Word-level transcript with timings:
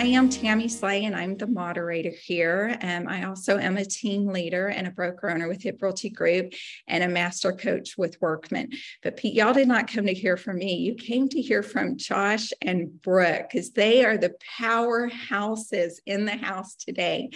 I 0.00 0.04
am 0.04 0.30
Tammy 0.30 0.66
Slay, 0.66 1.04
and 1.04 1.14
I'm 1.14 1.36
the 1.36 1.46
moderator 1.46 2.08
here. 2.08 2.78
Um, 2.80 3.06
I 3.06 3.24
also 3.24 3.58
am 3.58 3.76
a 3.76 3.84
team 3.84 4.28
leader 4.28 4.68
and 4.68 4.86
a 4.86 4.90
broker 4.90 5.28
owner 5.28 5.46
with 5.46 5.62
Hip 5.62 5.82
Realty 5.82 6.08
Group 6.08 6.54
and 6.88 7.04
a 7.04 7.08
master 7.08 7.52
coach 7.52 7.98
with 7.98 8.16
Workman. 8.18 8.70
But 9.02 9.18
Pete, 9.18 9.34
y'all 9.34 9.52
did 9.52 9.68
not 9.68 9.92
come 9.92 10.06
to 10.06 10.14
hear 10.14 10.38
from 10.38 10.56
me. 10.56 10.76
You 10.76 10.94
came 10.94 11.28
to 11.28 11.42
hear 11.42 11.62
from 11.62 11.98
Josh 11.98 12.50
and 12.62 12.98
Brooke 13.02 13.50
because 13.52 13.72
they 13.72 14.02
are 14.02 14.16
the 14.16 14.32
powerhouses 14.58 15.96
in 16.06 16.24
the 16.24 16.38
house 16.38 16.76
today. 16.76 17.28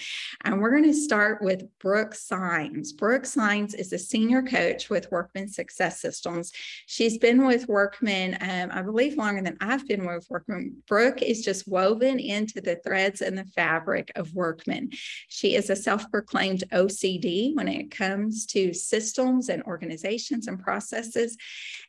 And 0.43 0.63
we're 0.63 0.71
going 0.71 0.85
to 0.85 0.95
start 0.95 1.43
with 1.43 1.67
Brooke 1.81 2.15
Signs. 2.15 2.95
Brooke 2.95 3.27
Signs 3.27 3.75
is 3.75 3.93
a 3.93 3.99
senior 3.99 4.41
coach 4.41 4.89
with 4.89 5.11
Workman 5.11 5.49
Success 5.49 6.01
Systems. 6.01 6.51
She's 6.87 7.19
been 7.19 7.45
with 7.45 7.69
Workman, 7.69 8.39
um, 8.41 8.71
I 8.73 8.81
believe, 8.81 9.19
longer 9.19 9.43
than 9.43 9.59
I've 9.61 9.87
been 9.87 10.07
with 10.07 10.27
Workman. 10.31 10.83
Brooke 10.89 11.21
is 11.21 11.45
just 11.45 11.69
woven 11.69 12.19
in 12.19 12.47
into 12.55 12.69
the 12.69 12.81
threads 12.83 13.21
and 13.21 13.37
the 13.37 13.45
fabric 13.45 14.13
of 14.17 14.35
Workman. 14.35 14.91
She 15.29 15.55
is 15.55 15.71
a 15.71 15.77
self 15.77 16.11
proclaimed 16.11 16.65
OCD 16.73 17.55
when 17.55 17.69
it 17.69 17.91
comes 17.91 18.47
to 18.47 18.73
systems 18.73 19.49
and 19.49 19.63
organizations 19.65 20.47
and 20.47 20.61
processes. 20.61 21.37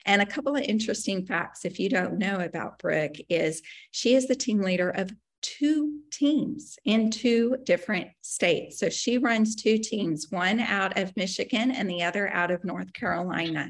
And 0.05 0.21
a 0.21 0.25
couple 0.25 0.55
of 0.55 0.63
interesting 0.63 1.25
facts, 1.25 1.65
if 1.65 1.79
you 1.79 1.89
don't 1.89 2.17
know 2.17 2.39
about 2.39 2.79
Brooke, 2.79 3.15
is 3.29 3.61
she 3.91 4.15
is 4.15 4.27
the 4.27 4.35
team 4.35 4.61
leader 4.61 4.89
of 4.89 5.11
two 5.41 5.99
teams 6.11 6.79
in 6.85 7.11
two 7.11 7.55
different 7.65 8.07
states. 8.21 8.79
So 8.79 8.89
she 8.89 9.19
runs 9.19 9.55
two 9.55 9.77
teams, 9.77 10.27
one 10.31 10.59
out 10.59 10.97
of 10.97 11.15
Michigan 11.15 11.69
and 11.69 11.87
the 11.87 12.01
other 12.01 12.27
out 12.27 12.49
of 12.49 12.65
North 12.65 12.91
Carolina. 12.93 13.69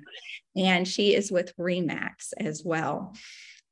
And 0.55 0.87
she 0.87 1.13
is 1.13 1.33
with 1.33 1.55
REMAX 1.57 2.31
as 2.37 2.63
well. 2.63 3.13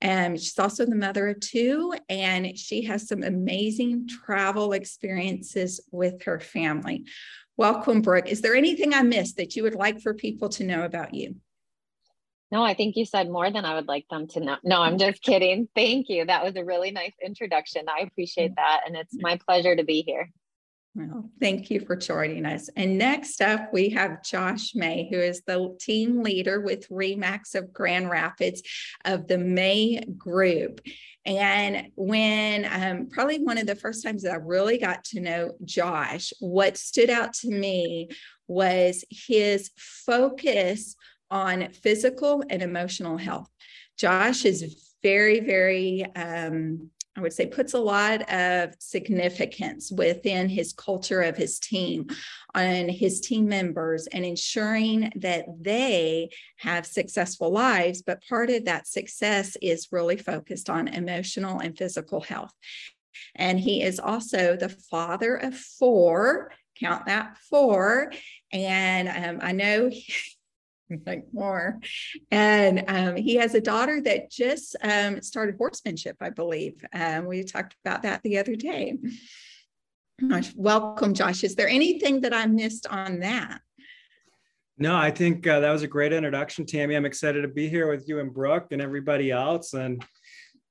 And 0.04 0.38
she's 0.38 0.60
also 0.60 0.86
the 0.86 0.98
mother 0.98 1.30
of 1.30 1.40
two, 1.40 1.94
and 2.10 2.58
she 2.60 2.84
has 2.84 3.08
some 3.08 3.24
amazing 3.24 4.10
travel 4.10 4.74
experiences 4.74 5.80
with 5.92 6.22
her 6.24 6.42
family. 6.42 7.06
Welcome, 7.56 8.02
Brooke. 8.02 8.28
Is 8.28 8.42
there 8.42 8.56
anything 8.56 8.94
I 8.94 9.02
missed 9.02 9.38
that 9.38 9.56
you 9.56 9.64
would 9.64 9.76
like 9.76 10.02
for 10.02 10.14
people 10.14 10.50
to 10.50 10.66
know 10.66 10.84
about 10.84 11.14
you? 11.14 11.38
No, 12.52 12.64
I 12.64 12.74
think 12.74 12.98
you 12.98 13.06
said 13.06 13.30
more 13.30 13.50
than 13.50 13.64
I 13.64 13.76
would 13.76 13.88
like 13.88 14.06
them 14.10 14.28
to 14.28 14.42
know. 14.42 14.58
No, 14.64 14.82
I'm 14.82 14.98
just 14.98 15.24
kidding. 15.24 15.70
Thank 15.74 16.10
you. 16.10 16.26
That 16.26 16.44
was 16.44 16.56
a 16.58 16.66
really 16.66 16.92
nice 16.92 17.16
introduction. 17.26 17.86
I 17.88 18.04
appreciate 18.04 18.52
mm. 18.52 18.56
that. 18.58 18.82
And 18.86 18.96
it's 18.96 19.16
my 19.20 19.40
pleasure 19.48 19.76
to 19.76 19.84
be 19.84 20.04
here. 20.06 20.30
Well, 20.96 21.28
thank 21.40 21.72
you 21.72 21.80
for 21.80 21.96
joining 21.96 22.46
us. 22.46 22.70
And 22.76 23.00
next 23.00 23.42
up, 23.42 23.74
we 23.74 23.90
have 23.90 24.22
Josh 24.22 24.76
May, 24.76 25.08
who 25.10 25.18
is 25.18 25.42
the 25.48 25.76
team 25.80 26.22
leader 26.22 26.62
with 26.62 26.88
REMAX 26.90 27.56
of 27.56 27.74
Grand 27.74 28.12
Rapids 28.12 28.62
of 29.04 29.28
the 29.28 29.40
May 29.40 30.02
Group. 30.18 30.82
And 31.26 31.88
when 31.96 32.68
um, 32.70 33.10
probably 33.10 33.40
one 33.40 33.58
of 33.58 33.66
the 33.66 33.76
first 33.76 34.04
times 34.04 34.22
that 34.22 34.34
I 34.34 34.36
really 34.36 34.78
got 34.78 35.04
to 35.06 35.20
know 35.20 35.54
Josh, 35.66 36.32
what 36.40 36.78
stood 36.78 37.10
out 37.10 37.34
to 37.36 37.50
me 37.50 38.10
was 38.48 39.04
his 39.10 39.72
focus 39.76 40.96
on 41.32 41.72
physical 41.72 42.44
and 42.52 42.62
emotional 42.62 43.18
health. 43.18 43.50
Josh 43.98 44.46
is 44.46 44.94
very, 45.02 45.40
very 45.40 46.06
um, 46.16 46.92
I 47.16 47.22
would 47.22 47.34
say, 47.34 47.46
puts 47.46 47.74
a 47.74 47.80
lot 47.80 48.28
of 48.32 48.74
significance 48.80 49.92
within 49.92 50.50
his 50.50 50.74
culture 50.74 51.22
of 51.22 51.38
his 51.38 51.60
team 51.60 52.08
on 52.56 52.90
his 52.90 53.22
team 53.22 53.48
members 53.48 54.08
and 54.08 54.26
ensuring 54.26 55.12
that 55.18 55.46
they 55.62 56.30
have 56.58 56.88
successful 56.88 57.52
lives. 57.52 58.02
But 58.02 58.24
part 58.28 58.50
of 58.50 58.66
that 58.66 58.88
success 58.88 59.56
is 59.62 59.90
really 59.92 60.18
focused 60.18 60.70
on 60.70 60.88
emotional 60.88 61.60
and 61.60 61.78
physical 61.78 62.22
health. 62.22 62.54
And 63.36 63.60
he 63.60 63.84
is 63.84 64.00
also 64.00 64.56
the 64.56 64.70
father 64.70 65.36
of 65.36 65.56
four, 65.56 66.52
count 66.80 67.06
that 67.06 67.38
four. 67.50 68.12
And 68.52 69.08
um, 69.08 69.40
I 69.42 69.52
know 69.52 69.92
like 71.06 71.26
more. 71.34 71.80
And 72.32 72.84
um, 72.88 73.16
he 73.16 73.36
has 73.36 73.56
a 73.56 73.62
daughter 73.62 74.02
that 74.02 74.32
just 74.32 74.76
um, 74.82 75.22
started 75.22 75.56
horsemanship, 75.58 76.18
I 76.22 76.30
believe. 76.30 76.84
Um, 76.94 77.26
we 77.26 77.44
talked 77.44 77.76
about 77.84 78.04
that 78.04 78.22
the 78.24 78.38
other 78.38 78.56
day. 78.56 78.98
Welcome, 80.56 81.14
Josh. 81.14 81.44
Is 81.44 81.56
there 81.56 81.68
anything 81.68 82.22
that 82.22 82.34
I 82.34 82.46
missed 82.46 82.88
on 82.88 83.20
that? 83.20 83.60
No, 84.78 84.96
I 84.96 85.12
think 85.12 85.46
uh, 85.46 85.60
that 85.60 85.72
was 85.72 85.84
a 85.84 85.88
great 85.88 86.14
introduction, 86.14 86.66
Tammy. 86.66 86.96
I'm 86.96 87.06
excited 87.06 87.42
to 87.42 87.48
be 87.48 87.70
here 87.70 87.90
with 87.90 88.08
you 88.08 88.20
and 88.20 88.34
Brooke 88.34 88.68
and 88.72 88.82
everybody 88.82 89.32
else. 89.32 89.74
And 89.74 90.04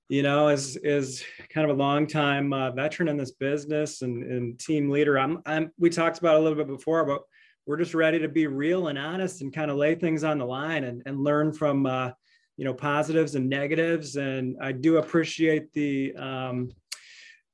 you 0.09 0.23
know, 0.23 0.49
as 0.49 0.77
is 0.77 1.25
kind 1.49 1.71
of 1.71 1.75
a 1.75 1.81
long 1.81 2.07
time 2.07 2.53
uh, 2.53 2.71
veteran 2.73 3.09
in 3.09 3.17
this 3.17 3.31
business 3.31 4.03
and, 4.03 4.23
and 4.25 4.59
team 4.59 4.91
leader, 4.91 5.19
I'm, 5.19 5.41
I'm. 5.47 5.71
We 5.79 5.89
talked 5.89 6.19
about 6.19 6.37
a 6.37 6.41
little 6.41 6.59
bit 6.59 6.67
before 6.67 7.01
about 7.01 7.23
we're 7.67 7.77
just 7.77 7.95
ready 7.95 8.19
to 8.19 8.29
be 8.29 8.47
real 8.47 8.89
and 8.89 8.99
honest 8.99 9.41
and 9.41 9.53
kind 9.53 9.71
of 9.71 9.77
lay 9.77 9.95
things 9.95 10.25
on 10.25 10.39
the 10.39 10.47
line 10.47 10.85
and, 10.85 11.03
and 11.07 11.23
learn 11.23 11.53
from 11.53 11.87
uh, 11.87 12.11
you 12.57 12.65
know 12.65 12.75
positives 12.75 13.35
and 13.35 13.49
negatives. 13.49 14.17
And 14.17 14.57
i 14.61 14.73
do 14.73 14.99
appreciate 14.99 15.73
the 15.73 16.15
um, 16.17 16.71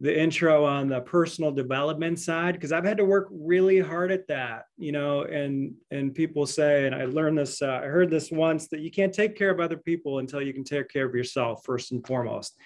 the 0.01 0.17
intro 0.17 0.65
on 0.65 0.89
the 0.89 1.01
personal 1.01 1.51
development 1.51 2.21
side 2.21 2.55
because 2.55 2.71
i've 2.71 2.85
had 2.85 2.99
to 2.99 3.05
work 3.05 3.27
really 3.33 3.81
hard 3.81 4.13
at 4.13 4.29
that 4.29 4.63
you 4.77 4.93
know 4.93 5.23
and 5.23 5.75
and 5.91 6.15
people 6.15 6.47
say 6.47 6.87
and 6.87 6.95
i 6.95 7.05
learned 7.05 7.37
this 7.37 7.61
uh, 7.63 7.81
i 7.83 7.87
heard 7.87 8.09
this 8.09 8.31
once 8.31 8.69
that 8.69 8.79
you 8.79 8.93
can't 8.93 9.13
take 9.13 9.37
care 9.37 9.51
of 9.51 9.59
other 9.59 9.77
people 9.77 10.21
until 10.21 10.41
you 10.41 10.55
can 10.55 10.63
take 10.63 10.89
care 10.89 11.05
of 11.05 11.15
yourself 11.17 11.63
first 11.65 11.91
and 11.91 12.07
foremost. 12.07 12.57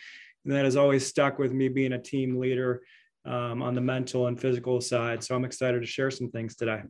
And 0.45 0.53
that 0.55 0.65
has 0.65 0.77
always 0.77 1.07
stuck 1.07 1.39
with 1.39 1.53
me 1.53 1.69
being 1.69 1.93
a 1.93 2.03
team 2.03 2.37
leader 2.37 2.83
um, 3.25 3.63
on 3.63 3.75
the 3.75 3.81
mental 3.81 4.27
and 4.27 4.39
physical 4.39 4.81
side. 4.81 5.25
So 5.25 5.35
i'm 5.35 5.45
excited 5.45 5.81
to 5.81 5.87
share 5.87 6.11
some 6.11 6.31
things 6.31 6.57
today 6.57 6.83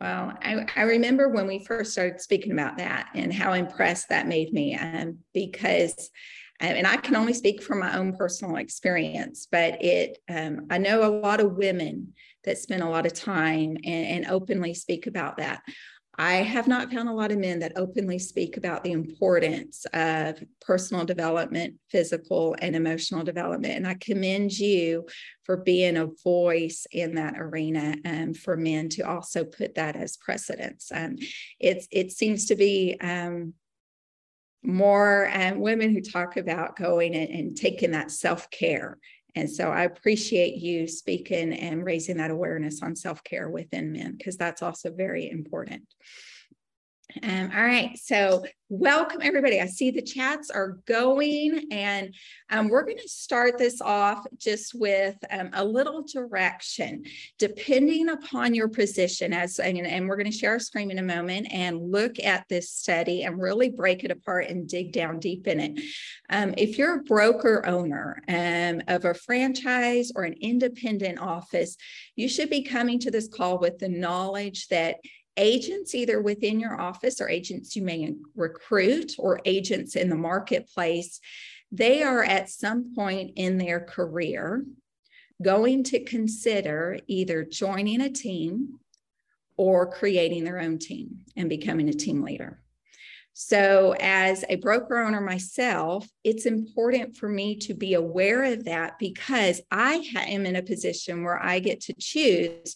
well, 0.00 0.34
I, 0.42 0.66
I, 0.76 0.82
remember 0.82 1.28
when 1.28 1.46
we 1.46 1.64
first 1.64 1.92
started 1.92 2.20
speaking 2.20 2.52
about 2.52 2.76
that 2.78 3.08
and 3.14 3.32
how 3.32 3.54
impressed 3.54 4.10
that 4.10 4.28
made 4.28 4.52
me 4.52 4.76
um, 4.76 5.18
because, 5.32 6.10
um, 6.60 6.68
and 6.68 6.86
I 6.86 6.96
can 6.96 7.16
only 7.16 7.32
speak 7.32 7.62
from 7.62 7.80
my 7.80 7.96
own 7.96 8.14
personal 8.14 8.56
experience, 8.56 9.48
but 9.50 9.82
it, 9.82 10.18
um, 10.28 10.66
I 10.70 10.78
know 10.78 11.02
a 11.02 11.16
lot 11.20 11.40
of 11.40 11.56
women 11.56 12.12
that 12.44 12.58
spend 12.58 12.82
a 12.82 12.88
lot 12.88 13.06
of 13.06 13.14
time 13.14 13.76
and, 13.84 14.06
and 14.06 14.26
openly 14.26 14.74
speak 14.74 15.06
about 15.06 15.38
that. 15.38 15.62
I 16.18 16.36
have 16.36 16.66
not 16.66 16.90
found 16.90 17.08
a 17.08 17.14
lot 17.14 17.30
of 17.30 17.38
men 17.38 17.58
that 17.58 17.72
openly 17.76 18.18
speak 18.18 18.56
about 18.56 18.82
the 18.82 18.92
importance 18.92 19.84
of 19.92 20.42
personal 20.60 21.04
development, 21.04 21.74
physical 21.90 22.56
and 22.60 22.74
emotional 22.74 23.22
development. 23.22 23.74
And 23.74 23.86
I 23.86 23.94
commend 23.94 24.58
you 24.58 25.06
for 25.44 25.58
being 25.58 25.98
a 25.98 26.08
voice 26.24 26.86
in 26.90 27.16
that 27.16 27.34
arena 27.38 27.96
and 28.04 28.36
for 28.36 28.56
men 28.56 28.88
to 28.90 29.02
also 29.02 29.44
put 29.44 29.74
that 29.74 29.94
as 29.94 30.16
precedence. 30.16 30.90
Um, 30.92 31.16
it's, 31.60 31.86
it 31.90 32.12
seems 32.12 32.46
to 32.46 32.56
be 32.56 32.96
um, 33.00 33.52
more 34.62 35.30
um, 35.32 35.60
women 35.60 35.92
who 35.92 36.00
talk 36.00 36.36
about 36.36 36.76
going 36.76 37.14
and, 37.14 37.28
and 37.28 37.56
taking 37.56 37.92
that 37.92 38.10
self 38.10 38.50
care 38.50 38.98
and 39.36 39.50
so 39.50 39.70
I 39.70 39.84
appreciate 39.84 40.54
you 40.56 40.88
speaking 40.88 41.52
and 41.52 41.84
raising 41.84 42.16
that 42.16 42.30
awareness 42.30 42.82
on 42.82 42.96
self 42.96 43.22
care 43.22 43.50
within 43.50 43.92
men, 43.92 44.16
because 44.16 44.36
that's 44.36 44.62
also 44.62 44.90
very 44.90 45.30
important. 45.30 45.82
Um, 47.22 47.50
all 47.54 47.62
right, 47.62 47.96
so 47.96 48.44
welcome 48.68 49.20
everybody. 49.22 49.60
I 49.60 49.66
see 49.66 49.90
the 49.90 50.02
chats 50.02 50.50
are 50.50 50.78
going, 50.86 51.68
and 51.70 52.14
um, 52.50 52.68
we're 52.68 52.84
going 52.84 52.98
to 52.98 53.08
start 53.08 53.58
this 53.58 53.80
off 53.80 54.26
just 54.36 54.74
with 54.74 55.16
um, 55.30 55.50
a 55.54 55.64
little 55.64 56.02
direction, 56.02 57.04
depending 57.38 58.08
upon 58.08 58.54
your 58.54 58.68
position. 58.68 59.32
As 59.32 59.58
and, 59.58 59.78
and 59.78 60.08
we're 60.08 60.16
going 60.16 60.30
to 60.30 60.36
share 60.36 60.52
our 60.52 60.58
screen 60.58 60.90
in 60.90 60.98
a 60.98 61.02
moment 61.02 61.48
and 61.52 61.90
look 61.90 62.18
at 62.18 62.44
this 62.48 62.70
study 62.70 63.22
and 63.22 63.40
really 63.40 63.70
break 63.70 64.04
it 64.04 64.10
apart 64.10 64.48
and 64.48 64.68
dig 64.68 64.92
down 64.92 65.18
deep 65.18 65.46
in 65.46 65.60
it. 65.60 65.80
Um, 66.28 66.54
if 66.56 66.76
you're 66.76 67.00
a 67.00 67.04
broker 67.04 67.64
owner 67.66 68.22
um, 68.28 68.82
of 68.88 69.04
a 69.04 69.14
franchise 69.14 70.12
or 70.14 70.24
an 70.24 70.34
independent 70.40 71.18
office, 71.18 71.76
you 72.14 72.28
should 72.28 72.50
be 72.50 72.62
coming 72.62 72.98
to 73.00 73.10
this 73.10 73.28
call 73.28 73.58
with 73.58 73.78
the 73.78 73.88
knowledge 73.88 74.68
that 74.68 74.96
agents 75.36 75.94
either 75.94 76.20
within 76.20 76.60
your 76.60 76.80
office 76.80 77.20
or 77.20 77.28
agents 77.28 77.76
you 77.76 77.82
may 77.82 78.14
recruit 78.34 79.12
or 79.18 79.40
agents 79.44 79.96
in 79.96 80.08
the 80.08 80.16
marketplace, 80.16 81.20
they 81.72 82.02
are 82.02 82.24
at 82.24 82.48
some 82.48 82.94
point 82.94 83.32
in 83.36 83.58
their 83.58 83.80
career 83.80 84.64
going 85.42 85.84
to 85.84 86.02
consider 86.04 86.98
either 87.06 87.44
joining 87.44 88.00
a 88.00 88.10
team 88.10 88.78
or 89.56 89.90
creating 89.90 90.44
their 90.44 90.60
own 90.60 90.78
team 90.78 91.18
and 91.36 91.48
becoming 91.48 91.88
a 91.88 91.92
team 91.92 92.22
leader. 92.22 92.60
So, 93.38 93.94
as 94.00 94.46
a 94.48 94.56
broker 94.56 94.96
owner 94.96 95.20
myself, 95.20 96.08
it's 96.24 96.46
important 96.46 97.16
for 97.16 97.28
me 97.28 97.56
to 97.56 97.74
be 97.74 97.92
aware 97.92 98.44
of 98.44 98.64
that 98.64 98.98
because 98.98 99.60
I 99.70 100.02
am 100.14 100.46
in 100.46 100.56
a 100.56 100.62
position 100.62 101.22
where 101.22 101.42
I 101.42 101.58
get 101.58 101.82
to 101.82 101.94
choose 101.98 102.74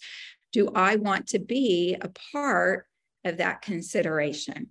do 0.53 0.71
I 0.75 0.97
want 0.97 1.29
to 1.29 1.39
be 1.39 1.97
a 2.01 2.11
part 2.33 2.87
of 3.25 3.39
that 3.39 3.63
consideration? 3.63 4.69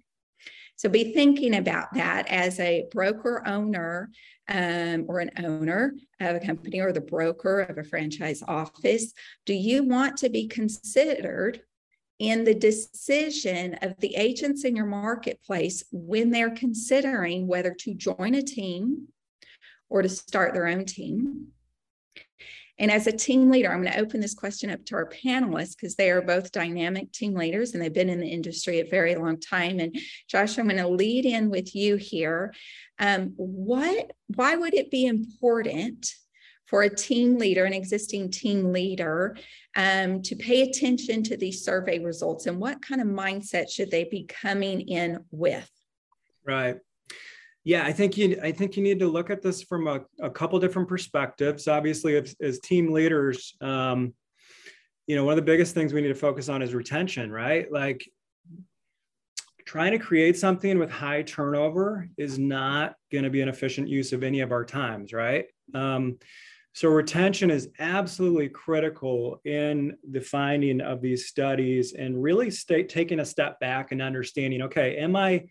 So, 0.76 0.88
be 0.88 1.14
thinking 1.14 1.56
about 1.56 1.94
that 1.96 2.28
as 2.30 2.60
a 2.60 2.86
broker 2.92 3.44
owner 3.46 4.12
um, 4.48 5.06
or 5.08 5.20
an 5.20 5.32
owner 5.44 5.94
of 6.22 6.38
a 6.38 6.40
company 6.40 6.80
or 6.80 6.94
the 6.94 7.02
broker 7.02 7.62
of 7.62 7.78
a 7.78 7.84
franchise 7.84 8.42
office. 8.48 9.14
Do 9.46 9.54
you 9.54 9.84
want 9.84 10.18
to 10.18 10.30
be 10.30 10.48
considered 10.48 11.62
in 12.20 12.44
the 12.44 12.54
decision 12.54 13.76
of 13.82 13.98
the 14.00 14.16
agents 14.16 14.66
in 14.66 14.76
your 14.76 14.86
marketplace 14.86 15.84
when 15.92 16.30
they're 16.30 16.52
considering 16.52 17.48
whether 17.48 17.74
to 17.74 17.94
join 17.94 18.36
a 18.36 18.42
team 18.42 19.08
or 19.90 20.02
to 20.02 20.10
start 20.10 20.54
their 20.54 20.68
own 20.68 20.86
team. 20.86 21.48
And 22.80 22.90
as 22.90 23.08
a 23.08 23.12
team 23.12 23.52
leader, 23.52 23.72
I'm 23.72 23.82
going 23.82 23.94
to 23.94 24.00
open 24.00 24.22
this 24.22 24.34
question 24.34 24.70
up 24.70 24.86
to 24.86 24.96
our 24.96 25.10
panelists 25.10 25.76
because 25.76 25.96
they 25.96 26.10
are 26.10 26.22
both 26.22 26.52
dynamic 26.52 27.12
team 27.12 27.36
leaders 27.36 27.74
and 27.74 27.84
they've 27.84 27.94
been 27.94 28.10
in 28.10 28.22
the 28.22 28.28
industry 28.28 28.80
a 28.80 28.90
very 28.90 29.16
long 29.16 29.40
time. 29.40 29.80
And 29.80 29.96
Josh, 30.30 30.58
I'm 30.58 30.68
going 30.68 30.78
to 30.78 30.88
lead 30.88 31.26
in 31.26 31.50
with 31.50 31.76
you 31.76 31.98
here. 31.98 32.54
Um, 32.98 33.34
what? 33.36 34.12
Why 34.34 34.56
would 34.56 34.74
it 34.74 34.90
be 34.90 35.06
important 35.06 36.14
for 36.68 36.84
a 36.84 36.96
team 36.96 37.38
leader, 37.38 37.66
an 37.66 37.74
existing 37.74 38.32
team 38.32 38.72
leader, 38.72 39.36
um, 39.76 40.22
to 40.22 40.36
pay 40.36 40.62
attention 40.62 41.24
to 41.24 41.36
these 41.36 41.66
survey 41.66 42.00
results 42.00 42.46
and 42.46 42.60
what 42.60 42.82
kind 42.82 43.02
of 43.02 43.08
mindset 43.08 43.70
should 43.70 43.92
they 43.92 44.06
be 44.06 44.24
coming 44.24 44.82
in 44.82 45.20
with? 45.32 45.70
Right. 46.46 46.78
Yeah, 47.64 47.86
I 47.86 47.92
think 47.92 48.18
you 48.18 48.40
I 48.42 48.52
think 48.52 48.78
you 48.78 48.84
need 48.84 49.00
to 49.00 49.08
look 49.08 49.30
at 49.30 49.42
this 49.42 49.62
from 49.62 49.88
a, 49.88 50.02
a 50.22 50.30
couple 50.30 50.60
different 50.60 50.88
perspectives. 50.88 51.68
Obviously, 51.68 52.16
as, 52.16 52.36
as 52.42 52.60
team 52.60 52.92
leaders, 52.92 53.56
um, 53.62 54.14
you 55.08 55.16
know, 55.16 55.24
one 55.24 55.34
of 55.34 55.38
the 55.38 55.52
biggest 55.52 55.74
things 55.74 55.94
we 55.94 56.02
need 56.02 56.08
to 56.08 56.16
focus 56.16 56.50
on 56.50 56.62
is 56.62 56.74
retention, 56.74 57.32
right? 57.32 57.72
Like 57.72 58.08
trying 59.66 59.92
to 59.92 60.00
create 60.00 60.38
something 60.38 60.80
with 60.80 60.90
high 60.90 61.22
turnover 61.22 62.10
is 62.18 62.40
not 62.40 62.96
going 63.12 63.24
to 63.24 63.30
be 63.30 63.42
an 63.42 63.50
efficient 63.50 63.88
use 63.88 64.14
of 64.14 64.24
any 64.24 64.40
of 64.40 64.52
our 64.52 64.66
times, 64.66 65.14
right? 65.14 65.46
Um, 65.76 66.18
so 66.74 66.90
retention 66.90 67.52
is 67.52 67.70
absolutely 67.80 68.50
critical 68.50 69.42
in 69.46 69.96
the 70.10 70.22
finding 70.22 70.82
of 70.82 71.02
these 71.02 71.28
studies 71.28 71.94
and 71.94 72.22
really 72.22 72.50
stay, 72.50 72.84
taking 72.84 73.20
a 73.20 73.26
step 73.26 73.60
back 73.60 73.92
and 73.92 74.02
understanding, 74.02 74.62
okay, 74.64 74.98
am 74.98 75.16
I 75.16 75.46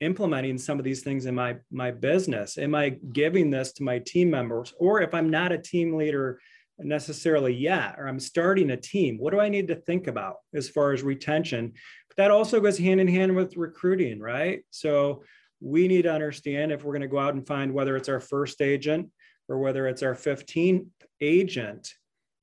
implementing 0.00 0.58
some 0.58 0.78
of 0.78 0.84
these 0.84 1.02
things 1.02 1.26
in 1.26 1.34
my, 1.34 1.56
my 1.70 1.90
business? 1.90 2.58
Am 2.58 2.74
I 2.74 2.90
giving 3.12 3.50
this 3.50 3.72
to 3.74 3.82
my 3.82 3.98
team 3.98 4.30
members? 4.30 4.72
Or 4.78 5.00
if 5.00 5.14
I'm 5.14 5.30
not 5.30 5.52
a 5.52 5.58
team 5.58 5.94
leader 5.96 6.40
necessarily 6.78 7.54
yet, 7.54 7.96
or 7.98 8.08
I'm 8.08 8.20
starting 8.20 8.70
a 8.70 8.76
team, 8.76 9.18
what 9.18 9.32
do 9.32 9.40
I 9.40 9.48
need 9.48 9.68
to 9.68 9.76
think 9.76 10.06
about 10.06 10.36
as 10.54 10.68
far 10.68 10.92
as 10.92 11.02
retention? 11.02 11.72
But 12.08 12.16
that 12.16 12.30
also 12.30 12.60
goes 12.60 12.78
hand 12.78 13.00
in 13.00 13.08
hand 13.08 13.36
with 13.36 13.56
recruiting, 13.56 14.20
right? 14.20 14.60
So 14.70 15.22
we 15.60 15.88
need 15.88 16.02
to 16.02 16.12
understand 16.12 16.72
if 16.72 16.82
we're 16.82 16.92
going 16.92 17.02
to 17.02 17.08
go 17.08 17.18
out 17.18 17.34
and 17.34 17.46
find 17.46 17.72
whether 17.72 17.96
it's 17.96 18.08
our 18.08 18.20
first 18.20 18.62
agent 18.62 19.10
or 19.48 19.58
whether 19.58 19.86
it's 19.86 20.02
our 20.02 20.14
15th 20.14 20.86
agent, 21.20 21.92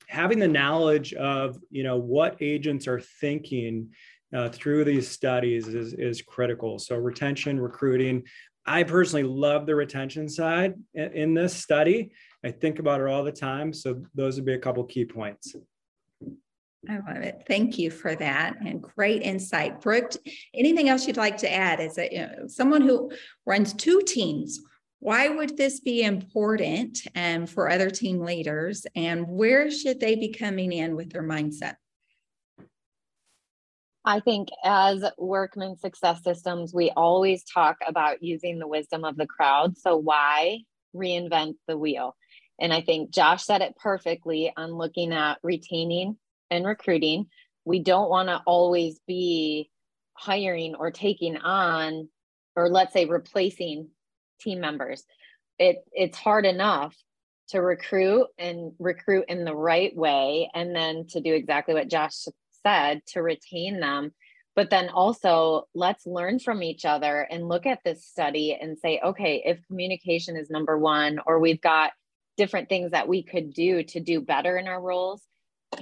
having 0.08 0.40
the 0.40 0.48
knowledge 0.48 1.14
of 1.14 1.58
you 1.70 1.84
know 1.84 1.98
what 1.98 2.38
agents 2.42 2.88
are 2.88 3.00
thinking 3.00 3.90
uh, 4.34 4.50
through 4.50 4.84
these 4.84 5.10
studies 5.10 5.68
is, 5.68 5.94
is 5.94 6.22
critical. 6.22 6.80
So 6.80 6.96
retention, 6.98 7.60
recruiting. 7.60 8.24
I 8.66 8.84
personally 8.84 9.24
love 9.24 9.66
the 9.66 9.76
retention 9.76 10.28
side 10.28 10.76
in, 10.94 11.12
in 11.14 11.34
this 11.34 11.54
study. 11.54 12.12
I 12.44 12.52
think 12.52 12.80
about 12.80 13.02
it 13.02 13.08
all 13.08 13.24
the 13.24 13.32
time. 13.32 13.74
So 13.74 14.04
those 14.14 14.36
would 14.36 14.46
be 14.46 14.54
a 14.54 14.60
couple 14.60 14.84
key 14.84 15.06
points. 15.06 15.56
I 16.90 16.98
love 16.98 17.24
it. 17.24 17.44
Thank 17.48 17.78
you 17.78 17.90
for 17.90 18.16
that 18.16 18.58
and 18.66 18.82
great 18.82 19.22
insight. 19.22 19.82
Brooke, 19.82 20.12
anything 20.54 20.90
else 20.90 21.08
you'd 21.08 21.18
like 21.18 21.38
to 21.38 21.52
add 21.52 21.80
as 21.80 21.98
a, 21.98 22.10
you 22.12 22.20
know, 22.20 22.48
someone 22.48 22.82
who 22.82 23.12
runs 23.46 23.74
two 23.74 24.02
teams? 24.06 24.62
Why 25.00 25.28
would 25.28 25.58
this 25.58 25.80
be 25.80 26.04
important 26.04 27.00
um, 27.16 27.46
for 27.46 27.70
other 27.70 27.90
team 27.90 28.20
leaders 28.20 28.86
and 28.96 29.28
where 29.28 29.70
should 29.70 30.00
they 30.00 30.16
be 30.16 30.30
coming 30.30 30.72
in 30.72 30.96
with 30.96 31.12
their 31.12 31.24
mindset? 31.24 31.76
I 34.08 34.22
think 34.22 34.48
as 34.64 35.04
workman 35.18 35.78
success 35.78 36.24
systems, 36.24 36.74
we 36.74 36.92
always 36.96 37.44
talk 37.44 37.76
about 37.86 38.24
using 38.24 38.58
the 38.58 38.68
wisdom 38.68 39.04
of 39.04 39.18
the 39.18 39.28
crowd. 39.28 39.78
So, 39.78 39.98
why 39.98 40.60
reinvent 40.96 41.56
the 41.68 41.78
wheel? 41.78 42.16
And 42.58 42.72
I 42.72 42.80
think 42.80 43.12
Josh 43.12 43.44
said 43.44 43.62
it 43.62 43.76
perfectly 43.76 44.50
on 44.56 44.72
looking 44.72 45.12
at 45.12 45.40
retaining 45.44 46.16
and 46.50 46.66
recruiting. 46.66 47.26
We 47.66 47.80
don't 47.84 48.10
want 48.10 48.30
to 48.30 48.42
always 48.48 48.98
be 49.06 49.70
hiring 50.14 50.76
or 50.76 50.90
taking 50.90 51.36
on, 51.36 52.08
or 52.56 52.70
let's 52.70 52.94
say 52.94 53.08
replacing 53.08 53.90
team 54.40 54.62
members. 54.62 55.04
It 55.60 55.84
it's 55.92 56.18
hard 56.18 56.46
enough 56.46 56.96
to 57.50 57.62
recruit 57.62 58.28
and 58.38 58.72
recruit 58.80 59.26
in 59.28 59.44
the 59.44 59.56
right 59.56 59.94
way 59.94 60.50
and 60.54 60.74
then 60.74 61.08
to 61.08 61.20
do 61.20 61.34
exactly 61.34 61.74
what 61.74 61.90
Josh 61.90 62.14
said 62.68 63.02
to 63.08 63.22
retain 63.22 63.80
them. 63.80 64.12
But 64.56 64.70
then 64.70 64.90
also 64.90 65.68
let's 65.76 66.06
learn 66.06 66.40
from 66.40 66.64
each 66.64 66.84
other 66.84 67.22
and 67.30 67.48
look 67.48 67.66
at 67.66 67.80
this 67.86 68.06
study 68.06 68.58
and 68.60 68.78
say 68.78 69.00
okay 69.04 69.44
if 69.46 69.66
communication 69.68 70.36
is 70.36 70.50
number 70.50 70.78
1 70.78 71.20
or 71.28 71.40
we've 71.40 71.62
got 71.62 71.92
different 72.38 72.68
things 72.68 72.92
that 72.92 73.08
we 73.08 73.24
could 73.24 73.54
do 73.54 73.84
to 73.84 74.00
do 74.00 74.20
better 74.20 74.58
in 74.58 74.68
our 74.68 74.82
roles 74.82 75.22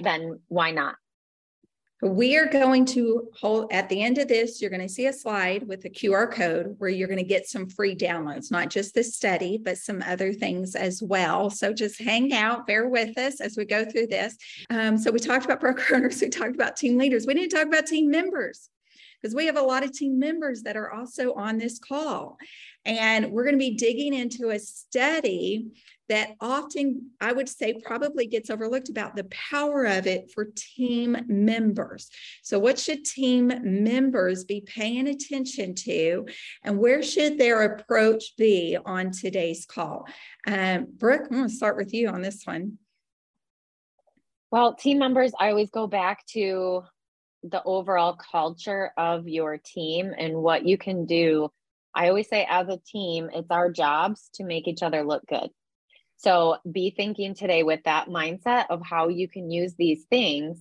then 0.00 0.40
why 0.48 0.70
not 0.70 0.96
we 2.02 2.36
are 2.36 2.46
going 2.46 2.84
to 2.84 3.28
hold 3.40 3.72
at 3.72 3.88
the 3.88 4.02
end 4.02 4.18
of 4.18 4.28
this, 4.28 4.60
you're 4.60 4.70
going 4.70 4.86
to 4.86 4.88
see 4.88 5.06
a 5.06 5.12
slide 5.12 5.66
with 5.66 5.84
a 5.86 5.90
QR 5.90 6.30
code 6.30 6.74
where 6.78 6.90
you're 6.90 7.08
going 7.08 7.18
to 7.18 7.24
get 7.24 7.48
some 7.48 7.68
free 7.70 7.96
downloads, 7.96 8.50
not 8.50 8.68
just 8.68 8.94
this 8.94 9.16
study, 9.16 9.58
but 9.62 9.78
some 9.78 10.02
other 10.06 10.32
things 10.32 10.74
as 10.74 11.02
well. 11.02 11.48
So 11.48 11.72
just 11.72 12.00
hang 12.00 12.34
out, 12.34 12.66
bear 12.66 12.88
with 12.88 13.16
us 13.16 13.40
as 13.40 13.56
we 13.56 13.64
go 13.64 13.84
through 13.84 14.08
this. 14.08 14.36
Um, 14.68 14.98
so 14.98 15.10
we 15.10 15.18
talked 15.18 15.46
about 15.46 15.60
broker 15.66 15.96
owners, 15.96 16.20
we 16.20 16.28
talked 16.28 16.54
about 16.54 16.76
team 16.76 16.98
leaders. 16.98 17.26
We 17.26 17.34
need 17.34 17.50
to 17.50 17.56
talk 17.56 17.66
about 17.66 17.86
team 17.86 18.10
members 18.10 18.68
because 19.20 19.34
we 19.34 19.46
have 19.46 19.56
a 19.56 19.62
lot 19.62 19.82
of 19.82 19.92
team 19.92 20.18
members 20.18 20.62
that 20.62 20.76
are 20.76 20.92
also 20.92 21.32
on 21.32 21.56
this 21.56 21.78
call. 21.78 22.36
And 22.84 23.32
we're 23.32 23.44
going 23.44 23.54
to 23.54 23.58
be 23.58 23.74
digging 23.74 24.12
into 24.12 24.50
a 24.50 24.58
study 24.58 25.66
that 26.08 26.30
often 26.40 27.10
I 27.20 27.32
would 27.32 27.48
say 27.48 27.74
probably 27.84 28.26
gets 28.26 28.50
overlooked 28.50 28.88
about 28.88 29.16
the 29.16 29.24
power 29.24 29.84
of 29.84 30.06
it 30.06 30.30
for 30.32 30.52
team 30.54 31.16
members. 31.26 32.08
So, 32.42 32.58
what 32.58 32.78
should 32.78 33.04
team 33.04 33.52
members 33.62 34.44
be 34.44 34.60
paying 34.60 35.08
attention 35.08 35.74
to, 35.74 36.26
and 36.62 36.78
where 36.78 37.02
should 37.02 37.38
their 37.38 37.62
approach 37.62 38.36
be 38.36 38.76
on 38.84 39.10
today's 39.10 39.66
call? 39.66 40.06
Um, 40.46 40.86
Brooke, 40.96 41.26
I'm 41.30 41.36
going 41.36 41.48
to 41.48 41.54
start 41.54 41.76
with 41.76 41.92
you 41.92 42.08
on 42.08 42.22
this 42.22 42.42
one. 42.44 42.78
Well, 44.50 44.74
team 44.74 44.98
members, 44.98 45.32
I 45.38 45.50
always 45.50 45.70
go 45.70 45.86
back 45.86 46.24
to 46.28 46.82
the 47.42 47.62
overall 47.64 48.14
culture 48.14 48.92
of 48.96 49.28
your 49.28 49.58
team 49.58 50.12
and 50.16 50.36
what 50.36 50.64
you 50.64 50.78
can 50.78 51.04
do. 51.04 51.50
I 51.94 52.08
always 52.08 52.28
say, 52.28 52.46
as 52.48 52.68
a 52.68 52.78
team, 52.78 53.30
it's 53.32 53.50
our 53.50 53.70
jobs 53.70 54.30
to 54.34 54.44
make 54.44 54.68
each 54.68 54.82
other 54.82 55.02
look 55.02 55.26
good. 55.26 55.50
So 56.16 56.56
be 56.70 56.90
thinking 56.90 57.34
today 57.34 57.62
with 57.62 57.80
that 57.84 58.08
mindset 58.08 58.66
of 58.70 58.80
how 58.82 59.08
you 59.08 59.28
can 59.28 59.50
use 59.50 59.74
these 59.78 60.04
things 60.10 60.58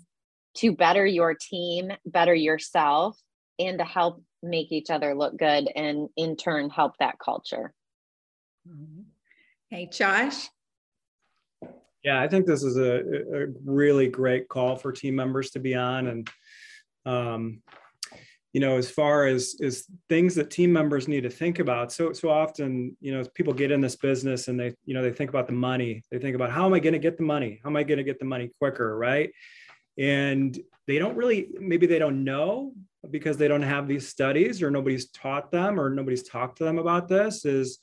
to 0.56 0.72
better 0.74 1.06
your 1.06 1.34
team, 1.34 1.92
better 2.06 2.34
yourself, 2.34 3.18
and 3.60 3.80
to 3.80 3.86
help 3.86 4.22
make 4.44 4.72
each 4.72 4.90
other 4.90 5.16
look 5.16 5.38
good 5.38 5.70
and 5.76 6.10
in 6.16 6.36
turn 6.36 6.70
help 6.70 6.98
that 7.00 7.20
culture. 7.20 7.74
Hey, 9.70 9.90
Josh. 9.92 10.50
Yeah, 12.04 12.22
I 12.22 12.28
think 12.28 12.46
this 12.46 12.64
is 12.64 12.78
a, 12.78 13.00
a 13.44 13.48
really 13.66 14.08
great 14.08 14.48
call 14.48 14.76
for 14.76 14.92
team 14.92 15.16
members 15.16 15.50
to 15.52 15.60
be 15.60 15.74
on. 15.74 16.08
And 16.08 16.30
um, 17.06 17.62
you 18.56 18.62
know 18.62 18.78
as 18.78 18.90
far 18.90 19.26
as 19.26 19.58
as 19.62 19.84
things 20.08 20.34
that 20.36 20.50
team 20.50 20.72
members 20.72 21.10
need 21.10 21.24
to 21.24 21.30
think 21.30 21.60
about. 21.60 21.92
So 21.92 22.14
so 22.14 22.30
often 22.30 22.96
you 23.02 23.12
know 23.12 23.22
people 23.34 23.52
get 23.52 23.70
in 23.70 23.82
this 23.82 23.98
business 23.98 24.48
and 24.48 24.58
they 24.58 24.74
you 24.86 24.94
know 24.94 25.04
they 25.04 25.12
think 25.12 25.30
about 25.30 25.48
the 25.48 25.52
money. 25.70 26.04
They 26.10 26.20
think 26.20 26.36
about 26.36 26.52
how 26.52 26.66
am 26.66 26.74
i 26.74 26.80
going 26.80 26.94
to 26.94 27.00
get 27.08 27.18
the 27.18 27.24
money? 27.24 27.60
How 27.62 27.70
am 27.70 27.76
i 27.76 27.84
going 27.84 27.98
to 27.98 28.04
get 28.06 28.18
the 28.18 28.24
money 28.24 28.50
quicker? 28.58 28.98
Right? 28.98 29.32
And 29.98 30.58
they 30.88 31.00
don't 31.00 31.18
really 31.18 31.50
maybe 31.60 31.86
they 31.86 32.00
don't 32.00 32.24
know 32.24 32.72
because 33.12 33.36
they 33.36 33.50
don't 33.50 33.62
have 33.62 33.90
these 33.90 34.08
studies 34.08 34.64
or 34.64 34.72
nobody's 34.72 35.10
taught 35.10 35.52
them 35.52 35.78
or 35.78 35.90
nobody's 35.90 36.24
talked 36.24 36.60
to 36.60 36.64
them 36.64 36.78
about 36.78 37.10
this 37.10 37.44
is 37.44 37.80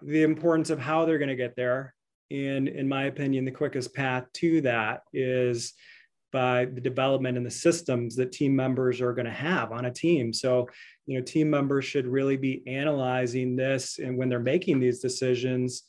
the 0.00 0.22
importance 0.22 0.70
of 0.70 0.78
how 0.78 1.04
they're 1.04 1.18
going 1.18 1.36
to 1.36 1.36
get 1.36 1.54
there. 1.54 1.94
And 2.30 2.66
in 2.66 2.88
my 2.88 3.04
opinion, 3.04 3.44
the 3.44 3.50
quickest 3.50 3.94
path 3.94 4.24
to 4.36 4.62
that 4.62 5.02
is 5.12 5.74
by 6.32 6.66
the 6.66 6.80
development 6.80 7.36
and 7.36 7.46
the 7.46 7.50
systems 7.50 8.16
that 8.16 8.32
team 8.32 8.54
members 8.54 9.00
are 9.00 9.12
going 9.12 9.26
to 9.26 9.30
have 9.30 9.72
on 9.72 9.86
a 9.86 9.92
team. 9.92 10.32
So, 10.32 10.68
you 11.06 11.18
know, 11.18 11.24
team 11.24 11.48
members 11.48 11.84
should 11.84 12.06
really 12.06 12.36
be 12.36 12.62
analyzing 12.66 13.56
this 13.56 13.98
and 13.98 14.16
when 14.16 14.28
they're 14.28 14.38
making 14.38 14.80
these 14.80 15.00
decisions 15.00 15.84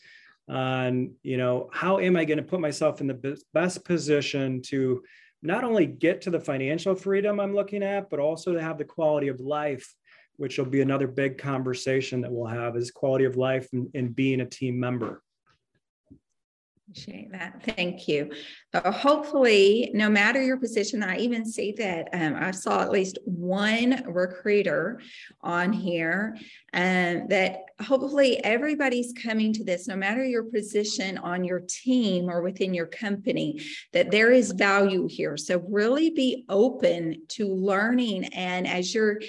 on, 0.50 1.12
you 1.24 1.38
know, 1.38 1.69
how 1.72 2.00
am 2.00 2.15
I 2.15 2.25
going 2.25 2.38
to 2.38 2.43
put 2.43 2.60
myself 2.60 3.01
in 3.01 3.08
the 3.08 3.41
best 3.53 3.86
position 3.86 4.62
to 4.63 5.03
not 5.41 5.63
only 5.63 5.86
get 5.86 6.22
to 6.22 6.29
the 6.29 6.39
financial 6.39 6.96
freedom 6.96 7.39
I'm 7.39 7.55
looking 7.55 7.84
at, 7.84 8.10
but 8.10 8.19
also 8.19 8.53
to 8.53 8.62
have 8.62 8.77
the 8.77 8.86
quality 8.86 9.27
of 9.27 9.39
life, 9.39 9.93
which 10.38 10.58
will 10.58 10.65
be 10.65 10.81
another 10.81 11.08
big 11.08 11.38
conversation 11.38 12.22
that 12.22 12.31
we'll 12.31 12.48
have 12.48 12.75
is 12.75 12.91
quality 12.91 13.25
of 13.25 13.38
life 13.38 13.67
and, 13.74 13.89
and 13.93 14.15
being 14.15 14.41
a 14.41 14.46
team 14.46 14.79
member. 14.79 15.22
Appreciate 16.89 17.31
that. 17.34 17.62
Thank 17.75 18.08
you. 18.08 18.31
So 18.74 18.91
hopefully, 18.91 19.91
no 19.93 20.10
matter 20.10 20.41
your 20.41 20.58
position, 20.58 21.03
I 21.03 21.17
even 21.17 21.46
see 21.46 21.72
that 21.74 22.10
um, 22.13 22.36
I 22.36 22.50
saw 22.50 22.81
at 22.81 22.89
least 22.89 23.19
one 23.25 24.03
recruiter 24.08 25.00
on 25.41 25.72
here, 25.72 26.36
and 26.74 27.22
um, 27.22 27.27
that 27.27 27.65
hopefully 27.79 28.43
everybody's 28.43 29.13
coming 29.13 29.53
to 29.53 29.63
this, 29.63 29.88
no 29.88 29.96
matter 29.96 30.25
your 30.25 30.43
position 30.43 31.19
on 31.19 31.43
your 31.43 31.60
team 31.60 32.27
or 32.27 32.41
within 32.41 32.74
your 32.74 32.88
company, 32.88 33.62
that 33.93 34.10
there 34.10 34.31
is 34.31 34.51
value 34.51 35.08
here. 35.08 35.38
So 35.38 35.63
really 35.69 36.10
be 36.10 36.43
open 36.50 37.22
to 37.29 37.53
learning, 37.53 38.25
and 38.34 38.67
as 38.67 38.96
you're 38.96 39.19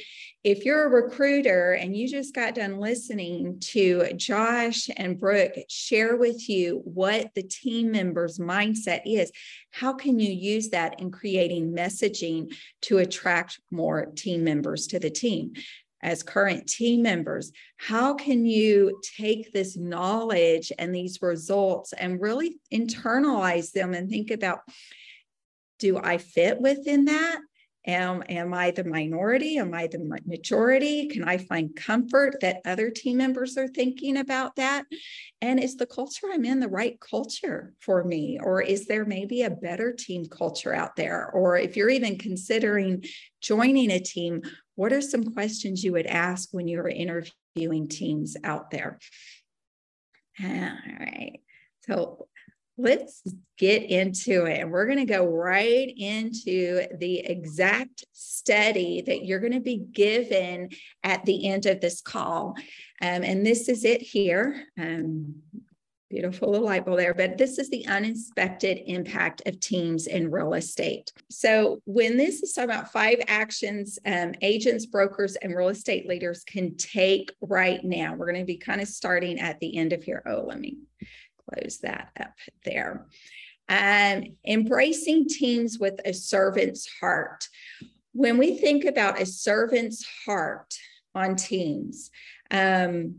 if 0.42 0.64
you're 0.64 0.86
a 0.86 1.02
recruiter 1.02 1.72
and 1.72 1.94
you 1.94 2.08
just 2.08 2.34
got 2.34 2.54
done 2.54 2.78
listening 2.78 3.60
to 3.60 4.10
Josh 4.14 4.88
and 4.96 5.20
Brooke 5.20 5.52
share 5.68 6.16
with 6.16 6.48
you 6.48 6.80
what 6.84 7.34
the 7.34 7.42
team 7.42 7.92
member's 7.92 8.38
mindset 8.38 9.02
is, 9.04 9.30
how 9.70 9.92
can 9.92 10.18
you 10.18 10.32
use 10.32 10.70
that 10.70 10.98
in 10.98 11.10
creating 11.10 11.72
messaging 11.72 12.54
to 12.82 12.98
attract 12.98 13.60
more 13.70 14.06
team 14.16 14.42
members 14.42 14.86
to 14.88 14.98
the 14.98 15.10
team? 15.10 15.52
As 16.02 16.22
current 16.22 16.66
team 16.66 17.02
members, 17.02 17.52
how 17.76 18.14
can 18.14 18.46
you 18.46 18.98
take 19.18 19.52
this 19.52 19.76
knowledge 19.76 20.72
and 20.78 20.94
these 20.94 21.20
results 21.20 21.92
and 21.92 22.22
really 22.22 22.58
internalize 22.72 23.72
them 23.72 23.92
and 23.92 24.08
think 24.08 24.30
about 24.30 24.60
do 25.78 25.98
I 25.98 26.16
fit 26.16 26.58
within 26.60 27.06
that? 27.06 27.40
Am, 27.86 28.22
am 28.28 28.52
I 28.52 28.72
the 28.72 28.84
minority? 28.84 29.56
Am 29.56 29.72
I 29.72 29.86
the 29.86 30.20
majority? 30.26 31.08
Can 31.08 31.24
I 31.24 31.38
find 31.38 31.74
comfort 31.74 32.36
that 32.42 32.60
other 32.66 32.90
team 32.90 33.16
members 33.16 33.56
are 33.56 33.68
thinking 33.68 34.18
about 34.18 34.56
that? 34.56 34.84
And 35.40 35.58
is 35.58 35.76
the 35.76 35.86
culture 35.86 36.26
I'm 36.30 36.44
in 36.44 36.60
the 36.60 36.68
right 36.68 37.00
culture 37.00 37.72
for 37.80 38.04
me? 38.04 38.38
Or 38.42 38.60
is 38.60 38.86
there 38.86 39.06
maybe 39.06 39.42
a 39.42 39.50
better 39.50 39.92
team 39.92 40.26
culture 40.26 40.74
out 40.74 40.96
there? 40.96 41.30
Or 41.30 41.56
if 41.56 41.74
you're 41.74 41.88
even 41.88 42.18
considering 42.18 43.02
joining 43.40 43.90
a 43.90 43.98
team, 44.00 44.42
what 44.74 44.92
are 44.92 45.00
some 45.00 45.24
questions 45.32 45.82
you 45.82 45.92
would 45.92 46.06
ask 46.06 46.50
when 46.52 46.68
you're 46.68 46.88
interviewing 46.88 47.88
teams 47.88 48.36
out 48.44 48.70
there? 48.70 48.98
All 50.42 50.48
right. 50.48 51.40
So 51.86 52.28
let's 52.80 53.22
get 53.58 53.82
into 53.82 54.46
it. 54.46 54.60
And 54.60 54.70
we're 54.70 54.86
going 54.86 54.98
to 54.98 55.04
go 55.04 55.26
right 55.26 55.92
into 55.96 56.86
the 56.98 57.18
exact 57.18 58.04
study 58.12 59.02
that 59.02 59.24
you're 59.24 59.40
going 59.40 59.52
to 59.52 59.60
be 59.60 59.84
given 59.92 60.70
at 61.04 61.24
the 61.24 61.48
end 61.48 61.66
of 61.66 61.80
this 61.80 62.00
call. 62.00 62.54
Um, 63.02 63.22
and 63.22 63.44
this 63.44 63.68
is 63.68 63.84
it 63.84 64.00
here. 64.00 64.64
Um, 64.78 65.42
beautiful 66.10 66.50
little 66.50 66.66
light 66.66 66.84
bulb 66.84 66.98
there, 66.98 67.14
but 67.14 67.38
this 67.38 67.58
is 67.58 67.70
the 67.70 67.86
uninspected 67.86 68.80
impact 68.86 69.42
of 69.46 69.60
teams 69.60 70.08
in 70.08 70.30
real 70.30 70.54
estate. 70.54 71.12
So, 71.30 71.80
when 71.84 72.16
this 72.16 72.42
is 72.42 72.52
talking 72.52 72.70
about 72.70 72.92
five 72.92 73.18
actions 73.28 73.98
um, 74.04 74.32
agents, 74.42 74.86
brokers, 74.86 75.36
and 75.36 75.54
real 75.54 75.68
estate 75.68 76.08
leaders 76.08 76.42
can 76.42 76.76
take 76.76 77.32
right 77.40 77.82
now, 77.84 78.14
we're 78.14 78.26
going 78.26 78.40
to 78.40 78.44
be 78.44 78.58
kind 78.58 78.80
of 78.80 78.88
starting 78.88 79.38
at 79.38 79.60
the 79.60 79.76
end 79.76 79.92
of 79.92 80.02
here. 80.02 80.22
Oh, 80.26 80.44
let 80.46 80.58
me 80.58 80.78
close 81.50 81.78
that 81.78 82.10
up 82.18 82.34
there. 82.64 83.06
Um, 83.68 84.36
embracing 84.46 85.28
teams 85.28 85.78
with 85.78 86.00
a 86.04 86.12
servant's 86.12 86.88
heart. 87.00 87.46
When 88.12 88.38
we 88.38 88.58
think 88.58 88.84
about 88.84 89.20
a 89.20 89.26
servant's 89.26 90.04
heart 90.24 90.74
on 91.14 91.36
teams, 91.36 92.10
um, 92.50 93.16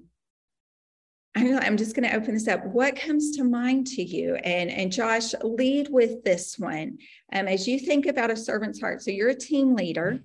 I'm 1.34 1.78
just 1.78 1.96
going 1.96 2.10
to 2.10 2.16
open 2.16 2.34
this 2.34 2.50
up. 2.50 2.66
What 2.66 2.98
comes 2.98 3.32
to 3.38 3.46
mind 3.46 3.88
to 3.88 4.04
you? 4.04 4.36
And, 4.36 4.70
and 4.70 4.92
Josh, 4.92 5.34
lead 5.42 5.88
with 5.90 6.26
this 6.26 6.60
one. 6.60 6.98
Um, 7.32 7.48
as 7.48 7.70
you 7.70 7.80
think 7.80 8.06
about 8.06 8.32
a 8.32 8.36
servant's 8.36 8.82
heart, 8.82 9.02
so 9.02 9.12
you're 9.12 9.30
a 9.30 9.36
team 9.36 9.74
leader. 9.74 10.20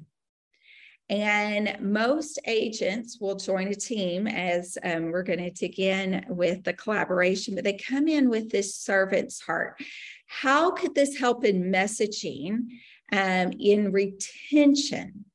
And 1.08 1.76
most 1.80 2.40
agents 2.46 3.18
will 3.20 3.36
join 3.36 3.68
a 3.68 3.74
team 3.74 4.26
as 4.26 4.76
um, 4.82 5.12
we're 5.12 5.22
going 5.22 5.38
to 5.38 5.50
dig 5.50 5.78
in 5.78 6.24
with 6.28 6.64
the 6.64 6.72
collaboration, 6.72 7.54
but 7.54 7.62
they 7.62 7.74
come 7.74 8.08
in 8.08 8.28
with 8.28 8.50
this 8.50 8.74
servant's 8.74 9.40
heart. 9.40 9.80
How 10.26 10.72
could 10.72 10.96
this 10.96 11.16
help 11.16 11.44
in 11.44 11.70
messaging, 11.70 12.66
um, 13.12 13.52
in 13.60 13.92
retention? 13.92 15.26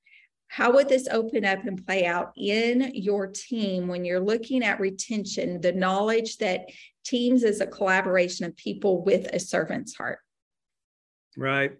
How 0.50 0.74
would 0.74 0.90
this 0.90 1.08
open 1.10 1.46
up 1.46 1.66
and 1.66 1.86
play 1.86 2.06
out 2.06 2.34
in 2.36 2.92
your 2.94 3.28
team 3.28 3.88
when 3.88 4.04
you're 4.04 4.20
looking 4.20 4.66
at 4.66 4.82
retention, 4.82 5.62
the 5.62 5.72
knowledge 5.72 6.38
that 6.40 6.66
teams 7.06 7.44
is 7.44 7.62
a 7.62 7.68
collaboration 7.68 8.46
of 8.46 8.58
people 8.58 9.02
with 9.02 9.28
a 9.34 9.40
servant's 9.40 9.96
heart? 9.96 10.20
Right. 11.38 11.78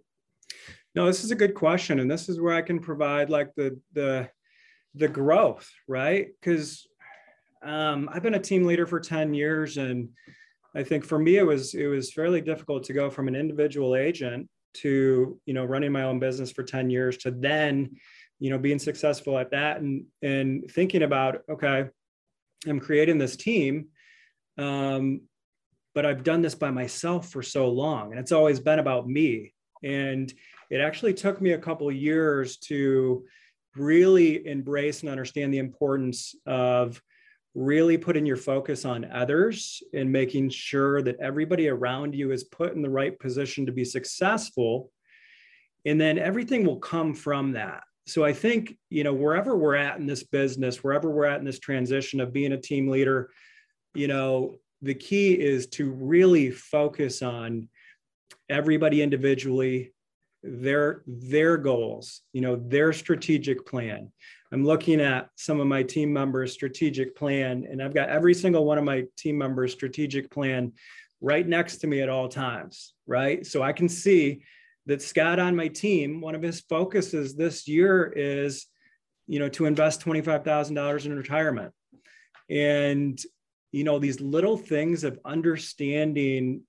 No, 0.94 1.06
this 1.06 1.24
is 1.24 1.30
a 1.30 1.36
good 1.36 1.54
question, 1.54 2.00
and 2.00 2.10
this 2.10 2.28
is 2.28 2.40
where 2.40 2.54
I 2.54 2.62
can 2.62 2.78
provide 2.78 3.30
like 3.30 3.54
the 3.56 3.78
the 3.92 4.28
the 4.94 5.08
growth, 5.08 5.70
right? 5.88 6.28
Because 6.38 6.86
um, 7.62 8.10
I've 8.12 8.22
been 8.22 8.34
a 8.34 8.40
team 8.40 8.64
leader 8.64 8.86
for 8.86 9.00
ten 9.00 9.32
years, 9.32 9.78
and 9.78 10.10
I 10.76 10.82
think 10.82 11.04
for 11.04 11.18
me 11.18 11.36
it 11.36 11.46
was 11.46 11.74
it 11.74 11.86
was 11.86 12.12
fairly 12.12 12.40
difficult 12.40 12.84
to 12.84 12.92
go 12.92 13.10
from 13.10 13.28
an 13.28 13.36
individual 13.36 13.96
agent 13.96 14.48
to 14.74 15.40
you 15.46 15.54
know 15.54 15.64
running 15.64 15.92
my 15.92 16.02
own 16.02 16.18
business 16.18 16.52
for 16.52 16.62
ten 16.62 16.90
years 16.90 17.16
to 17.18 17.30
then 17.30 17.96
you 18.38 18.50
know 18.50 18.58
being 18.58 18.78
successful 18.78 19.38
at 19.38 19.50
that 19.50 19.80
and 19.80 20.04
and 20.22 20.70
thinking 20.70 21.02
about 21.02 21.42
okay, 21.50 21.86
I'm 22.66 22.80
creating 22.80 23.18
this 23.18 23.36
team. 23.36 23.88
Um, 24.58 25.22
but 25.94 26.06
I've 26.06 26.24
done 26.24 26.40
this 26.42 26.54
by 26.54 26.70
myself 26.70 27.30
for 27.30 27.42
so 27.42 27.68
long, 27.68 28.10
and 28.10 28.20
it's 28.20 28.32
always 28.32 28.60
been 28.60 28.78
about 28.78 29.08
me. 29.08 29.54
And 29.82 30.32
it 30.72 30.80
actually 30.80 31.12
took 31.12 31.38
me 31.38 31.52
a 31.52 31.58
couple 31.58 31.92
years 31.92 32.56
to 32.56 33.26
really 33.76 34.46
embrace 34.46 35.02
and 35.02 35.10
understand 35.10 35.52
the 35.52 35.58
importance 35.58 36.34
of 36.46 37.00
really 37.54 37.98
putting 37.98 38.24
your 38.24 38.38
focus 38.38 38.86
on 38.86 39.04
others 39.12 39.82
and 39.92 40.10
making 40.10 40.48
sure 40.48 41.02
that 41.02 41.20
everybody 41.20 41.68
around 41.68 42.14
you 42.14 42.32
is 42.32 42.44
put 42.44 42.72
in 42.72 42.80
the 42.80 42.88
right 42.88 43.18
position 43.20 43.66
to 43.66 43.72
be 43.72 43.84
successful. 43.84 44.90
And 45.84 46.00
then 46.00 46.18
everything 46.18 46.64
will 46.64 46.80
come 46.80 47.12
from 47.14 47.52
that. 47.52 47.82
So 48.06 48.24
i 48.24 48.32
think 48.32 48.76
you 48.90 49.04
know 49.04 49.12
wherever 49.12 49.56
we're 49.56 49.76
at 49.76 49.98
in 50.00 50.06
this 50.06 50.24
business 50.24 50.82
wherever 50.82 51.08
we're 51.08 51.26
at 51.26 51.38
in 51.38 51.44
this 51.44 51.60
transition 51.60 52.20
of 52.20 52.32
being 52.32 52.52
a 52.52 52.60
team 52.60 52.88
leader 52.88 53.30
you 53.94 54.08
know 54.08 54.56
the 54.80 54.94
key 54.94 55.34
is 55.34 55.68
to 55.68 55.92
really 55.92 56.50
focus 56.50 57.22
on 57.22 57.68
everybody 58.50 59.02
individually 59.02 59.92
their 60.42 61.02
their 61.06 61.56
goals 61.56 62.22
you 62.32 62.40
know 62.40 62.56
their 62.56 62.92
strategic 62.92 63.66
plan. 63.66 64.10
I'm 64.52 64.64
looking 64.64 65.00
at 65.00 65.30
some 65.36 65.60
of 65.60 65.66
my 65.66 65.82
team 65.82 66.12
members 66.12 66.52
strategic 66.52 67.16
plan 67.16 67.66
and 67.70 67.82
i've 67.82 67.94
got 67.94 68.10
every 68.10 68.34
single 68.34 68.64
one 68.64 68.76
of 68.76 68.84
my 68.84 69.04
team 69.16 69.38
members 69.38 69.72
strategic 69.72 70.30
plan 70.30 70.72
right 71.20 71.46
next 71.46 71.78
to 71.78 71.86
me 71.86 72.00
at 72.00 72.08
all 72.08 72.28
times 72.28 72.94
right? 73.06 73.46
So 73.46 73.62
i 73.62 73.72
can 73.72 73.88
see 73.88 74.42
that 74.86 75.00
scott 75.00 75.38
on 75.38 75.56
my 75.56 75.68
team 75.68 76.20
one 76.20 76.34
of 76.34 76.42
his 76.42 76.60
focuses 76.60 77.34
this 77.34 77.68
year 77.68 78.12
is 78.14 78.66
you 79.26 79.38
know 79.38 79.48
to 79.48 79.66
invest 79.66 80.04
$25000 80.04 81.06
in 81.06 81.16
retirement. 81.16 81.72
And 82.50 83.18
you 83.70 83.84
know 83.84 83.98
these 83.98 84.20
little 84.20 84.56
things 84.56 85.04
of 85.04 85.18
understanding 85.24 86.62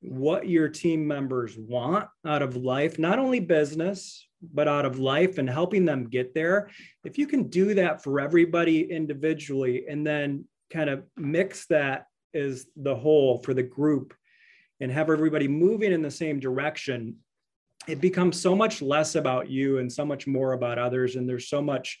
what 0.00 0.48
your 0.48 0.68
team 0.68 1.06
members 1.06 1.56
want 1.58 2.08
out 2.26 2.42
of 2.42 2.56
life, 2.56 2.98
not 2.98 3.18
only 3.18 3.40
business, 3.40 4.26
but 4.54 4.68
out 4.68 4.84
of 4.84 4.98
life 4.98 5.38
and 5.38 5.50
helping 5.50 5.84
them 5.84 6.08
get 6.08 6.34
there. 6.34 6.70
If 7.04 7.18
you 7.18 7.26
can 7.26 7.48
do 7.48 7.74
that 7.74 8.02
for 8.02 8.20
everybody 8.20 8.90
individually 8.90 9.86
and 9.88 10.06
then 10.06 10.44
kind 10.70 10.88
of 10.90 11.04
mix 11.16 11.66
that 11.66 12.06
as 12.34 12.66
the 12.76 12.94
whole 12.94 13.38
for 13.38 13.54
the 13.54 13.62
group 13.62 14.14
and 14.80 14.92
have 14.92 15.10
everybody 15.10 15.48
moving 15.48 15.92
in 15.92 16.02
the 16.02 16.10
same 16.10 16.38
direction, 16.38 17.16
it 17.88 18.00
becomes 18.02 18.40
so 18.40 18.54
much 18.54 18.82
less 18.82 19.14
about 19.14 19.48
you 19.48 19.78
and 19.78 19.90
so 19.90 20.04
much 20.04 20.26
more 20.26 20.52
about 20.52 20.78
others 20.78 21.16
and 21.16 21.26
there's 21.28 21.48
so 21.48 21.62
much 21.62 21.98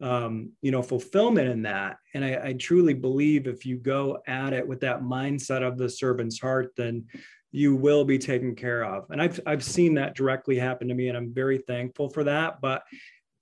um, 0.00 0.50
you 0.62 0.70
know 0.70 0.82
fulfillment 0.82 1.48
in 1.48 1.62
that. 1.62 1.98
And 2.14 2.24
I, 2.24 2.48
I, 2.48 2.52
truly 2.54 2.94
believe 2.94 3.46
if 3.46 3.64
you 3.64 3.76
go 3.78 4.18
at 4.26 4.52
it 4.52 4.66
with 4.66 4.80
that 4.80 5.02
mindset 5.02 5.62
of 5.62 5.78
the 5.78 5.88
servant's 5.88 6.40
heart 6.40 6.72
then 6.76 7.04
you 7.52 7.74
will 7.76 8.04
be 8.04 8.18
taken 8.18 8.54
care 8.54 8.84
of. 8.84 9.04
And 9.10 9.22
i've, 9.22 9.40
I've 9.46 9.64
seen 9.64 9.94
that 9.94 10.14
directly 10.14 10.58
happen 10.58 10.88
to 10.88 10.94
me 10.94 11.08
and 11.08 11.16
i'm 11.16 11.32
very 11.32 11.58
thankful 11.58 12.08
for 12.10 12.24
that. 12.24 12.60
But 12.60 12.82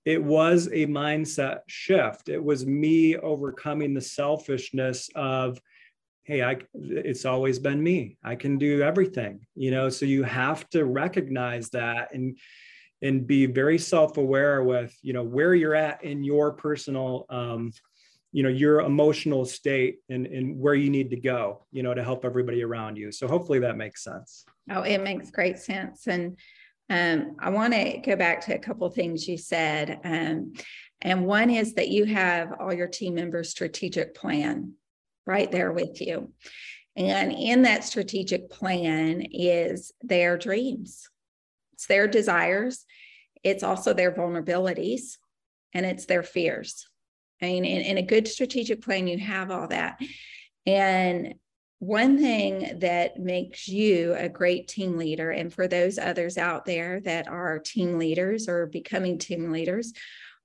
it 0.05 0.23
was 0.23 0.67
a 0.67 0.87
mindset 0.87 1.61
shift. 1.67 2.29
It 2.29 2.43
was 2.43 2.67
me 2.67 3.17
overcoming 3.17 3.95
the 3.95 4.03
selfishness 4.03 5.09
of 5.15 5.59
hey 6.25 6.43
i 6.43 6.57
it's 6.75 7.25
always 7.25 7.59
been 7.59 7.83
me. 7.83 8.17
I 8.25 8.35
can 8.35 8.59
do 8.59 8.83
everything 8.83 9.47
you 9.55 9.71
know? 9.71 9.89
So 9.89 10.07
you 10.07 10.23
have 10.25 10.69
to 10.71 10.85
recognize 10.85 11.71
that 11.71 12.15
and 12.15 12.39
and 13.03 13.27
be 13.27 13.47
very 13.47 13.79
self-aware 13.79 14.63
with 14.63 14.97
you 15.03 15.13
know 15.13 15.23
where 15.23 15.55
you're 15.55 15.75
at 15.75 16.03
in 16.03 16.25
your 16.25 16.53
personal 16.53 17.27
um, 17.29 17.73
you 18.33 18.43
know 18.43 18.49
your 18.49 18.81
emotional 18.81 19.45
state 19.45 19.99
and, 20.09 20.27
and 20.27 20.59
where 20.59 20.75
you 20.75 20.91
need 20.91 21.11
to 21.11 21.17
go 21.17 21.67
you 21.71 21.83
know 21.83 21.95
to 21.95 22.03
help 22.03 22.25
everybody 22.25 22.63
around 22.63 22.97
you. 22.97 23.13
So 23.13 23.29
hopefully 23.29 23.61
that 23.61 23.77
makes 23.77 24.03
sense. 24.03 24.45
Oh 24.71 24.83
it 24.83 25.03
makes 25.03 25.31
great 25.31 25.59
sense. 25.59 26.07
And 26.07 26.37
um, 26.91 27.37
i 27.41 27.49
want 27.49 27.73
to 27.73 27.99
go 28.05 28.15
back 28.15 28.43
to 28.43 28.55
a 28.55 28.59
couple 28.59 28.89
things 28.91 29.27
you 29.27 29.39
said 29.39 30.01
um, 30.05 30.53
and 31.01 31.25
one 31.27 31.49
is 31.49 31.75
that 31.75 31.89
you 31.89 32.05
have 32.05 32.53
all 32.61 32.75
your 32.75 32.89
team 32.89 33.15
members 33.15 33.51
strategic 33.51 34.15
plan 34.15 34.75
right 35.27 35.51
there 35.51 35.73
with 35.73 36.01
you. 36.01 36.33
And 36.97 37.33
in 37.33 37.63
that 37.63 37.85
strategic 37.85 38.51
plan 38.51 39.27
is 39.33 39.93
their 40.03 40.39
dreams, 40.39 41.09
it's 41.73 41.87
their 41.87 42.07
desires, 42.07 42.85
it's 43.43 43.63
also 43.63 43.93
their 43.93 44.13
vulnerabilities, 44.13 45.19
and 45.73 45.85
it's 45.85 46.07
their 46.07 46.23
fears. 46.23 46.87
I 47.43 47.47
mean, 47.47 47.65
in, 47.65 47.83
in 47.83 47.99
a 47.99 48.03
good 48.03 48.29
strategic 48.29 48.81
plan, 48.81 49.09
you 49.09 49.19
have 49.19 49.51
all 49.51 49.69
that. 49.69 50.01
And 50.67 51.35
one 51.81 52.17
thing 52.17 52.79
that 52.79 53.19
makes 53.19 53.69
you 53.69 54.15
a 54.15 54.29
great 54.29 54.69
team 54.69 54.97
leader, 54.97 55.31
and 55.31 55.53
for 55.53 55.69
those 55.69 55.99
others 55.99 56.39
out 56.39 56.65
there 56.65 57.01
that 57.01 57.29
are 57.29 57.59
team 57.59 57.99
leaders 57.99 58.49
or 58.49 58.67
becoming 58.67 59.19
team 59.19 59.51
leaders, 59.51 59.93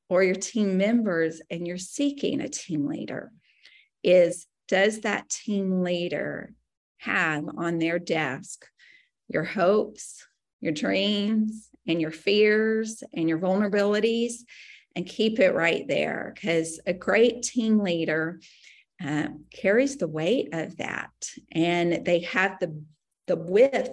or 0.10 0.24
your 0.24 0.36
team 0.36 0.76
members 0.76 1.42
and 1.52 1.68
you're 1.68 1.78
seeking 1.78 2.42
a 2.42 2.50
team 2.50 2.88
leader, 2.88 3.32
is 4.04 4.48
does 4.70 5.02
that 5.02 5.30
team 5.30 5.82
leader 5.82 6.54
have 7.00 7.44
on 7.58 7.80
their 7.80 8.00
desk 8.00 8.66
your 9.28 9.44
hopes, 9.44 10.26
your 10.62 10.72
dreams, 10.72 11.70
and 11.88 12.00
your 12.00 12.12
fears 12.12 13.04
and 13.14 13.28
your 13.28 13.40
vulnerabilities? 13.40 14.34
And 14.96 15.06
keep 15.06 15.40
it 15.40 15.54
right 15.54 15.88
there 15.88 16.32
because 16.34 16.80
a 16.86 16.94
great 16.94 17.44
team 17.44 17.80
leader 17.80 18.40
uh, 19.06 19.28
carries 19.54 19.98
the 19.98 20.08
weight 20.08 20.50
of 20.54 20.78
that 20.78 21.12
and 21.52 22.06
they 22.06 22.20
have 22.22 22.60
the, 22.60 22.82
the 23.28 23.38
width 23.38 23.92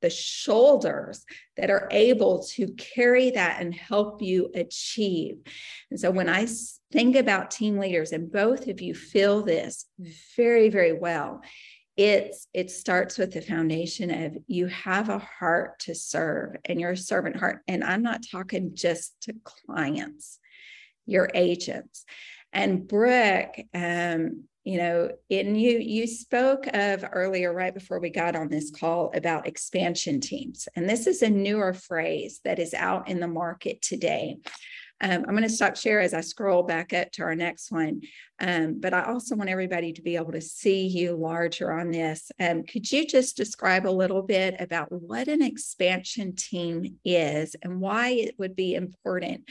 the 0.00 0.10
shoulders 0.10 1.24
that 1.56 1.70
are 1.70 1.88
able 1.90 2.44
to 2.44 2.68
carry 2.74 3.30
that 3.30 3.60
and 3.60 3.74
help 3.74 4.22
you 4.22 4.50
achieve. 4.54 5.38
And 5.90 5.98
so 5.98 6.10
when 6.10 6.28
I 6.28 6.46
think 6.92 7.16
about 7.16 7.50
team 7.50 7.78
leaders, 7.78 8.12
and 8.12 8.30
both 8.30 8.68
of 8.68 8.80
you 8.80 8.94
feel 8.94 9.42
this 9.42 9.86
very, 10.36 10.68
very 10.68 10.92
well, 10.92 11.40
it's 11.96 12.46
it 12.52 12.70
starts 12.70 13.16
with 13.16 13.32
the 13.32 13.40
foundation 13.40 14.10
of 14.10 14.36
you 14.46 14.66
have 14.66 15.08
a 15.08 15.18
heart 15.18 15.78
to 15.80 15.94
serve 15.94 16.56
and 16.66 16.78
your 16.78 16.94
servant 16.94 17.36
heart. 17.36 17.62
And 17.66 17.82
I'm 17.82 18.02
not 18.02 18.26
talking 18.30 18.72
just 18.74 19.14
to 19.22 19.34
clients, 19.44 20.38
your 21.06 21.30
agents. 21.32 22.04
And 22.52 22.86
Brooke, 22.86 23.56
um, 23.74 24.44
you 24.66 24.78
know 24.78 25.08
and 25.30 25.58
you 25.58 25.78
you 25.78 26.08
spoke 26.08 26.66
of 26.74 27.04
earlier 27.12 27.54
right 27.54 27.72
before 27.72 28.00
we 28.00 28.10
got 28.10 28.34
on 28.34 28.48
this 28.48 28.72
call 28.72 29.12
about 29.14 29.46
expansion 29.46 30.20
teams. 30.20 30.66
And 30.74 30.88
this 30.90 31.06
is 31.06 31.22
a 31.22 31.30
newer 31.30 31.72
phrase 31.72 32.40
that 32.44 32.58
is 32.58 32.74
out 32.74 33.08
in 33.08 33.20
the 33.20 33.28
market 33.28 33.80
today. 33.80 34.36
Um, 35.00 35.24
i'm 35.28 35.36
going 35.36 35.42
to 35.42 35.48
stop 35.48 35.76
share 35.76 36.00
as 36.00 36.14
i 36.14 36.20
scroll 36.20 36.62
back 36.64 36.92
up 36.92 37.12
to 37.12 37.22
our 37.22 37.36
next 37.36 37.70
one. 37.70 38.00
Um, 38.40 38.80
but 38.80 38.92
i 38.92 39.04
also 39.04 39.36
want 39.36 39.50
everybody 39.50 39.92
to 39.92 40.02
be 40.02 40.16
able 40.16 40.32
to 40.32 40.40
see 40.40 40.88
you 40.88 41.14
larger 41.14 41.72
on 41.72 41.92
this. 41.92 42.32
Um, 42.40 42.64
could 42.64 42.90
you 42.90 43.06
just 43.06 43.36
describe 43.36 43.86
a 43.86 43.98
little 44.02 44.22
bit 44.22 44.56
about 44.58 44.90
what 44.90 45.28
an 45.28 45.42
expansion 45.42 46.34
team 46.34 46.96
is 47.04 47.54
and 47.62 47.80
why 47.80 48.08
it 48.08 48.34
would 48.38 48.56
be 48.56 48.74
important 48.74 49.48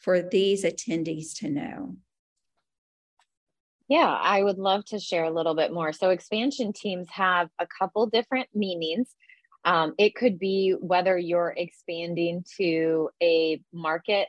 for 0.00 0.22
these 0.22 0.64
attendees 0.64 1.38
to 1.38 1.50
know 1.50 1.96
yeah, 3.88 4.08
I 4.08 4.42
would 4.42 4.58
love 4.58 4.84
to 4.86 4.98
share 4.98 5.24
a 5.24 5.30
little 5.30 5.54
bit 5.54 5.72
more. 5.72 5.92
So, 5.92 6.10
expansion 6.10 6.72
teams 6.72 7.06
have 7.10 7.48
a 7.58 7.66
couple 7.66 8.06
different 8.06 8.48
meanings. 8.54 9.14
Um, 9.64 9.94
it 9.98 10.14
could 10.14 10.38
be 10.38 10.74
whether 10.80 11.16
you're 11.16 11.54
expanding 11.56 12.44
to 12.56 13.10
a 13.22 13.60
market 13.72 14.28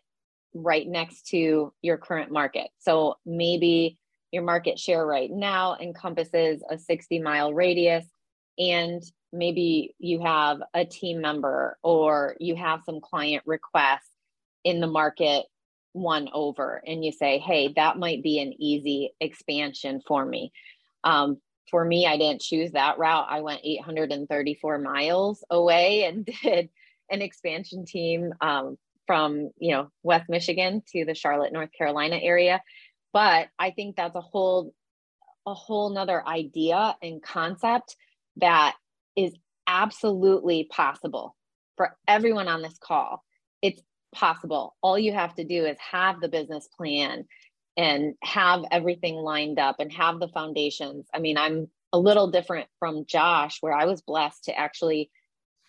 right 0.53 0.87
next 0.87 1.27
to 1.27 1.73
your 1.81 1.97
current 1.97 2.31
market. 2.31 2.69
So, 2.79 3.15
maybe 3.25 3.97
your 4.31 4.43
market 4.43 4.77
share 4.77 5.05
right 5.05 5.31
now 5.31 5.77
encompasses 5.79 6.63
a 6.69 6.77
60 6.77 7.19
mile 7.19 7.53
radius, 7.53 8.05
and 8.59 9.01
maybe 9.33 9.95
you 9.97 10.21
have 10.21 10.59
a 10.73 10.85
team 10.85 11.19
member 11.21 11.77
or 11.83 12.35
you 12.39 12.55
have 12.55 12.81
some 12.85 13.01
client 13.01 13.43
requests 13.45 14.09
in 14.63 14.81
the 14.81 14.87
market 14.87 15.45
one 15.97 16.29
over 16.33 16.81
and 16.85 17.03
you 17.03 17.11
say, 17.11 17.39
hey, 17.39 17.73
that 17.75 17.97
might 17.97 18.23
be 18.23 18.39
an 18.39 18.53
easy 18.59 19.13
expansion 19.19 20.01
for 20.07 20.25
me. 20.25 20.51
Um, 21.03 21.37
for 21.69 21.83
me, 21.83 22.05
I 22.05 22.17
didn't 22.17 22.41
choose 22.41 22.71
that 22.71 22.97
route. 22.97 23.27
I 23.29 23.41
went 23.41 23.61
834 23.63 24.77
miles 24.79 25.43
away 25.49 26.05
and 26.05 26.25
did 26.43 26.69
an 27.09 27.21
expansion 27.21 27.85
team 27.85 28.33
um, 28.41 28.77
from 29.05 29.51
you 29.57 29.71
know 29.71 29.89
West 30.03 30.29
Michigan 30.29 30.83
to 30.93 31.05
the 31.05 31.15
Charlotte, 31.15 31.53
North 31.53 31.71
Carolina 31.77 32.17
area. 32.21 32.61
But 33.13 33.47
I 33.57 33.71
think 33.71 33.95
that's 33.95 34.15
a 34.15 34.21
whole 34.21 34.73
a 35.45 35.53
whole 35.53 35.89
nother 35.89 36.25
idea 36.27 36.95
and 37.01 37.23
concept 37.23 37.95
that 38.37 38.75
is 39.15 39.33
absolutely 39.65 40.65
possible 40.69 41.35
for 41.77 41.95
everyone 42.07 42.47
on 42.47 42.61
this 42.61 42.77
call. 42.77 43.23
It's 43.61 43.81
possible. 44.17 44.75
All 44.81 44.97
you 44.97 45.13
have 45.13 45.35
to 45.35 45.43
do 45.43 45.65
is 45.65 45.77
have 45.79 46.19
the 46.19 46.27
business 46.27 46.67
plan 46.75 47.25
and 47.77 48.15
have 48.23 48.63
everything 48.71 49.15
lined 49.15 49.59
up 49.59 49.79
and 49.79 49.91
have 49.93 50.19
the 50.19 50.27
foundations. 50.29 51.05
I 51.13 51.19
mean, 51.19 51.37
I'm 51.37 51.69
a 51.93 51.99
little 51.99 52.31
different 52.31 52.67
from 52.79 53.05
Josh, 53.05 53.59
where 53.61 53.73
I 53.73 53.85
was 53.85 54.01
blessed 54.01 54.45
to 54.45 54.57
actually 54.57 55.11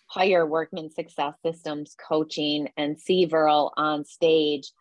hire 0.07 0.45
Workman 0.45 0.89
Success 0.89 1.35
Systems 1.45 1.95
coaching 2.07 2.69
and 2.75 2.99
see 2.99 3.27
Verl 3.27 3.71
on 3.77 4.05
stage 4.05 4.71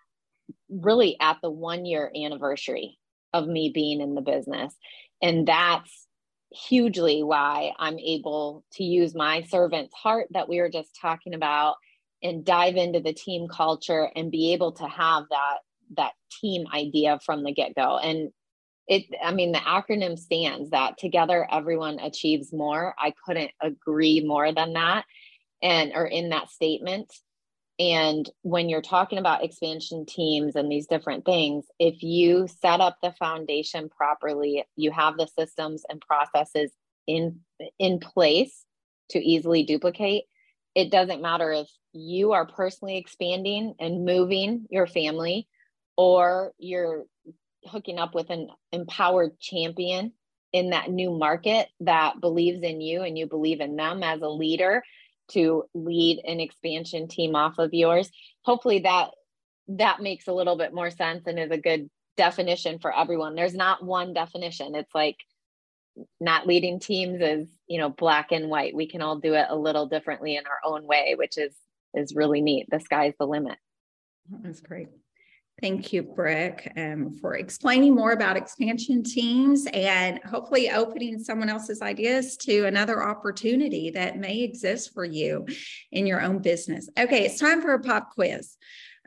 really 0.70 1.16
at 1.20 1.37
the 1.42 1.50
one 1.50 1.85
year 1.85 2.11
anniversary 2.16 2.98
of 3.35 3.46
me 3.46 3.70
being 3.72 4.00
in 4.00 4.14
the 4.14 4.22
business. 4.22 4.74
And 5.20 5.46
that's 5.46 6.07
hugely 6.50 7.22
why 7.22 7.72
I'm 7.78 7.98
able 7.98 8.64
to 8.72 8.85
use 8.85 9.14
my 9.14 9.42
servant's 9.42 9.92
heart 9.92 10.28
that 10.31 10.48
we 10.48 10.61
were 10.61 10.70
just 10.70 10.98
talking 10.98 11.35
about 11.35 11.76
and 12.22 12.44
dive 12.44 12.76
into 12.76 13.00
the 13.00 13.12
team 13.12 13.48
culture 13.48 14.11
and 14.16 14.31
be 14.31 14.52
able 14.52 14.72
to 14.72 14.87
have 14.88 15.24
that 15.31 15.59
that 15.96 16.12
team 16.40 16.66
idea 16.74 17.18
from 17.24 17.44
the 17.44 17.52
get-go. 17.52 17.98
And 17.98 18.31
it 18.87 19.04
i 19.22 19.33
mean 19.33 19.52
the 19.52 19.59
acronym 19.59 20.18
stands 20.18 20.70
that 20.70 20.98
together 20.98 21.46
everyone 21.50 21.98
achieves 22.00 22.52
more. 22.52 22.94
I 22.98 23.14
couldn't 23.24 23.50
agree 23.61 24.22
more 24.24 24.52
than 24.52 24.74
that 24.74 25.04
and 25.62 25.92
or 25.94 26.07
in 26.07 26.31
that 26.31 26.50
statement. 26.50 27.12
And 27.81 28.28
when 28.42 28.68
you're 28.68 28.83
talking 28.83 29.18
about 29.18 29.44
expansion 29.44 30.04
teams 30.04 30.57
and 30.57 30.70
these 30.70 30.87
different 30.87 31.24
things 31.24 31.66
if 31.78 32.02
you 32.02 32.48
set 32.48 32.81
up 32.81 32.96
the 33.02 33.12
foundation 33.12 33.88
properly 33.88 34.64
you 34.76 34.90
have 34.90 35.16
the 35.16 35.28
systems 35.38 35.85
and 35.88 36.00
processes 36.00 36.72
in 37.07 37.40
in 37.78 38.00
place 38.00 38.64
to 39.11 39.18
easily 39.18 39.62
duplicate 39.62 40.24
it 40.74 40.90
doesn't 40.90 41.22
matter 41.22 41.52
if 41.52 41.68
you 41.92 42.33
are 42.33 42.46
personally 42.46 42.96
expanding 42.96 43.74
and 43.81 44.04
moving 44.04 44.66
your 44.70 44.87
family 44.87 45.48
or 45.96 46.52
you're 46.59 47.04
hooking 47.64 47.98
up 47.98 48.14
with 48.14 48.31
an 48.31 48.48
empowered 48.72 49.38
champion 49.40 50.12
in 50.52 50.70
that 50.70 50.90
new 50.90 51.11
market 51.11 51.68
that 51.81 52.20
believes 52.20 52.62
in 52.62 52.81
you 52.81 53.02
and 53.02 53.18
you 53.18 53.26
believe 53.26 53.61
in 53.61 53.76
them 53.76 54.02
as 54.02 54.22
a 54.22 54.28
leader 54.28 54.83
to 55.28 55.64
lead 55.74 56.20
an 56.26 56.40
expansion 56.40 57.09
team 57.09 57.35
off 57.35 57.59
of 57.59 57.74
yours 57.74 58.11
hopefully 58.42 58.78
that 58.81 59.11
that 59.68 60.00
makes 60.00 60.26
a 60.26 60.33
little 60.33 60.57
bit 60.57 60.72
more 60.72 60.90
sense 60.90 61.26
and 61.26 61.38
is 61.38 61.50
a 61.50 61.59
good 61.59 61.90
definition 62.16 62.78
for 62.78 62.94
everyone. 62.94 63.35
There's 63.35 63.54
not 63.54 63.85
one 63.85 64.12
definition. 64.12 64.74
It's 64.74 64.94
like 64.94 65.16
not 66.20 66.46
leading 66.46 66.78
teams 66.80 67.20
is 67.20 67.48
you 67.66 67.78
know 67.78 67.88
black 67.88 68.32
and 68.32 68.48
white 68.48 68.74
we 68.74 68.87
can 68.87 69.02
all 69.02 69.16
do 69.16 69.34
it 69.34 69.46
a 69.48 69.56
little 69.56 69.87
differently 69.87 70.37
in 70.37 70.44
our 70.46 70.61
own 70.64 70.84
way 70.87 71.14
which 71.16 71.38
is 71.38 71.54
is 71.94 72.14
really 72.14 72.40
neat. 72.40 72.68
The 72.70 72.80
sky's 72.80 73.14
the 73.18 73.26
limit. 73.26 73.58
That's 74.30 74.61
great. 74.61 74.88
Thank 75.61 75.92
you, 75.92 76.04
Brick, 76.04 76.72
um, 76.76 77.18
for 77.20 77.34
explaining 77.34 77.92
more 77.92 78.12
about 78.12 78.37
expansion 78.37 79.02
teams 79.02 79.66
and 79.72 80.20
hopefully 80.22 80.70
opening 80.70 81.18
someone 81.18 81.48
else's 81.48 81.82
ideas 81.82 82.37
to 82.38 82.66
another 82.66 83.02
opportunity 83.02 83.90
that 83.90 84.18
may 84.18 84.42
exist 84.42 84.94
for 84.94 85.04
you 85.04 85.46
in 85.90 86.06
your 86.06 86.22
own 86.22 86.38
business. 86.38 86.88
Okay, 86.96 87.24
it's 87.24 87.40
time 87.40 87.61
for 87.61 87.74
a 87.74 87.80
pop 87.80 88.14
quiz. 88.14 88.56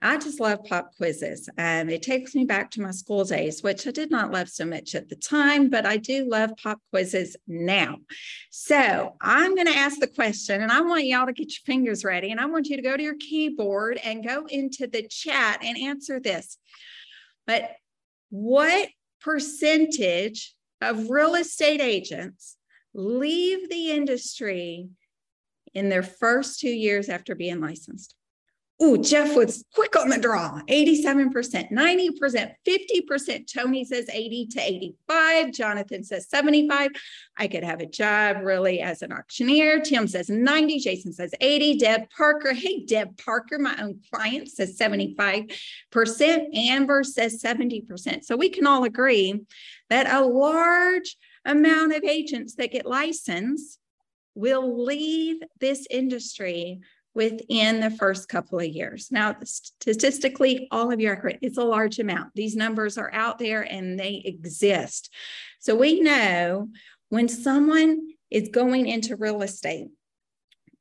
I 0.04 0.18
just 0.18 0.40
love 0.40 0.64
pop 0.64 0.96
quizzes. 0.98 1.48
Um, 1.60 1.90
it 1.90 2.02
takes 2.02 2.34
me 2.34 2.44
back 2.44 2.72
to 2.72 2.82
my 2.82 2.90
school 2.90 3.24
days, 3.24 3.62
which 3.62 3.86
I 3.86 3.92
did 3.92 4.10
not 4.10 4.32
love 4.32 4.50
so 4.50 4.66
much 4.66 4.96
at 4.96 5.10
the 5.10 5.16
time, 5.16 5.70
but 5.70 5.86
I 5.86 5.98
do 5.98 6.28
love 6.28 6.52
pop 6.62 6.80
quizzes 6.90 7.38
now. 7.48 7.98
So 8.50 9.16
I'm 9.22 9.54
going 9.54 9.68
to 9.68 9.78
ask 9.78 10.00
the 10.00 10.08
question, 10.08 10.62
and 10.62 10.72
I 10.72 10.82
want 10.82 11.06
y'all 11.06 11.28
to 11.28 11.34
get 11.34 11.52
your 11.52 11.62
fingers 11.66 12.04
ready, 12.04 12.32
and 12.32 12.40
I 12.40 12.48
want 12.48 12.68
you 12.68 12.78
to 12.78 12.82
go 12.82 12.98
to 12.98 13.04
your 13.04 13.18
keyboard 13.18 14.00
and 14.04 14.26
go 14.26 14.48
into 14.48 14.88
the 14.88 15.08
chat 15.08 15.60
and 15.64 15.78
answer 15.78 16.20
this. 16.20 16.58
But 17.46 17.70
what 18.32 18.90
percentage 19.22 20.56
of 20.82 21.12
real 21.12 21.36
estate 21.36 21.80
agents 21.80 22.58
leave 22.96 23.70
the 23.70 23.92
industry 23.92 24.90
in 25.76 25.90
their 25.90 26.04
first 26.04 26.60
two 26.60 26.70
years 26.70 27.08
after 27.08 27.36
being 27.36 27.62
licensed? 27.62 28.16
Ooh, 28.82 28.98
Jeff 28.98 29.36
was 29.36 29.63
quick 29.76 29.96
on 29.96 30.10
the 30.10 30.17
draw 30.17 30.60
87%, 30.67 31.72
90%, 31.72 32.54
50%. 32.67 33.54
Tony 33.54 33.86
says 33.86 34.10
80 34.12 34.48
to 34.48 34.60
85. 34.60 35.54
Jonathan 35.54 36.04
says 36.04 36.28
75. 36.30 36.89
I 37.38 37.48
could 37.48 37.63
have 37.63 37.80
a 37.80 37.86
job 37.86 38.38
really 38.44 38.82
as 38.82 39.04
an 39.04 39.13
auctioneer. 39.13 39.82
Tim 39.82 40.08
says 40.08 40.30
90. 40.30 40.80
Jason 40.80 41.13
says 41.13 41.32
80. 41.39 41.78
Deb 41.78 42.10
Parker. 42.10 42.54
Hey, 42.54 42.84
Deb 42.84 43.17
Parker, 43.24 43.60
my 43.60 43.76
own 43.80 44.00
client, 44.12 44.50
says 44.50 44.76
75%. 44.80 45.52
Amber 46.56 47.04
says 47.04 47.39
70%. 47.39 48.24
So 48.24 48.36
we 48.36 48.50
can 48.50 48.65
all 48.65 48.84
agree 48.84 49.41
that 49.89 50.12
a 50.12 50.26
large 50.26 51.17
amount 51.46 51.94
of 51.94 52.04
agents 52.04 52.56
that 52.56 52.72
get 52.72 52.88
licensed 52.88 53.78
will 54.34 54.86
leave 54.86 55.38
this 55.60 55.86
industry 55.91 56.80
within 57.13 57.80
the 57.80 57.91
first 57.91 58.30
couple 58.30 58.60
of 58.60 58.65
years. 58.65 59.10
Now, 59.12 59.36
statistically, 59.43 60.67
all 60.71 60.91
of 60.91 61.00
you 61.00 61.10
are 61.10 61.15
correct. 61.15 61.39
It's 61.41 61.58
a 61.58 61.63
large 61.63 62.00
amount. 62.00 62.34
These 62.36 62.56
numbers 62.56 62.97
are 62.97 63.13
out 63.13 63.38
there 63.38 63.62
and 63.62 64.00
they 64.00 64.21
exist. 64.24 65.13
So 65.60 65.76
we 65.76 66.00
know 66.00 66.69
when 67.10 67.28
someone 67.28 68.00
is 68.30 68.50
going 68.50 68.88
into 68.88 69.17
real 69.17 69.41
estate, 69.41 69.89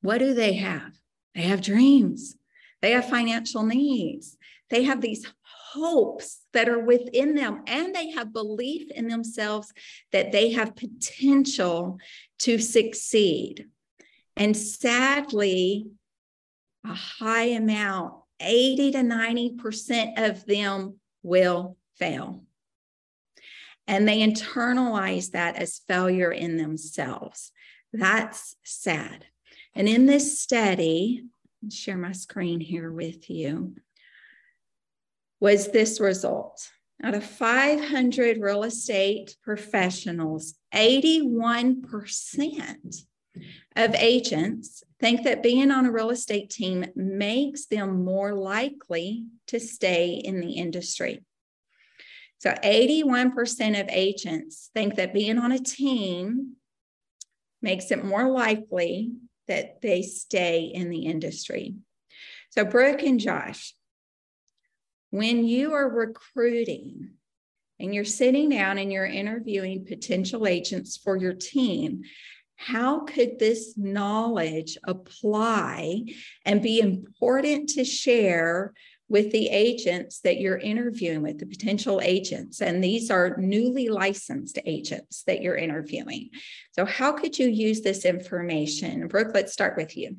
what 0.02 0.18
do 0.18 0.34
they 0.34 0.54
have? 0.54 0.92
They 1.34 1.42
have 1.42 1.62
dreams, 1.62 2.36
they 2.80 2.92
have 2.92 3.08
financial 3.08 3.62
needs, 3.62 4.36
they 4.68 4.84
have 4.84 5.00
these 5.00 5.26
hopes 5.72 6.40
that 6.52 6.68
are 6.68 6.80
within 6.80 7.34
them, 7.34 7.62
and 7.66 7.94
they 7.94 8.10
have 8.10 8.32
belief 8.32 8.90
in 8.90 9.08
themselves 9.08 9.72
that 10.10 10.32
they 10.32 10.50
have 10.52 10.74
potential 10.74 11.98
to 12.40 12.58
succeed. 12.58 13.68
And 14.36 14.56
sadly, 14.56 15.86
a 16.84 16.94
high 16.94 17.46
amount, 17.46 18.14
80 18.40 18.92
to 18.92 18.98
90% 18.98 20.30
of 20.30 20.46
them 20.46 20.98
will 21.22 21.76
fail. 21.98 22.44
And 23.86 24.08
they 24.08 24.20
internalize 24.20 25.32
that 25.32 25.56
as 25.56 25.82
failure 25.88 26.32
in 26.32 26.56
themselves. 26.56 27.52
That's 27.92 28.56
sad. 28.64 29.26
And 29.74 29.88
in 29.88 30.06
this 30.06 30.40
study, 30.40 31.24
share 31.70 31.96
my 31.96 32.12
screen 32.12 32.60
here 32.60 32.92
with 32.92 33.28
you, 33.28 33.74
was 35.40 35.68
this 35.68 36.00
result. 36.00 36.70
Out 37.02 37.14
of 37.14 37.24
500 37.24 38.38
real 38.38 38.62
estate 38.62 39.36
professionals, 39.42 40.54
81% 40.74 43.04
of 43.76 43.94
agents 43.94 44.82
think 44.98 45.24
that 45.24 45.42
being 45.42 45.70
on 45.70 45.86
a 45.86 45.92
real 45.92 46.10
estate 46.10 46.50
team 46.50 46.86
makes 46.94 47.66
them 47.66 48.04
more 48.04 48.34
likely 48.34 49.24
to 49.46 49.60
stay 49.60 50.14
in 50.14 50.40
the 50.40 50.52
industry. 50.52 51.22
So 52.38 52.50
81% 52.50 53.80
of 53.80 53.88
agents 53.90 54.70
think 54.74 54.96
that 54.96 55.14
being 55.14 55.38
on 55.38 55.52
a 55.52 55.58
team 55.58 56.56
makes 57.62 57.90
it 57.90 58.04
more 58.04 58.30
likely 58.30 59.12
that 59.46 59.82
they 59.82 60.02
stay 60.02 60.62
in 60.62 60.90
the 60.90 61.06
industry. 61.06 61.74
So, 62.50 62.64
Brooke 62.64 63.02
and 63.02 63.20
Josh, 63.20 63.74
when 65.10 65.44
you 65.44 65.74
are 65.74 65.88
recruiting 65.88 67.10
and 67.78 67.94
you're 67.94 68.04
sitting 68.04 68.48
down 68.48 68.78
and 68.78 68.92
you're 68.92 69.06
interviewing 69.06 69.84
potential 69.84 70.46
agents 70.46 70.96
for 70.96 71.16
your 71.16 71.34
team, 71.34 72.02
how 72.60 73.00
could 73.00 73.38
this 73.38 73.72
knowledge 73.78 74.76
apply 74.84 76.04
and 76.44 76.60
be 76.60 76.78
important 76.78 77.70
to 77.70 77.84
share 77.86 78.74
with 79.08 79.32
the 79.32 79.48
agents 79.48 80.20
that 80.20 80.40
you're 80.40 80.58
interviewing 80.58 81.22
with, 81.22 81.38
the 81.38 81.46
potential 81.46 82.02
agents? 82.04 82.60
And 82.60 82.84
these 82.84 83.10
are 83.10 83.38
newly 83.38 83.88
licensed 83.88 84.58
agents 84.66 85.22
that 85.26 85.40
you're 85.40 85.56
interviewing. 85.56 86.28
So, 86.72 86.84
how 86.84 87.12
could 87.12 87.38
you 87.38 87.48
use 87.48 87.80
this 87.80 88.04
information? 88.04 89.08
Brooke, 89.08 89.30
let's 89.32 89.54
start 89.54 89.78
with 89.78 89.96
you. 89.96 90.18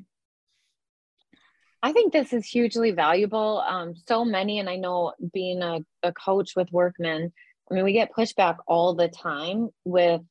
I 1.80 1.92
think 1.92 2.12
this 2.12 2.32
is 2.32 2.44
hugely 2.44 2.90
valuable. 2.90 3.62
Um, 3.64 3.94
so 4.08 4.24
many, 4.24 4.58
and 4.58 4.68
I 4.68 4.76
know 4.76 5.12
being 5.32 5.62
a, 5.62 5.78
a 6.02 6.12
coach 6.12 6.56
with 6.56 6.72
Workman, 6.72 7.32
I 7.70 7.74
mean, 7.74 7.84
we 7.84 7.92
get 7.92 8.12
pushback 8.12 8.56
all 8.66 8.94
the 8.94 9.08
time 9.08 9.68
with 9.84 10.22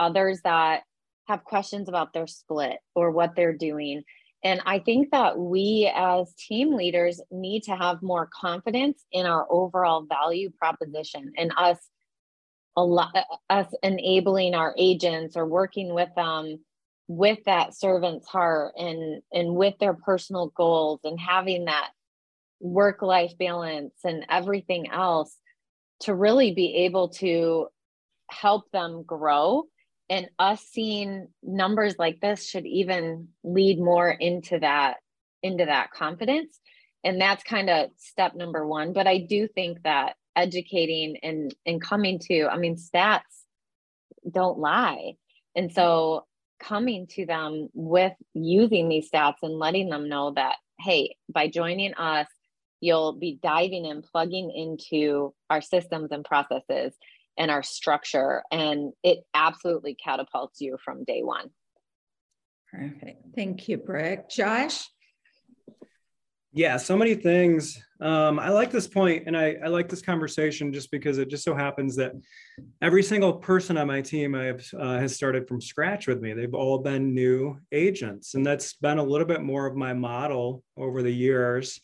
others 0.00 0.40
that 0.42 0.82
have 1.30 1.44
questions 1.44 1.88
about 1.88 2.12
their 2.12 2.26
split 2.26 2.78
or 2.94 3.10
what 3.10 3.36
they're 3.36 3.56
doing. 3.56 4.02
And 4.42 4.60
I 4.66 4.78
think 4.78 5.10
that 5.12 5.38
we 5.38 5.90
as 5.94 6.34
team 6.34 6.74
leaders 6.74 7.20
need 7.30 7.64
to 7.64 7.76
have 7.76 8.02
more 8.02 8.28
confidence 8.32 9.04
in 9.12 9.26
our 9.26 9.46
overall 9.50 10.02
value 10.02 10.50
proposition 10.50 11.32
and 11.36 11.52
us 11.56 11.78
a 12.76 12.84
lot 12.84 13.14
uh, 13.14 13.22
us 13.50 13.66
enabling 13.82 14.54
our 14.54 14.74
agents 14.78 15.36
or 15.36 15.46
working 15.46 15.92
with 15.92 16.08
them 16.16 16.58
with 17.08 17.38
that 17.44 17.76
servant's 17.76 18.26
heart 18.28 18.72
and 18.76 19.22
and 19.32 19.54
with 19.54 19.74
their 19.78 19.94
personal 19.94 20.52
goals 20.56 21.00
and 21.04 21.18
having 21.18 21.64
that 21.64 21.90
work 22.60 23.02
life 23.02 23.32
balance 23.38 23.94
and 24.04 24.24
everything 24.30 24.88
else 24.90 25.36
to 26.00 26.14
really 26.14 26.52
be 26.52 26.84
able 26.86 27.08
to 27.08 27.66
help 28.30 28.70
them 28.70 29.02
grow 29.02 29.64
and 30.10 30.28
us 30.40 30.60
seeing 30.72 31.28
numbers 31.42 31.94
like 31.98 32.20
this 32.20 32.46
should 32.46 32.66
even 32.66 33.28
lead 33.44 33.78
more 33.78 34.10
into 34.10 34.58
that 34.58 34.96
into 35.42 35.64
that 35.64 35.92
confidence. 35.92 36.58
And 37.02 37.18
that's 37.18 37.42
kind 37.44 37.70
of 37.70 37.90
step 37.96 38.34
number 38.34 38.66
one. 38.66 38.92
But 38.92 39.06
i 39.06 39.18
do 39.18 39.48
think 39.48 39.82
that 39.84 40.16
educating 40.36 41.16
and 41.22 41.54
and 41.64 41.80
coming 41.80 42.18
to 42.18 42.46
i 42.46 42.58
mean 42.58 42.76
stats 42.76 43.20
don't 44.30 44.58
lie. 44.58 45.14
And 45.56 45.72
so 45.72 46.26
coming 46.60 47.06
to 47.08 47.24
them 47.24 47.68
with 47.72 48.12
using 48.34 48.88
these 48.88 49.10
stats 49.10 49.36
and 49.42 49.58
letting 49.58 49.88
them 49.88 50.08
know 50.08 50.32
that 50.32 50.56
hey 50.78 51.16
by 51.28 51.48
joining 51.48 51.94
us 51.94 52.26
you'll 52.80 53.12
be 53.12 53.38
diving 53.42 53.86
and 53.86 54.02
plugging 54.02 54.50
into 54.50 55.34
our 55.48 55.60
systems 55.60 56.10
and 56.12 56.24
processes 56.24 56.94
and 57.40 57.50
our 57.50 57.62
structure. 57.62 58.42
And 58.52 58.92
it 59.02 59.20
absolutely 59.34 59.94
catapults 59.94 60.60
you 60.60 60.76
from 60.84 61.04
day 61.04 61.22
one. 61.22 61.50
Perfect. 62.70 63.24
Thank 63.34 63.66
you, 63.66 63.78
Brick. 63.78 64.28
Josh? 64.28 64.86
Yeah, 66.52 66.76
so 66.76 66.96
many 66.96 67.14
things. 67.14 67.82
Um, 68.00 68.38
I 68.38 68.50
like 68.50 68.70
this 68.70 68.86
point 68.86 69.24
and 69.26 69.36
I, 69.36 69.56
I 69.64 69.68
like 69.68 69.88
this 69.88 70.02
conversation 70.02 70.72
just 70.72 70.90
because 70.90 71.16
it 71.18 71.30
just 71.30 71.44
so 71.44 71.54
happens 71.54 71.96
that 71.96 72.12
every 72.82 73.02
single 73.02 73.34
person 73.34 73.78
on 73.78 73.86
my 73.86 74.02
team 74.02 74.34
I 74.34 74.44
have, 74.44 74.64
uh, 74.78 74.98
has 74.98 75.14
started 75.14 75.48
from 75.48 75.60
scratch 75.60 76.08
with 76.08 76.20
me. 76.20 76.34
They've 76.34 76.54
all 76.54 76.78
been 76.78 77.14
new 77.14 77.58
agents, 77.72 78.34
and 78.34 78.44
that's 78.44 78.74
been 78.74 78.98
a 78.98 79.02
little 79.02 79.26
bit 79.26 79.42
more 79.42 79.66
of 79.66 79.76
my 79.76 79.94
model 79.94 80.62
over 80.76 81.02
the 81.02 81.12
years. 81.12 81.80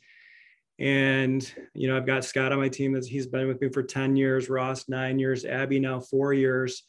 And, 0.79 1.51
you 1.75 1.89
know, 1.89 1.97
I've 1.97 2.07
got 2.07 2.25
Scott 2.25 2.53
on 2.53 2.59
my 2.59 2.69
team 2.69 2.93
that 2.93 3.07
he's 3.07 3.27
been 3.27 3.49
with 3.49 3.61
me 3.61 3.71
for 3.71 3.83
10 3.83 4.17
years, 4.17 4.51
Ross, 4.51 4.89
nine 4.89 5.19
years, 5.19 5.45
Abby 5.45 5.81
now 5.81 6.01
four 6.01 6.35
years. 6.35 6.83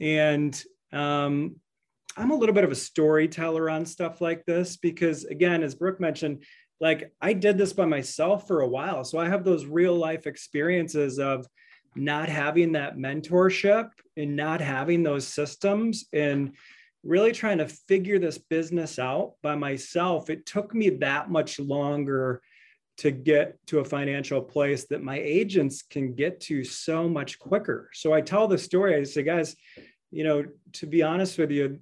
And 0.00 0.60
um, 0.92 1.56
I'm 2.16 2.30
a 2.30 2.36
little 2.36 2.54
bit 2.54 2.64
of 2.64 2.70
a 2.70 2.76
storyteller 2.76 3.68
on 3.70 3.86
stuff 3.86 4.20
like 4.20 4.44
this 4.44 4.76
because, 4.76 5.24
again, 5.24 5.62
as 5.62 5.74
Brooke 5.74 6.00
mentioned, 6.00 6.44
like 6.80 7.12
I 7.20 7.32
did 7.32 7.58
this 7.58 7.72
by 7.72 7.86
myself 7.86 8.46
for 8.46 8.60
a 8.60 8.68
while. 8.68 9.04
So 9.04 9.18
I 9.18 9.28
have 9.28 9.44
those 9.44 9.66
real 9.66 9.96
life 9.96 10.26
experiences 10.26 11.18
of 11.18 11.46
not 11.96 12.28
having 12.28 12.72
that 12.72 12.96
mentorship 12.96 13.90
and 14.16 14.36
not 14.36 14.60
having 14.60 15.02
those 15.02 15.26
systems 15.26 16.04
and 16.12 16.52
really 17.02 17.32
trying 17.32 17.58
to 17.58 17.66
figure 17.66 18.18
this 18.18 18.38
business 18.38 18.98
out 18.98 19.34
by 19.42 19.54
myself, 19.54 20.30
it 20.30 20.46
took 20.46 20.74
me 20.74 20.90
that 20.90 21.30
much 21.30 21.58
longer 21.58 22.42
to 22.98 23.10
get 23.12 23.56
to 23.68 23.78
a 23.78 23.84
financial 23.84 24.42
place 24.42 24.86
that 24.88 25.02
my 25.02 25.18
agents 25.18 25.82
can 25.82 26.14
get 26.14 26.40
to 26.40 26.64
so 26.64 27.08
much 27.08 27.38
quicker. 27.38 27.88
So 27.94 28.12
I 28.12 28.20
tell 28.20 28.48
the 28.48 28.58
story. 28.58 28.96
I 28.96 29.04
say, 29.04 29.22
guys, 29.22 29.56
you 30.10 30.24
know, 30.24 30.44
to 30.74 30.86
be 30.86 31.02
honest 31.02 31.38
with 31.38 31.50
you, 31.50 31.78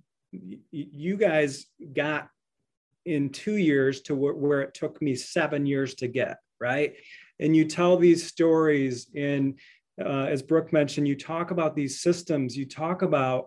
you 0.70 1.16
guys 1.16 1.66
got 1.94 2.29
in 3.07 3.31
two 3.31 3.57
years 3.57 4.02
to 4.02 4.14
where 4.14 4.61
it 4.61 4.74
took 4.74 5.00
me 5.00 5.14
seven 5.14 5.64
years 5.64 5.94
to 5.94 6.09
get, 6.09 6.37
right? 6.61 6.94
And 7.40 7.57
you 7.57 7.64
tell 7.64 7.96
these 7.96 8.26
stories, 8.26 9.09
and 9.14 9.59
uh, 9.98 10.24
as 10.24 10.42
Brooke 10.42 10.72
mentioned, 10.72 11.09
you 11.09 11.16
talk 11.16 11.50
about 11.50 11.74
these 11.74 12.00
systems, 12.00 12.57
you 12.57 12.66
talk 12.66 13.02
about 13.02 13.46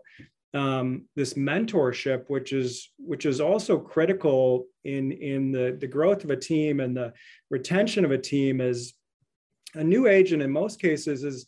um, 0.53 1.05
this 1.15 1.35
mentorship, 1.35 2.25
which 2.27 2.53
is 2.53 2.89
which 2.97 3.25
is 3.25 3.39
also 3.39 3.77
critical 3.77 4.65
in 4.83 5.11
in 5.11 5.51
the 5.51 5.77
the 5.79 5.87
growth 5.87 6.23
of 6.23 6.31
a 6.31 6.37
team 6.37 6.79
and 6.79 6.95
the 6.95 7.13
retention 7.49 8.05
of 8.05 8.11
a 8.11 8.17
team. 8.17 8.61
Is 8.61 8.93
a 9.75 9.83
new 9.83 10.07
agent 10.07 10.41
in 10.41 10.51
most 10.51 10.81
cases 10.81 11.23
is 11.23 11.45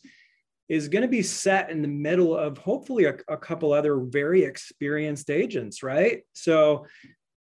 is 0.68 0.88
going 0.88 1.02
to 1.02 1.08
be 1.08 1.22
set 1.22 1.70
in 1.70 1.82
the 1.82 1.88
middle 1.88 2.36
of 2.36 2.56
hopefully 2.56 3.04
a, 3.04 3.16
a 3.28 3.36
couple 3.36 3.72
other 3.72 3.98
very 3.98 4.44
experienced 4.44 5.28
agents, 5.28 5.82
right? 5.82 6.22
So 6.32 6.86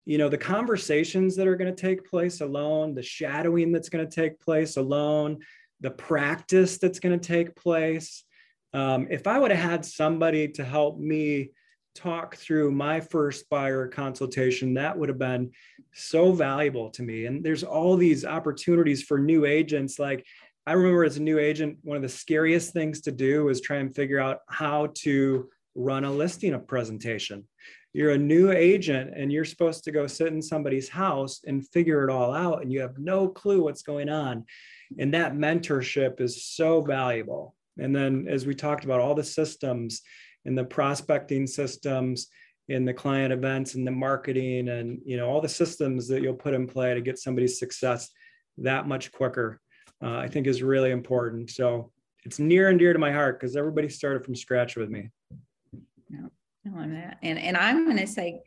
you 0.06 0.17
know 0.17 0.30
the 0.30 0.38
conversations 0.38 1.36
that 1.36 1.47
are 1.47 1.56
going 1.56 1.74
to 1.74 1.82
take 1.82 2.10
place 2.10 2.41
alone 2.41 2.95
the 2.95 3.04
shadowing 3.04 3.71
that's 3.71 3.89
going 3.89 4.08
to 4.08 4.13
take 4.13 4.39
place 4.39 4.78
alone 4.78 5.39
the 5.80 5.91
practice 5.91 6.78
that's 6.78 7.00
going 7.00 7.17
to 7.17 7.28
take 7.28 7.56
place 7.56 8.24
um, 8.74 9.08
if 9.10 9.28
I 9.28 9.40
would 9.40 9.52
have 9.52 9.70
had 9.72 9.86
somebody 9.86 10.48
to 10.50 10.64
help 10.64 10.98
me 10.98 11.52
talk 11.94 12.36
through 12.38 12.72
my 12.72 13.02
first 13.02 13.50
buyer 13.50 13.88
consultation, 13.88 14.76
that 14.76 14.98
would 14.98 15.10
have 15.10 15.20
been 15.20 15.52
so 15.94 16.32
valuable 16.32 16.90
to 16.92 17.04
me. 17.04 17.26
And 17.26 17.44
there's 17.44 17.64
all 17.64 17.98
these 17.98 18.24
opportunities 18.24 19.04
for 19.04 19.20
new 19.20 19.46
agents. 19.46 20.00
Like 20.00 20.26
I 20.66 20.74
remember 20.74 21.04
as 21.04 21.18
a 21.18 21.22
new 21.22 21.38
agent, 21.38 21.80
one 21.84 21.98
of 21.98 22.04
the 22.04 22.10
scariest 22.10 22.72
things 22.72 23.02
to 23.02 23.12
do 23.12 23.46
was 23.46 23.60
try 23.62 23.78
and 23.78 23.94
figure 23.94 24.20
out 24.20 24.40
how 24.48 24.90
to 25.00 25.50
run 25.76 26.06
a 26.06 26.12
listing 26.12 26.54
of 26.54 26.68
presentation. 26.68 27.46
You're 27.94 28.12
a 28.12 28.18
new 28.18 28.52
agent 28.52 29.12
and 29.16 29.32
you're 29.32 29.44
supposed 29.44 29.84
to 29.84 29.92
go 29.92 30.08
sit 30.08 30.28
in 30.28 30.42
somebody's 30.42 30.88
house 30.88 31.42
and 31.46 31.68
figure 31.70 32.08
it 32.08 32.12
all 32.12 32.34
out, 32.34 32.62
and 32.62 32.72
you 32.72 32.80
have 32.82 32.98
no 32.98 33.28
clue 33.28 33.64
what's 33.64 33.82
going 33.82 34.08
on. 34.08 34.46
And 34.98 35.14
that 35.14 35.34
mentorship 35.34 36.22
is 36.22 36.46
so 36.46 36.82
valuable. 36.82 37.56
And 37.80 37.96
then, 37.96 38.28
as 38.30 38.46
we 38.46 38.54
talked 38.54 38.84
about, 38.84 39.00
all 39.00 39.16
the 39.16 39.24
systems 39.24 40.02
and 40.46 40.58
the 40.58 40.64
prospecting 40.64 41.48
systems 41.48 42.28
in 42.68 42.86
the 42.86 42.94
client 42.94 43.34
events 43.34 43.76
and 43.76 43.86
the 43.86 43.92
marketing 43.92 44.70
and 44.70 45.00
you 45.04 45.18
know 45.18 45.28
all 45.28 45.42
the 45.42 45.50
systems 45.50 46.08
that 46.08 46.22
you'll 46.22 46.34
put 46.34 46.54
in 46.54 46.68
play 46.68 46.94
to 46.94 47.02
get 47.02 47.18
somebody's 47.18 47.60
success 47.60 48.10
that 48.58 48.88
much 48.88 49.12
quicker 49.12 49.60
uh, 50.04 50.18
i 50.18 50.28
think 50.28 50.48
is 50.48 50.64
really 50.64 50.92
important. 50.92 51.50
So 51.50 51.92
it's 52.24 52.40
near 52.40 52.70
and 52.70 52.80
dear 52.80 52.94
to 52.94 53.00
my 53.00 53.12
heart 53.12 53.40
because 53.40 53.56
everybody 53.56 53.90
started 53.90 54.24
from 54.24 54.36
scratch 54.36 54.76
with 54.76 54.90
me. 54.90 55.10
Yeah 56.10 56.28
on 56.76 56.94
that. 56.94 57.18
And 57.24 57.40
and 57.40 57.58
i'm 57.58 57.86
going 57.86 57.98
to 57.98 58.08
say 58.08 58.40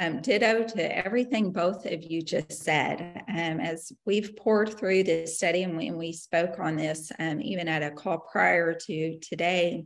um, 0.00 0.20
ditto 0.22 0.64
to 0.64 0.96
everything 0.96 1.52
both 1.52 1.84
of 1.84 2.02
you 2.02 2.22
just 2.22 2.52
said. 2.64 3.22
Um, 3.28 3.60
as 3.60 3.92
we've 4.06 4.34
poured 4.36 4.76
through 4.76 5.04
this 5.04 5.36
study 5.36 5.62
and 5.62 5.76
we, 5.76 5.90
we 5.90 6.12
spoke 6.12 6.58
on 6.58 6.76
this 6.76 7.12
um, 7.18 7.40
even 7.40 7.68
at 7.68 7.82
a 7.82 7.90
call 7.90 8.18
prior 8.18 8.74
to 8.74 9.18
today, 9.18 9.84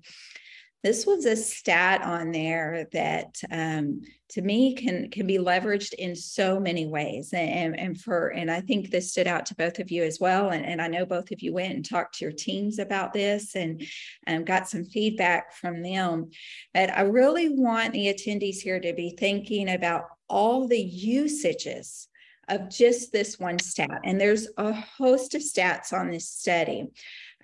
this 0.85 1.07
was 1.07 1.25
a 1.25 1.35
stat 1.35 2.03
on 2.03 2.31
there 2.31 2.87
that 2.93 3.41
um, 3.51 4.03
to 4.29 4.43
me 4.43 4.75
can 4.75 5.11
can 5.11 5.27
be 5.27 5.39
leveraged 5.39 5.95
in 5.95 6.15
so 6.15 6.61
many 6.61 6.87
ways 6.87 7.33
and, 7.33 7.79
and 7.81 8.01
for 8.01 8.29
and 8.29 8.51
i 8.51 8.61
think 8.61 8.91
this 8.91 9.11
stood 9.11 9.27
out 9.27 9.47
to 9.47 9.55
both 9.57 9.79
of 9.79 9.91
you 9.91 10.05
as 10.05 10.21
well 10.21 10.51
and, 10.51 10.65
and 10.65 10.83
i 10.83 10.87
know 10.87 11.07
both 11.07 11.33
of 11.33 11.41
you 11.41 11.55
went 11.55 11.75
and 11.75 11.89
talked 11.89 12.19
to 12.19 12.25
your 12.25 12.33
teams 12.33 12.79
about 12.79 13.13
this 13.13 13.57
and 13.57 13.83
um, 14.27 14.45
got 14.45 14.69
some 14.69 14.85
feedback 14.85 15.55
from 15.55 15.83
them 15.83 16.31
but 16.75 16.91
i 16.97 17.01
really 17.01 17.49
want 17.49 17.93
the 17.93 18.13
attendees 18.13 18.59
here 18.59 18.79
to 18.79 18.93
be 18.93 19.17
thinking 19.19 19.71
about 19.71 20.05
all 20.29 20.69
the 20.69 20.81
usages 20.81 22.09
of 22.49 22.71
just 22.71 23.13
this 23.13 23.39
one 23.39 23.59
stat. 23.59 24.01
And 24.05 24.21
there's 24.21 24.49
a 24.57 24.73
host 24.73 25.35
of 25.35 25.43
stats 25.43 25.93
on 25.93 26.11
this 26.11 26.29
study. 26.29 26.87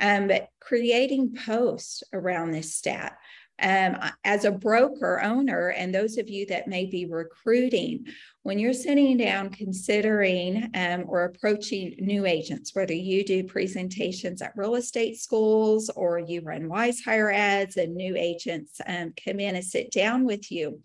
Um, 0.00 0.28
but 0.28 0.48
creating 0.60 1.36
posts 1.36 2.02
around 2.12 2.50
this 2.50 2.74
stat. 2.74 3.16
Um, 3.62 3.98
as 4.24 4.46
a 4.46 4.50
broker 4.50 5.20
owner, 5.22 5.68
and 5.68 5.94
those 5.94 6.16
of 6.16 6.30
you 6.30 6.46
that 6.46 6.66
may 6.66 6.86
be 6.86 7.04
recruiting, 7.04 8.06
when 8.42 8.58
you're 8.58 8.72
sitting 8.72 9.18
down 9.18 9.50
considering 9.50 10.70
um, 10.74 11.04
or 11.06 11.24
approaching 11.24 11.94
new 11.98 12.24
agents, 12.24 12.74
whether 12.74 12.94
you 12.94 13.22
do 13.22 13.44
presentations 13.44 14.40
at 14.40 14.56
real 14.56 14.76
estate 14.76 15.18
schools 15.18 15.90
or 15.90 16.18
you 16.18 16.40
run 16.40 16.70
WizeHire 16.70 17.34
ads 17.34 17.76
and 17.76 17.94
new 17.94 18.16
agents 18.16 18.80
um, 18.86 19.12
come 19.22 19.40
in 19.40 19.56
and 19.56 19.64
sit 19.64 19.92
down 19.92 20.24
with 20.24 20.50
you, 20.50 20.80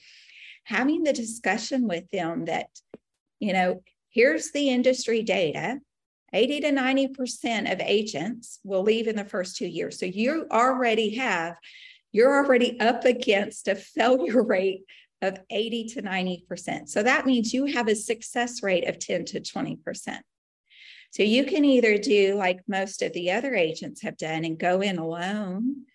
having 0.65 1.03
the 1.03 1.13
discussion 1.13 1.87
with 1.87 2.09
them 2.11 2.43
that, 2.45 2.67
you 3.39 3.53
know, 3.53 3.81
here's 4.09 4.51
the 4.51 4.69
industry 4.69 5.23
data 5.23 5.79
80 6.35 6.59
to 6.61 6.71
90% 6.71 7.71
of 7.71 7.79
agents 7.79 8.59
will 8.65 8.83
leave 8.83 9.07
in 9.07 9.15
the 9.15 9.23
first 9.23 9.55
two 9.55 9.67
years. 9.67 9.97
So 9.97 10.05
you 10.05 10.47
already 10.51 11.15
have, 11.15 11.55
you're 12.11 12.35
already 12.35 12.77
up 12.81 13.05
against 13.05 13.69
a 13.69 13.75
failure 13.75 14.43
rate 14.55 14.81
of 15.21 15.39
80 15.49 15.85
to 15.85 16.01
90%. 16.01 16.89
So 16.89 17.01
that 17.03 17.25
means 17.25 17.53
you 17.53 17.65
have 17.65 17.87
a 17.87 17.95
success 17.95 18.61
rate 18.61 18.87
of 18.87 18.99
10 18.99 19.23
to 19.25 19.39
20%. 19.39 20.19
So 21.11 21.23
you 21.23 21.45
can 21.45 21.63
either 21.63 21.97
do 21.97 22.35
like 22.35 22.59
most 22.67 23.01
of 23.01 23.13
the 23.13 23.31
other 23.31 23.55
agents 23.55 24.01
have 24.01 24.17
done 24.17 24.43
and 24.43 24.59
go 24.59 24.81
in 24.81 24.97
alone, 24.97 25.85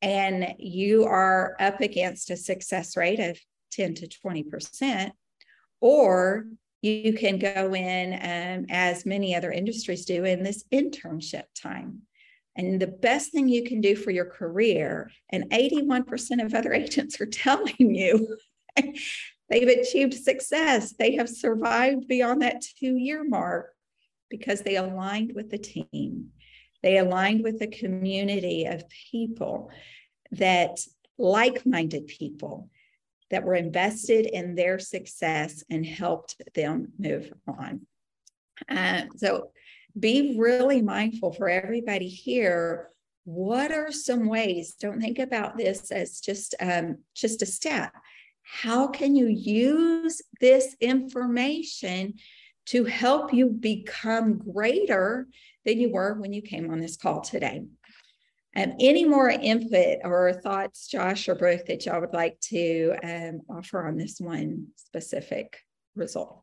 and 0.00 0.54
you 0.58 1.06
are 1.06 1.56
up 1.58 1.80
against 1.80 2.30
a 2.30 2.36
success 2.36 2.96
rate 2.96 3.18
of 3.18 3.36
10 3.72 3.94
to 3.94 4.06
20%, 4.06 5.10
or 5.80 6.46
you 6.82 7.12
can 7.12 7.38
go 7.38 7.74
in 7.74 8.12
um, 8.14 8.66
as 8.70 9.04
many 9.04 9.34
other 9.34 9.50
industries 9.50 10.04
do 10.04 10.24
in 10.24 10.42
this 10.42 10.64
internship 10.72 11.44
time. 11.60 12.02
And 12.56 12.80
the 12.80 12.88
best 12.88 13.32
thing 13.32 13.48
you 13.48 13.64
can 13.64 13.80
do 13.80 13.94
for 13.94 14.10
your 14.10 14.24
career, 14.24 15.10
and 15.30 15.50
81% 15.50 16.44
of 16.44 16.54
other 16.54 16.72
agents 16.74 17.20
are 17.20 17.26
telling 17.26 17.74
you 17.78 18.36
they've 19.48 19.68
achieved 19.68 20.14
success, 20.14 20.92
they 20.98 21.16
have 21.16 21.28
survived 21.28 22.08
beyond 22.08 22.42
that 22.42 22.62
two 22.62 22.96
year 22.96 23.24
mark 23.24 23.72
because 24.30 24.60
they 24.60 24.76
aligned 24.76 25.32
with 25.34 25.50
the 25.50 25.58
team. 25.58 26.28
They 26.82 26.98
aligned 26.98 27.42
with 27.42 27.60
a 27.62 27.66
community 27.66 28.66
of 28.66 28.88
people 29.10 29.70
that 30.32 30.78
like 31.16 31.66
minded 31.66 32.06
people 32.06 32.70
that 33.30 33.44
were 33.44 33.54
invested 33.54 34.26
in 34.26 34.54
their 34.54 34.78
success 34.78 35.62
and 35.70 35.84
helped 35.84 36.40
them 36.54 36.92
move 36.98 37.32
on. 37.46 37.86
Uh, 38.68 39.02
so 39.16 39.50
be 39.98 40.36
really 40.38 40.82
mindful 40.82 41.32
for 41.32 41.48
everybody 41.48 42.08
here. 42.08 42.90
What 43.24 43.72
are 43.72 43.92
some 43.92 44.26
ways? 44.26 44.74
Don't 44.80 45.00
think 45.00 45.18
about 45.18 45.56
this 45.56 45.90
as 45.90 46.20
just 46.20 46.54
um, 46.60 46.98
just 47.14 47.42
a 47.42 47.46
step. 47.46 47.92
How 48.42 48.86
can 48.86 49.14
you 49.14 49.26
use 49.26 50.22
this 50.40 50.74
information 50.80 52.14
to 52.66 52.84
help 52.84 53.32
you 53.32 53.48
become 53.48 54.38
greater 54.38 55.26
than 55.64 55.78
you 55.78 55.90
were 55.90 56.14
when 56.14 56.32
you 56.32 56.40
came 56.40 56.70
on 56.70 56.80
this 56.80 56.96
call 56.96 57.20
today? 57.20 57.64
Um, 58.58 58.74
any 58.80 59.04
more 59.04 59.30
input 59.30 59.98
or 60.02 60.32
thoughts, 60.32 60.88
Josh 60.88 61.28
or 61.28 61.36
Brooke, 61.36 61.66
that 61.66 61.86
y'all 61.86 62.00
would 62.00 62.12
like 62.12 62.40
to 62.40 62.92
um, 63.04 63.40
offer 63.48 63.86
on 63.86 63.96
this 63.96 64.18
one 64.18 64.66
specific 64.74 65.60
result? 65.94 66.42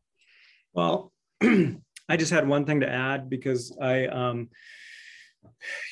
Well, 0.72 1.12
I 1.42 2.16
just 2.16 2.32
had 2.32 2.48
one 2.48 2.64
thing 2.64 2.80
to 2.80 2.88
add 2.88 3.28
because 3.28 3.76
I, 3.82 4.06
um, 4.06 4.48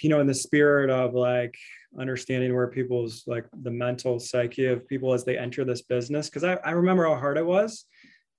you 0.03 0.09
know, 0.09 0.21
in 0.21 0.27
the 0.27 0.35
spirit 0.35 0.89
of 0.89 1.13
like 1.13 1.59
understanding 1.99 2.55
where 2.55 2.69
people's 2.69 3.25
like 3.27 3.45
the 3.63 3.71
mental 3.71 4.19
psyche 4.19 4.67
of 4.67 4.89
people 4.89 5.13
as 5.13 5.25
they 5.25 5.37
enter 5.37 5.63
this 5.63 5.83
business, 5.83 6.31
because 6.31 6.45
I, 6.45 6.55
I 6.65 6.71
remember 6.71 7.05
how 7.05 7.17
hard 7.17 7.37
it 7.37 7.45
was. 7.45 7.85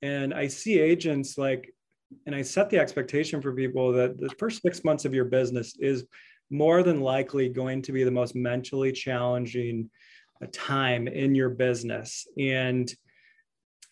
And 0.01 0.33
I 0.33 0.47
see 0.47 0.79
agents 0.79 1.37
like, 1.37 1.71
and 2.25 2.33
I 2.33 2.41
set 2.41 2.71
the 2.71 2.79
expectation 2.79 3.43
for 3.43 3.53
people 3.53 3.91
that 3.93 4.19
the 4.19 4.29
first 4.39 4.63
six 4.63 4.83
months 4.83 5.05
of 5.05 5.13
your 5.13 5.25
business 5.25 5.75
is 5.79 6.05
more 6.49 6.83
than 6.83 7.01
likely 7.01 7.49
going 7.49 7.81
to 7.83 7.91
be 7.91 8.03
the 8.03 8.11
most 8.11 8.35
mentally 8.35 8.91
challenging 8.91 9.89
uh, 10.41 10.47
time 10.51 11.07
in 11.07 11.35
your 11.35 11.49
business. 11.49 12.27
And 12.37 12.93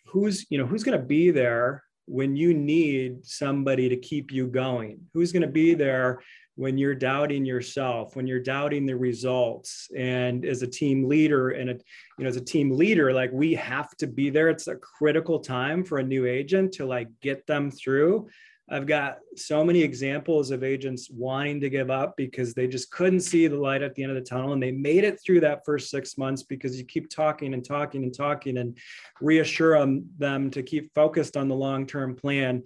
who's 0.06 0.46
you 0.50 0.58
know 0.58 0.66
who's 0.66 0.84
going 0.84 0.98
to 0.98 1.04
be 1.04 1.32
there 1.32 1.84
when 2.06 2.36
you 2.36 2.54
need 2.54 3.26
somebody 3.26 3.90
to 3.90 3.98
keep 3.98 4.32
you 4.32 4.48
going? 4.48 5.00
Who's 5.14 5.32
going 5.32 5.42
to 5.42 5.48
be 5.48 5.74
there 5.74 6.22
when 6.56 6.78
you're 6.78 6.94
doubting 6.94 7.46
yourself 7.46 8.16
when 8.16 8.28
you're 8.28 8.40
doubting 8.40 8.86
the 8.86 8.96
results? 8.96 9.90
And 9.98 10.46
as 10.46 10.62
a 10.62 10.68
team 10.68 11.08
leader 11.08 11.52
and 11.52 11.70
a 11.70 11.74
you 11.74 12.24
know 12.24 12.28
as 12.28 12.38
a 12.38 12.42
team 12.42 12.72
leader 12.72 13.14
like 13.14 13.32
we 13.32 13.56
have 13.56 13.96
to 13.98 14.08
be 14.08 14.30
there. 14.30 14.50
It's 14.50 14.68
a 14.68 14.76
critical 14.76 15.40
time 15.40 15.84
for 15.84 15.98
a 15.98 16.04
new 16.04 16.26
agent 16.26 16.74
to 16.74 16.86
like 16.86 17.08
get 17.22 17.48
them 17.48 17.72
through 17.72 18.30
I've 18.70 18.88
got 18.88 19.18
so 19.36 19.64
many 19.64 19.82
examples 19.82 20.50
of 20.50 20.64
agents 20.64 21.10
wanting 21.12 21.60
to 21.62 21.70
give 21.70 21.90
up 21.90 22.16
because 22.16 22.54
they 22.54 22.66
just 22.66 22.92
couldn't 22.92 23.20
see 23.20 23.48
the 23.48 23.58
light 23.58 23.82
at 23.82 23.94
the 23.94 24.04
end 24.04 24.12
of 24.12 24.16
the 24.16 24.28
tunnel. 24.28 24.54
And 24.54 24.64
they 24.64 24.72
made 24.72 25.04
it 25.04 25.20
through 25.22 25.42
that 25.42 25.66
first 25.66 25.90
six 25.90 26.18
months 26.18 26.44
because 26.44 26.78
you 26.78 26.86
keep 26.86 27.10
talking 27.10 27.54
and 27.54 27.64
talking 27.64 28.04
and 28.04 28.16
talking 28.16 28.58
and 28.58 28.78
reassure 29.20 29.78
them, 29.78 30.06
them 30.18 30.50
to 30.52 30.64
keep 30.64 30.94
focused 30.96 31.36
on 31.36 31.50
the 31.50 31.56
long 31.56 31.86
term 31.86 32.16
plan 32.16 32.64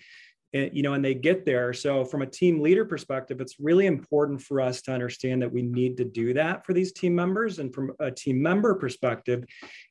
and, 0.53 0.69
you 0.73 0.81
know, 0.81 0.93
and 0.93 1.03
they 1.03 1.13
get 1.13 1.45
there. 1.45 1.73
So 1.73 2.05
from 2.05 2.21
a 2.21 2.25
team 2.25 2.61
leader 2.61 2.85
perspective, 2.85 3.41
it's 3.41 3.59
really 3.59 3.85
important 3.85 4.41
for 4.41 4.61
us 4.61 4.81
to 4.83 4.93
understand 4.93 5.41
that 5.41 5.51
we 5.51 5.61
need 5.61 5.97
to 5.97 6.05
do 6.05 6.33
that 6.35 6.65
for 6.65 6.73
these 6.73 6.93
team 6.93 7.13
members. 7.13 7.59
And 7.59 7.73
from 7.73 7.91
a 7.99 8.09
team 8.09 8.41
member 8.41 8.73
perspective, 8.75 9.43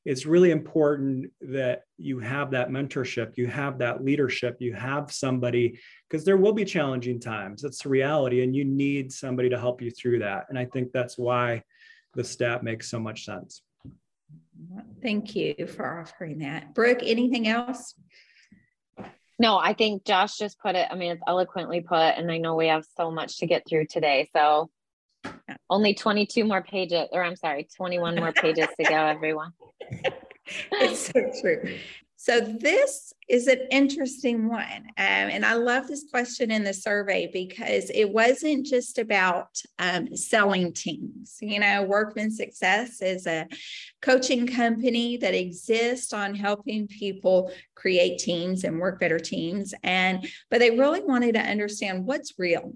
it's 0.05 0.25
really 0.25 0.51
important 0.51 1.31
that 1.42 1.83
you 1.99 2.19
have 2.21 2.51
that 2.53 2.71
mentorship, 2.71 3.37
you 3.37 3.47
have 3.49 3.79
that 3.79 4.03
leadership, 4.03 4.57
you 4.59 4.73
have 4.73 5.12
somebody, 5.12 5.79
because 6.09 6.25
there 6.25 6.38
will 6.38 6.53
be 6.53 6.64
challenging 6.64 7.21
times. 7.21 7.64
It's 7.64 7.85
a 7.85 7.88
reality, 7.88 8.42
and 8.42 8.57
you 8.57 8.64
need 8.64 9.12
somebody 9.12 9.51
to 9.51 9.59
help 9.59 9.83
you 9.83 9.90
through 9.90 10.21
that. 10.21 10.47
And 10.49 10.59
I 10.59 10.64
think 10.64 10.92
that's 10.92 11.19
why 11.19 11.62
the 12.14 12.25
stat 12.25 12.64
makes 12.64 12.90
so 12.90 12.99
much 12.99 13.25
sense. 13.27 13.62
Thank 15.03 15.37
you 15.37 15.55
for 15.66 16.01
offering 16.01 16.38
that. 16.38 16.75
Brooke, 16.75 17.01
anything 17.03 17.47
else? 17.47 17.95
No, 19.38 19.59
I 19.59 19.75
think 19.75 20.05
Josh 20.05 20.38
just 20.38 20.59
put 20.59 20.75
it, 20.75 20.88
I 20.90 20.94
mean, 20.94 21.12
it's 21.12 21.22
eloquently 21.27 21.81
put, 21.83 21.96
and 21.96 22.31
I 22.31 22.38
know 22.38 22.55
we 22.55 22.68
have 22.68 22.87
so 22.96 23.11
much 23.11 23.38
to 23.38 23.46
get 23.46 23.64
through 23.68 23.87
today. 23.87 24.31
So 24.35 24.70
only 25.68 25.94
22 25.94 26.44
more 26.44 26.62
pages, 26.62 27.09
or 27.12 27.22
I'm 27.22 27.37
sorry, 27.37 27.68
21 27.77 28.16
more 28.16 28.33
pages 28.33 28.68
to 28.81 28.85
go, 28.85 28.94
everyone. 28.94 29.53
it's 30.72 31.07
so 31.07 31.31
true. 31.40 31.79
So 32.27 32.41
this 32.41 33.12
is 33.29 33.47
an 33.47 33.69
interesting 33.71 34.49
one. 34.49 34.83
Um, 34.99 35.31
and 35.31 35.47
I 35.47 35.55
love 35.55 35.87
this 35.87 36.07
question 36.11 36.51
in 36.51 36.65
the 36.65 36.75
survey 36.75 37.31
because 37.33 37.89
it 37.91 38.11
wasn't 38.11 38.67
just 38.67 38.99
about 38.99 39.62
um, 39.79 40.17
selling 40.17 40.73
teams. 40.73 41.37
You 41.41 41.61
know, 41.61 41.85
Workman 41.85 42.33
Success 42.33 43.01
is 43.01 43.29
a 43.29 43.47
coaching 44.03 44.49
company 44.49 45.19
that 45.19 45.37
exists 45.37 46.12
on 46.12 46.35
helping 46.35 46.89
people 46.89 47.53
create 47.77 48.19
teams 48.19 48.65
and 48.65 48.81
work 48.81 48.99
better 48.99 49.21
teams. 49.21 49.73
And, 49.85 50.29
but 50.51 50.59
they 50.59 50.77
really 50.77 51.05
wanted 51.05 51.35
to 51.35 51.41
understand 51.41 52.07
what's 52.07 52.37
real 52.41 52.73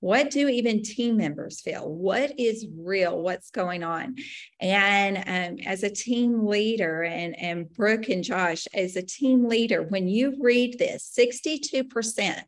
what 0.00 0.30
do 0.30 0.48
even 0.48 0.82
team 0.82 1.16
members 1.16 1.60
feel? 1.60 1.88
What 1.88 2.38
is 2.38 2.66
real? 2.76 3.20
What's 3.20 3.50
going 3.50 3.82
on? 3.82 4.16
And 4.60 5.16
um, 5.16 5.66
as 5.66 5.82
a 5.82 5.90
team 5.90 6.46
leader, 6.46 7.02
and, 7.02 7.38
and 7.38 7.72
Brooke 7.72 8.08
and 8.08 8.22
Josh, 8.22 8.66
as 8.72 8.96
a 8.96 9.02
team 9.02 9.48
leader, 9.48 9.82
when 9.82 10.06
you 10.06 10.36
read 10.40 10.78
this, 10.78 11.12
62% 11.18 12.42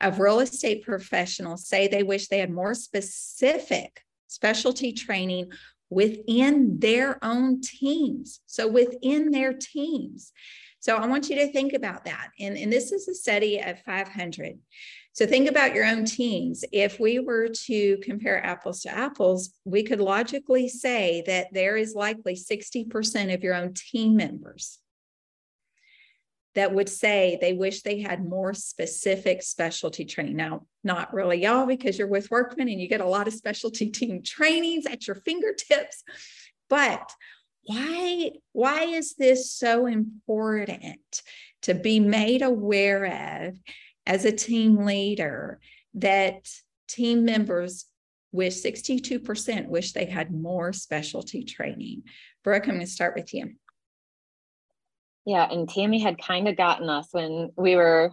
of 0.00 0.20
real 0.20 0.40
estate 0.40 0.84
professionals 0.84 1.66
say 1.66 1.86
they 1.86 2.02
wish 2.02 2.28
they 2.28 2.38
had 2.38 2.50
more 2.50 2.74
specific 2.74 4.02
specialty 4.28 4.92
training 4.92 5.50
within 5.88 6.78
their 6.78 7.22
own 7.24 7.60
teams. 7.60 8.40
So 8.46 8.68
within 8.68 9.30
their 9.30 9.52
teams. 9.52 10.32
So 10.80 10.96
I 10.96 11.06
want 11.06 11.28
you 11.28 11.36
to 11.36 11.52
think 11.52 11.72
about 11.72 12.04
that. 12.04 12.30
And, 12.38 12.56
and 12.56 12.72
this 12.72 12.92
is 12.92 13.08
a 13.08 13.14
study 13.14 13.60
of 13.60 13.80
500. 13.80 14.58
So 15.16 15.24
think 15.26 15.48
about 15.48 15.74
your 15.74 15.86
own 15.86 16.04
teams. 16.04 16.62
If 16.72 17.00
we 17.00 17.20
were 17.20 17.48
to 17.48 17.96
compare 18.02 18.44
apples 18.44 18.82
to 18.82 18.90
apples, 18.90 19.48
we 19.64 19.82
could 19.82 19.98
logically 19.98 20.68
say 20.68 21.24
that 21.26 21.46
there 21.54 21.78
is 21.78 21.94
likely 21.94 22.34
60% 22.34 23.32
of 23.32 23.42
your 23.42 23.54
own 23.54 23.72
team 23.72 24.14
members 24.14 24.78
that 26.54 26.74
would 26.74 26.90
say 26.90 27.38
they 27.40 27.54
wish 27.54 27.80
they 27.80 28.02
had 28.02 28.28
more 28.28 28.52
specific 28.52 29.42
specialty 29.42 30.04
training. 30.04 30.36
Now, 30.36 30.66
not 30.84 31.14
really 31.14 31.42
y'all, 31.42 31.64
because 31.64 31.98
you're 31.98 32.08
with 32.08 32.30
Workman 32.30 32.68
and 32.68 32.78
you 32.78 32.86
get 32.86 33.00
a 33.00 33.08
lot 33.08 33.26
of 33.26 33.32
specialty 33.32 33.88
team 33.90 34.22
trainings 34.22 34.84
at 34.84 35.06
your 35.06 35.16
fingertips. 35.16 36.04
But 36.68 37.10
why, 37.62 38.32
why 38.52 38.82
is 38.82 39.14
this 39.14 39.50
so 39.50 39.86
important 39.86 41.22
to 41.62 41.72
be 41.72 42.00
made 42.00 42.42
aware 42.42 43.46
of 43.46 43.58
as 44.06 44.24
a 44.24 44.32
team 44.32 44.84
leader 44.84 45.60
that 45.94 46.48
team 46.88 47.24
members 47.24 47.86
wish 48.32 48.62
62% 48.62 49.68
wish 49.68 49.92
they 49.92 50.04
had 50.04 50.32
more 50.32 50.72
specialty 50.72 51.42
training. 51.42 52.02
Brooke, 52.44 52.64
I'm 52.64 52.74
going 52.74 52.80
to 52.80 52.86
start 52.86 53.14
with 53.16 53.32
you. 53.34 53.54
Yeah, 55.24 55.48
and 55.50 55.68
Tammy 55.68 55.98
had 55.98 56.22
kind 56.22 56.46
of 56.46 56.56
gotten 56.56 56.88
us 56.88 57.08
when 57.10 57.50
we 57.56 57.74
were 57.74 58.12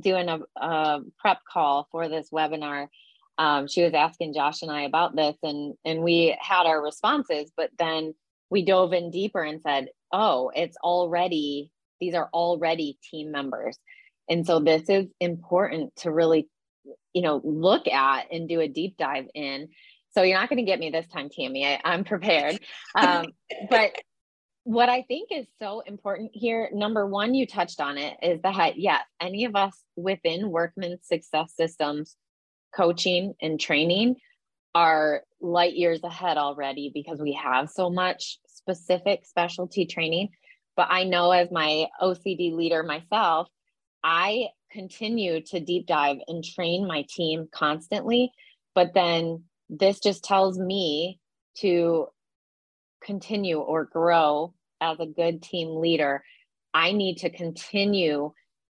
doing 0.00 0.28
a, 0.28 0.40
a 0.56 1.00
prep 1.18 1.40
call 1.50 1.86
for 1.90 2.08
this 2.08 2.30
webinar. 2.30 2.88
Um, 3.36 3.68
she 3.68 3.82
was 3.82 3.92
asking 3.92 4.32
Josh 4.32 4.62
and 4.62 4.70
I 4.70 4.82
about 4.82 5.14
this, 5.14 5.36
and 5.42 5.74
and 5.84 6.02
we 6.02 6.34
had 6.40 6.64
our 6.64 6.82
responses, 6.82 7.52
but 7.54 7.68
then 7.78 8.14
we 8.48 8.64
dove 8.64 8.94
in 8.94 9.10
deeper 9.10 9.42
and 9.42 9.60
said, 9.60 9.88
"Oh, 10.10 10.50
it's 10.54 10.78
already 10.78 11.70
these 12.00 12.14
are 12.14 12.30
already 12.32 12.98
team 13.10 13.30
members." 13.30 13.76
And 14.28 14.46
so 14.46 14.60
this 14.60 14.88
is 14.88 15.06
important 15.20 15.94
to 15.96 16.10
really, 16.10 16.48
you 17.12 17.22
know, 17.22 17.40
look 17.44 17.86
at 17.88 18.32
and 18.32 18.48
do 18.48 18.60
a 18.60 18.68
deep 18.68 18.96
dive 18.96 19.26
in. 19.34 19.68
So 20.12 20.22
you're 20.22 20.38
not 20.38 20.48
going 20.48 20.58
to 20.58 20.64
get 20.64 20.78
me 20.78 20.90
this 20.90 21.06
time, 21.08 21.28
Tammy. 21.28 21.66
I, 21.66 21.80
am 21.84 22.04
prepared. 22.04 22.58
Um, 22.94 23.26
but 23.70 23.92
what 24.64 24.88
I 24.88 25.02
think 25.02 25.28
is 25.30 25.46
so 25.60 25.80
important 25.80 26.30
here, 26.34 26.68
number 26.72 27.06
one, 27.06 27.34
you 27.34 27.46
touched 27.46 27.80
on 27.80 27.98
it, 27.98 28.16
is 28.22 28.40
that 28.42 28.78
yes, 28.78 29.04
any 29.20 29.44
of 29.44 29.54
us 29.54 29.72
within 29.94 30.50
Workman 30.50 30.98
Success 31.02 31.54
Systems 31.54 32.16
coaching 32.74 33.34
and 33.40 33.60
training 33.60 34.16
are 34.74 35.22
light 35.40 35.74
years 35.74 36.02
ahead 36.02 36.36
already 36.36 36.90
because 36.92 37.20
we 37.20 37.32
have 37.32 37.70
so 37.70 37.88
much 37.88 38.38
specific 38.48 39.24
specialty 39.24 39.86
training. 39.86 40.30
But 40.76 40.88
I 40.90 41.04
know 41.04 41.30
as 41.30 41.50
my 41.50 41.86
OCD 42.02 42.52
leader 42.52 42.82
myself, 42.82 43.48
I 44.08 44.50
continue 44.70 45.40
to 45.46 45.58
deep 45.58 45.88
dive 45.88 46.18
and 46.28 46.44
train 46.44 46.86
my 46.86 47.04
team 47.08 47.48
constantly. 47.50 48.30
But 48.72 48.94
then 48.94 49.42
this 49.68 49.98
just 49.98 50.22
tells 50.22 50.60
me 50.60 51.18
to 51.58 52.06
continue 53.02 53.58
or 53.58 53.84
grow 53.84 54.54
as 54.80 55.00
a 55.00 55.06
good 55.06 55.42
team 55.42 55.80
leader. 55.80 56.22
I 56.72 56.92
need 56.92 57.16
to 57.18 57.30
continue 57.30 58.32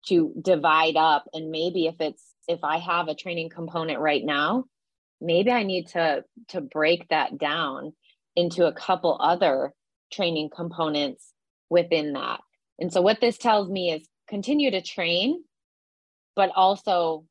to 0.09 0.33
divide 0.41 0.97
up. 0.97 1.29
And 1.33 1.53
maybe 1.53 1.87
if 1.87 2.01
it's, 2.01 2.25
if 2.49 2.65
I 2.65 2.79
have 2.79 3.07
a 3.07 3.15
training 3.15 3.51
component 3.51 4.01
right 4.01 4.25
now, 4.25 4.65
maybe 5.21 5.53
I 5.53 5.63
need 5.63 5.87
to, 5.89 6.25
to 6.49 6.61
break 6.61 7.07
that 7.11 7.39
down 7.39 7.93
into 8.35 8.67
a 8.67 8.73
couple 8.73 9.17
other 9.21 9.75
training 10.13 10.51
components 10.53 11.33
within 11.69 12.15
that. 12.15 12.41
And 12.81 12.93
so 12.93 13.01
what 13.01 13.21
this 13.21 13.39
tells 13.39 13.69
me 13.69 13.93
is 13.93 14.09
continue 14.31 14.71
to 14.71 14.81
train, 14.81 15.43
but 16.37 16.51
also 16.55 17.27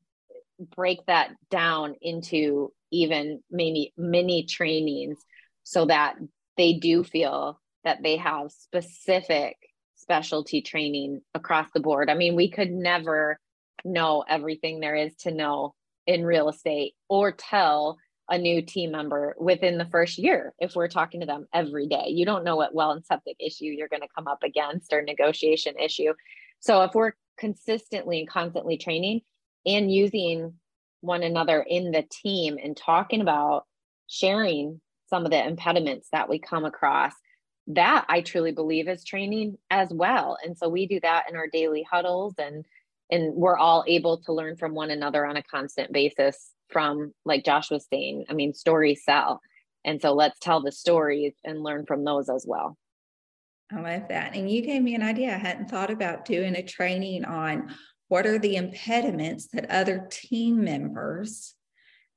break 0.76 1.04
that 1.06 1.30
down 1.50 1.94
into 2.02 2.72
even 2.92 3.40
maybe 3.50 3.92
mini 3.96 4.44
trainings 4.44 5.18
so 5.64 5.86
that 5.86 6.16
they 6.56 6.74
do 6.74 7.02
feel 7.02 7.58
that 7.84 8.02
they 8.02 8.16
have 8.16 8.52
specific 8.52 9.56
specialty 9.96 10.60
training 10.60 11.20
across 11.34 11.68
the 11.72 11.80
board. 11.80 12.10
I 12.10 12.14
mean, 12.14 12.36
we 12.36 12.50
could 12.50 12.70
never 12.70 13.38
know 13.84 14.24
everything 14.28 14.80
there 14.80 14.94
is 14.94 15.14
to 15.20 15.30
know 15.30 15.74
in 16.06 16.24
real 16.24 16.48
estate 16.48 16.94
or 17.08 17.32
tell 17.32 17.96
a 18.28 18.38
new 18.38 18.62
team 18.62 18.92
member 18.92 19.34
within 19.38 19.76
the 19.76 19.84
first 19.86 20.16
year 20.18 20.52
if 20.58 20.74
we're 20.76 20.88
talking 20.88 21.20
to 21.20 21.26
them 21.26 21.46
every 21.52 21.86
day. 21.86 22.06
You 22.08 22.24
don't 22.24 22.44
know 22.44 22.56
what 22.56 22.74
well 22.74 22.92
and 22.92 23.04
septic 23.04 23.36
issue 23.40 23.64
you're 23.64 23.88
going 23.88 24.02
to 24.02 24.08
come 24.14 24.28
up 24.28 24.42
against 24.42 24.92
or 24.92 25.02
negotiation 25.02 25.74
issue. 25.78 26.12
So 26.60 26.82
if 26.82 26.94
we're 26.94 27.12
consistently 27.38 28.20
and 28.20 28.28
constantly 28.28 28.76
training 28.76 29.22
and 29.66 29.92
using 29.92 30.54
one 31.00 31.22
another 31.22 31.64
in 31.66 31.90
the 31.90 32.04
team 32.10 32.58
and 32.62 32.76
talking 32.76 33.20
about 33.20 33.64
sharing 34.06 34.80
some 35.08 35.24
of 35.24 35.30
the 35.30 35.44
impediments 35.44 36.08
that 36.12 36.28
we 36.28 36.38
come 36.38 36.64
across, 36.64 37.14
that 37.68 38.04
I 38.08 38.20
truly 38.20 38.52
believe 38.52 38.88
is 38.88 39.04
training 39.04 39.56
as 39.70 39.88
well. 39.90 40.36
And 40.44 40.56
so 40.56 40.68
we 40.68 40.86
do 40.86 41.00
that 41.00 41.24
in 41.28 41.36
our 41.36 41.46
daily 41.46 41.84
huddles 41.90 42.34
and 42.38 42.64
and 43.12 43.34
we're 43.34 43.58
all 43.58 43.82
able 43.88 44.18
to 44.18 44.32
learn 44.32 44.56
from 44.56 44.72
one 44.72 44.90
another 44.90 45.26
on 45.26 45.36
a 45.36 45.42
constant 45.42 45.92
basis 45.92 46.52
from 46.68 47.12
like 47.24 47.44
Josh 47.44 47.68
was 47.68 47.84
saying, 47.92 48.26
I 48.28 48.34
mean, 48.34 48.54
stories 48.54 49.02
sell. 49.04 49.40
And 49.84 50.00
so 50.00 50.12
let's 50.12 50.38
tell 50.38 50.62
the 50.62 50.70
stories 50.70 51.34
and 51.44 51.62
learn 51.62 51.86
from 51.86 52.04
those 52.04 52.28
as 52.28 52.44
well. 52.46 52.76
I 53.72 53.80
love 53.80 54.08
that. 54.08 54.34
And 54.34 54.50
you 54.50 54.62
gave 54.62 54.82
me 54.82 54.94
an 54.94 55.02
idea. 55.02 55.34
I 55.34 55.38
hadn't 55.38 55.70
thought 55.70 55.90
about 55.90 56.24
doing 56.24 56.56
a 56.56 56.62
training 56.62 57.24
on 57.24 57.74
what 58.08 58.26
are 58.26 58.38
the 58.38 58.56
impediments 58.56 59.46
that 59.52 59.70
other 59.70 60.08
team 60.10 60.64
members 60.64 61.54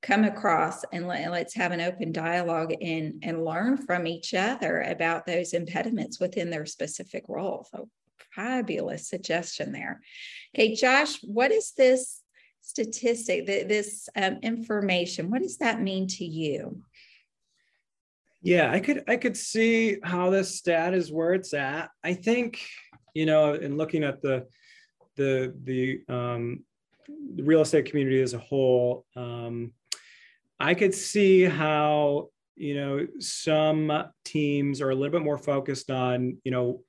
come 0.04 0.26
across 0.26 0.84
and 0.92 1.08
let, 1.08 1.26
us 1.32 1.54
have 1.54 1.72
an 1.72 1.80
open 1.80 2.12
dialogue 2.12 2.74
and 2.82 3.24
and 3.24 3.46
learn 3.46 3.78
from 3.78 4.06
each 4.06 4.34
other 4.34 4.82
about 4.82 5.26
those 5.26 5.54
impediments 5.54 6.20
within 6.20 6.50
their 6.50 6.66
specific 6.66 7.24
role 7.30 7.66
so 7.72 7.88
fabulous 8.36 9.08
suggestion 9.08 9.72
there 9.72 10.02
okay 10.54 10.76
josh 10.76 11.20
what 11.24 11.52
is 11.52 11.72
this 11.78 12.22
statistic 12.62 13.46
this 13.46 14.10
um, 14.16 14.40
information 14.42 15.32
what 15.32 15.42
does 15.42 15.58
that 15.58 15.82
mean 15.82 16.08
to 16.08 16.26
you 16.26 16.82
yeah 18.44 18.72
i 18.72 18.80
could 18.80 19.04
i 19.08 19.18
could 19.18 19.36
see 19.36 19.98
how 20.04 20.30
this 20.30 20.58
stat 20.58 20.94
is 20.94 21.12
where 21.12 21.34
it's 21.34 21.54
at 21.54 21.90
i 22.04 22.14
think 22.14 22.60
you 23.14 23.26
know 23.26 23.54
in 23.54 23.78
looking 23.78 24.04
at 24.04 24.22
the 24.22 24.46
the 25.16 25.54
the 25.64 26.02
um 26.10 26.64
real 27.38 27.62
estate 27.62 27.86
community 27.86 28.22
as 28.22 28.34
a 28.34 28.40
whole 28.40 29.06
um 29.16 29.72
I 30.64 30.76
could 30.76 30.94
see 30.94 31.44
how, 31.44 32.30
you 32.56 32.76
know, 32.76 33.06
some 33.20 33.92
teams 34.24 34.80
are 34.80 34.92
a 34.92 34.96
little 34.96 35.12
bit 35.12 35.22
more 35.22 35.38
focused 35.38 35.92
on, 35.92 36.38
you 36.46 36.52
know, 36.52 36.84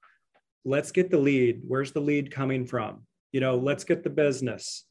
let's 0.65 0.93
get 0.93 1.11
the 1.11 1.19
lead. 1.19 1.63
Where's 1.67 1.91
the 1.91 2.01
lead 2.01 2.31
coming 2.31 2.67
from? 2.67 3.03
You 3.33 3.41
know, 3.41 3.57
let's 3.57 3.83
get 3.83 4.05
the 4.05 4.11
business. 4.11 4.85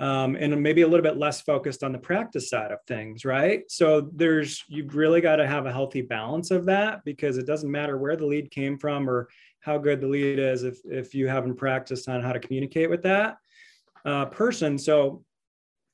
Um, 0.00 0.34
and 0.34 0.60
maybe 0.60 0.82
a 0.82 0.88
little 0.88 1.04
bit 1.04 1.18
less 1.18 1.40
focused 1.40 1.84
on 1.84 1.92
the 1.92 1.98
practice 1.98 2.50
side 2.50 2.72
of 2.72 2.80
things, 2.88 3.24
right? 3.24 3.62
So 3.68 4.10
there's 4.12 4.64
you've 4.66 4.96
really 4.96 5.20
got 5.20 5.36
to 5.36 5.46
have 5.46 5.66
a 5.66 5.72
healthy 5.72 6.02
balance 6.02 6.50
of 6.50 6.66
that 6.66 7.04
because 7.04 7.38
it 7.38 7.46
doesn't 7.46 7.70
matter 7.70 7.96
where 7.96 8.16
the 8.16 8.26
lead 8.26 8.50
came 8.50 8.76
from 8.76 9.08
or 9.08 9.28
how 9.60 9.78
good 9.78 10.00
the 10.00 10.08
lead 10.08 10.40
is 10.40 10.64
if 10.64 10.78
if 10.84 11.14
you 11.14 11.28
haven't 11.28 11.54
practiced 11.54 12.08
on 12.08 12.22
how 12.22 12.32
to 12.32 12.40
communicate 12.40 12.90
with 12.90 13.04
that 13.04 13.36
uh, 14.04 14.26
person. 14.26 14.78
So 14.78 15.22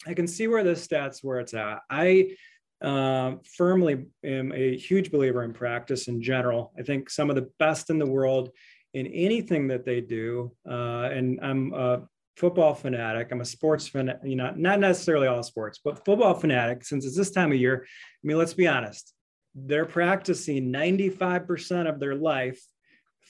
I 0.07 0.15
can 0.15 0.27
see 0.27 0.49
where 0.49 0.65
this 0.65 0.87
stats 0.87 1.23
where 1.23 1.41
it's 1.41 1.55
at. 1.55 1.81
I 1.91 2.37
uh, 2.83 3.35
firmly 3.57 4.07
am 4.25 4.53
a 4.53 4.77
huge 4.77 5.11
believer 5.11 5.45
in 5.45 5.53
practice 5.53 6.09
in 6.09 6.23
general. 6.23 6.73
I 6.79 6.83
think 6.83 7.11
some 7.11 7.29
of 7.29 7.37
the 7.37 7.51
best 7.59 7.91
in 7.91 7.99
the 7.99 8.07
world 8.07 8.51
in 8.95 9.07
anything 9.09 9.69
that 9.69 9.85
they 9.85 10.01
do, 10.01 10.53
uh, 10.69 11.11
and 11.13 11.39
I'm 11.43 11.73
a 11.75 12.03
football 12.41 12.75
fanatic. 12.75 13.31
I'm 13.31 13.43
a 13.43 13.45
sports 13.45 13.87
fan, 13.87 14.19
you 14.25 14.35
know, 14.35 14.51
not 14.57 14.81
necessarily 14.81 15.29
all 15.29 15.43
sports, 15.43 15.79
but 15.85 16.07
football 16.07 16.33
fanatic. 16.33 16.85
Since 16.85 17.05
it's 17.05 17.17
this 17.17 17.31
time 17.31 17.53
of 17.53 17.59
year, 17.59 17.85
I 17.85 18.27
mean, 18.27 18.39
let's 18.39 18.55
be 18.55 18.67
honest, 18.67 19.13
they're 19.55 19.85
practicing 19.85 20.73
95% 20.73 21.87
of 21.87 22.01
their 22.01 22.15
life 22.15 22.59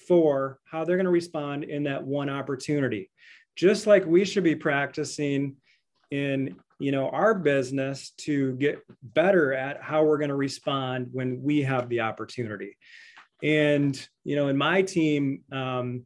for 0.06 0.60
how 0.64 0.84
they're 0.84 0.96
going 0.96 1.06
to 1.06 1.10
respond 1.10 1.64
in 1.64 1.82
that 1.84 2.04
one 2.04 2.30
opportunity. 2.30 3.10
Just 3.56 3.88
like 3.88 4.06
we 4.06 4.24
should 4.24 4.44
be 4.44 4.54
practicing 4.54 5.56
in 6.12 6.56
you 6.78 6.92
know 6.92 7.08
our 7.10 7.34
business 7.34 8.10
to 8.16 8.54
get 8.54 8.80
better 9.02 9.52
at 9.52 9.82
how 9.82 10.02
we're 10.02 10.18
going 10.18 10.30
to 10.30 10.36
respond 10.36 11.08
when 11.12 11.40
we 11.42 11.62
have 11.62 11.88
the 11.88 12.00
opportunity 12.00 12.76
and 13.44 14.08
you 14.24 14.34
know 14.34 14.48
in 14.48 14.56
my 14.56 14.82
team 14.82 15.44
um, 15.52 16.04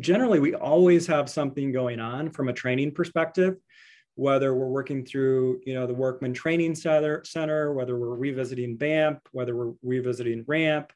generally 0.00 0.40
we 0.40 0.54
always 0.54 1.06
have 1.06 1.28
something 1.28 1.72
going 1.72 2.00
on 2.00 2.30
from 2.30 2.48
a 2.48 2.52
training 2.52 2.92
perspective 2.92 3.56
whether 4.16 4.54
we're 4.54 4.68
working 4.68 5.04
through 5.04 5.60
you 5.66 5.74
know 5.74 5.86
the 5.86 5.94
workman 5.94 6.32
training 6.32 6.74
center, 6.74 7.22
center 7.24 7.72
whether 7.72 7.98
we're 7.98 8.14
revisiting 8.14 8.76
BAMP 8.76 9.18
whether 9.32 9.56
we're 9.56 9.72
revisiting 9.82 10.44
ramp 10.46 10.92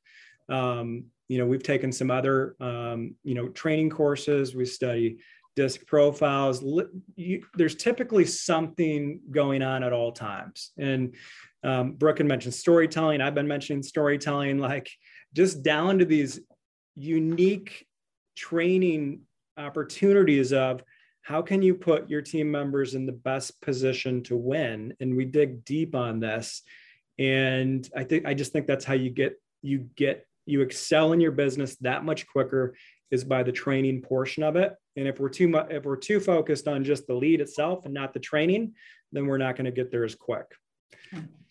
um, 0.48 1.04
you 1.28 1.38
know 1.38 1.46
we've 1.46 1.62
taken 1.62 1.92
some 1.92 2.10
other 2.10 2.56
um, 2.60 3.14
you 3.24 3.34
know 3.34 3.48
training 3.48 3.90
courses 3.90 4.54
we 4.54 4.64
study 4.64 5.18
disc 5.58 5.84
profiles. 5.86 6.62
You, 7.16 7.42
there's 7.54 7.74
typically 7.74 8.24
something 8.24 9.18
going 9.28 9.60
on 9.60 9.82
at 9.82 9.92
all 9.92 10.12
times. 10.12 10.70
And 10.78 11.16
um, 11.64 11.94
Brooke 11.94 12.18
had 12.18 12.28
mentioned 12.28 12.54
storytelling. 12.54 13.20
I've 13.20 13.34
been 13.34 13.48
mentioning 13.48 13.82
storytelling, 13.82 14.58
like 14.58 14.88
just 15.34 15.64
down 15.64 15.98
to 15.98 16.04
these 16.04 16.38
unique 16.94 17.87
training 18.38 19.20
opportunities 19.56 20.52
of 20.52 20.82
how 21.22 21.42
can 21.42 21.60
you 21.60 21.74
put 21.74 22.08
your 22.08 22.22
team 22.22 22.50
members 22.50 22.94
in 22.94 23.04
the 23.04 23.12
best 23.12 23.60
position 23.60 24.22
to 24.22 24.36
win 24.36 24.94
and 25.00 25.16
we 25.16 25.24
dig 25.24 25.64
deep 25.64 25.94
on 25.94 26.20
this 26.20 26.62
and 27.18 27.90
i 27.96 28.04
think 28.04 28.24
i 28.24 28.32
just 28.32 28.52
think 28.52 28.66
that's 28.66 28.84
how 28.84 28.94
you 28.94 29.10
get 29.10 29.34
you 29.62 29.78
get 29.96 30.24
you 30.46 30.60
excel 30.62 31.12
in 31.12 31.20
your 31.20 31.32
business 31.32 31.76
that 31.80 32.04
much 32.04 32.26
quicker 32.28 32.74
is 33.10 33.24
by 33.24 33.42
the 33.42 33.52
training 33.52 34.02
portion 34.02 34.42
of 34.42 34.56
it. 34.56 34.74
And 34.96 35.08
if 35.08 35.18
we're 35.18 35.28
too 35.28 35.48
much, 35.48 35.68
if 35.70 35.84
we're 35.84 35.96
too 35.96 36.20
focused 36.20 36.68
on 36.68 36.84
just 36.84 37.06
the 37.06 37.14
lead 37.14 37.40
itself 37.40 37.84
and 37.84 37.94
not 37.94 38.12
the 38.12 38.20
training, 38.20 38.74
then 39.12 39.26
we're 39.26 39.38
not 39.38 39.56
going 39.56 39.64
to 39.64 39.70
get 39.70 39.90
there 39.90 40.04
as 40.04 40.14
quick. 40.14 40.46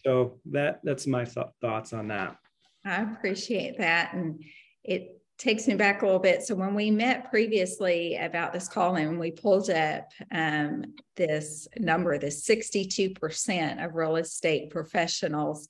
So 0.05 0.39
that 0.51 0.79
that's 0.83 1.07
my 1.07 1.25
th- 1.25 1.47
thoughts 1.61 1.93
on 1.93 2.09
that. 2.09 2.37
I 2.85 3.01
appreciate 3.01 3.79
that, 3.79 4.13
and 4.13 4.41
it 4.83 5.19
takes 5.37 5.67
me 5.67 5.75
back 5.75 6.01
a 6.01 6.05
little 6.05 6.19
bit. 6.19 6.43
So 6.43 6.55
when 6.55 6.73
we 6.73 6.89
met 6.89 7.29
previously 7.29 8.15
about 8.15 8.53
this 8.53 8.67
call 8.67 8.95
and 8.95 9.19
we 9.19 9.31
pulled 9.31 9.69
up 9.69 10.11
um, 10.31 10.95
this 11.15 11.67
number, 11.77 12.17
this 12.17 12.47
62% 12.47 13.85
of 13.85 13.93
real 13.93 14.15
estate 14.15 14.71
professionals 14.71 15.67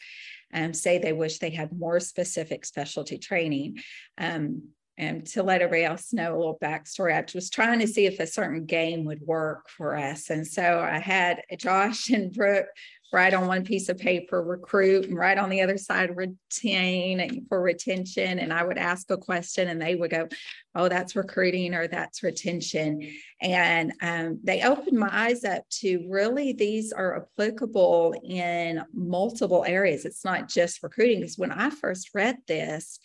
um, 0.53 0.74
say 0.74 0.97
they 0.97 1.13
wish 1.13 1.39
they 1.39 1.49
had 1.49 1.78
more 1.78 1.99
specific 1.99 2.65
specialty 2.65 3.18
training. 3.18 3.80
Um, 4.18 4.70
and 4.97 5.28
to 5.28 5.43
let 5.43 5.61
everybody 5.61 5.86
else 5.86 6.11
know 6.11 6.36
a 6.36 6.38
little 6.38 6.57
backstory, 6.59 7.13
I 7.13 7.24
was 7.36 7.51
trying 7.51 7.80
to 7.80 7.88
see 7.88 8.07
if 8.07 8.20
a 8.20 8.26
certain 8.26 8.65
game 8.65 9.05
would 9.05 9.22
work 9.22 9.70
for 9.70 9.95
us. 9.95 10.32
And 10.32 10.47
so 10.47 10.80
I 10.80 10.97
had 10.97 11.43
Josh 11.57 12.09
and 12.09 12.34
Brooke 12.34 12.65
write 13.14 13.34
on 13.34 13.47
one 13.47 13.64
piece 13.64 13.88
of 13.89 13.97
paper, 13.97 14.41
recruit, 14.43 15.05
and 15.05 15.18
write 15.18 15.38
on 15.38 15.49
the 15.49 15.62
other 15.62 15.78
side, 15.78 16.16
retain 16.18 17.45
for 17.47 17.62
retention. 17.62 18.39
And 18.39 18.51
I 18.51 18.64
would 18.64 18.78
ask 18.78 19.10
a 19.10 19.18
question 19.18 19.70
and 19.70 19.82
they 19.82 19.95
would 19.95 20.12
go, 20.12 20.28
Oh, 20.76 20.89
that's 20.89 21.16
recruiting 21.16 21.74
or 21.74 21.88
that's 21.88 22.22
retention. 22.22 23.10
And 23.41 23.93
um, 24.01 24.39
they 24.43 24.62
opened 24.62 24.99
my 24.99 25.10
eyes 25.12 25.43
up 25.43 25.68
to 25.82 26.05
really 26.10 26.53
these 26.53 26.91
are 26.91 27.24
applicable 27.24 28.14
in 28.24 28.84
multiple 28.93 29.64
areas. 29.66 30.05
It's 30.05 30.26
not 30.26 30.49
just 30.49 30.84
recruiting. 30.84 31.22
Because 31.22 31.38
when 31.38 31.51
I 31.51 31.70
first 31.70 32.12
read 32.14 32.38
this, 32.47 32.99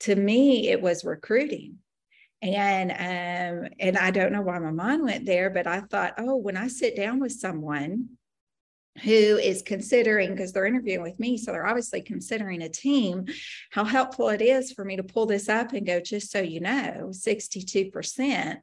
to 0.00 0.14
me, 0.14 0.68
it 0.68 0.82
was 0.82 1.04
recruiting. 1.04 1.76
And 2.42 2.90
um, 2.90 3.70
and 3.78 3.98
I 3.98 4.10
don't 4.10 4.32
know 4.32 4.40
why 4.40 4.58
my 4.58 4.70
mind 4.70 5.04
went 5.04 5.26
there, 5.26 5.50
but 5.50 5.66
I 5.66 5.80
thought, 5.80 6.14
oh, 6.16 6.36
when 6.36 6.56
I 6.56 6.68
sit 6.68 6.96
down 6.96 7.20
with 7.20 7.32
someone 7.32 8.08
who 9.02 9.10
is 9.10 9.62
considering 9.62 10.30
because 10.30 10.52
they're 10.52 10.66
interviewing 10.66 11.02
with 11.02 11.18
me 11.20 11.36
so 11.38 11.52
they're 11.52 11.66
obviously 11.66 12.02
considering 12.02 12.62
a 12.62 12.68
team 12.68 13.24
how 13.70 13.84
helpful 13.84 14.28
it 14.28 14.42
is 14.42 14.72
for 14.72 14.84
me 14.84 14.96
to 14.96 15.02
pull 15.02 15.26
this 15.26 15.48
up 15.48 15.72
and 15.72 15.86
go 15.86 16.00
just 16.00 16.30
so 16.30 16.40
you 16.40 16.60
know 16.60 17.10
62% 17.10 18.58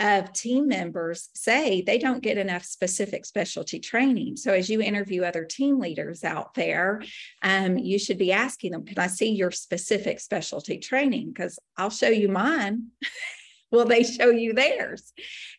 of 0.00 0.32
team 0.32 0.66
members 0.66 1.28
say 1.34 1.80
they 1.82 1.98
don't 1.98 2.22
get 2.22 2.36
enough 2.36 2.64
specific 2.64 3.24
specialty 3.24 3.78
training. 3.78 4.36
So, 4.36 4.52
as 4.52 4.68
you 4.68 4.80
interview 4.80 5.22
other 5.22 5.44
team 5.44 5.78
leaders 5.78 6.24
out 6.24 6.54
there, 6.54 7.02
um, 7.42 7.78
you 7.78 7.98
should 7.98 8.18
be 8.18 8.32
asking 8.32 8.72
them, 8.72 8.84
Can 8.84 8.98
I 8.98 9.06
see 9.06 9.30
your 9.30 9.52
specific 9.52 10.18
specialty 10.18 10.78
training? 10.78 11.28
Because 11.28 11.58
I'll 11.76 11.90
show 11.90 12.08
you 12.08 12.28
mine. 12.28 12.88
Will 13.74 13.84
they 13.84 14.04
show 14.04 14.30
you 14.30 14.54
theirs? 14.54 15.12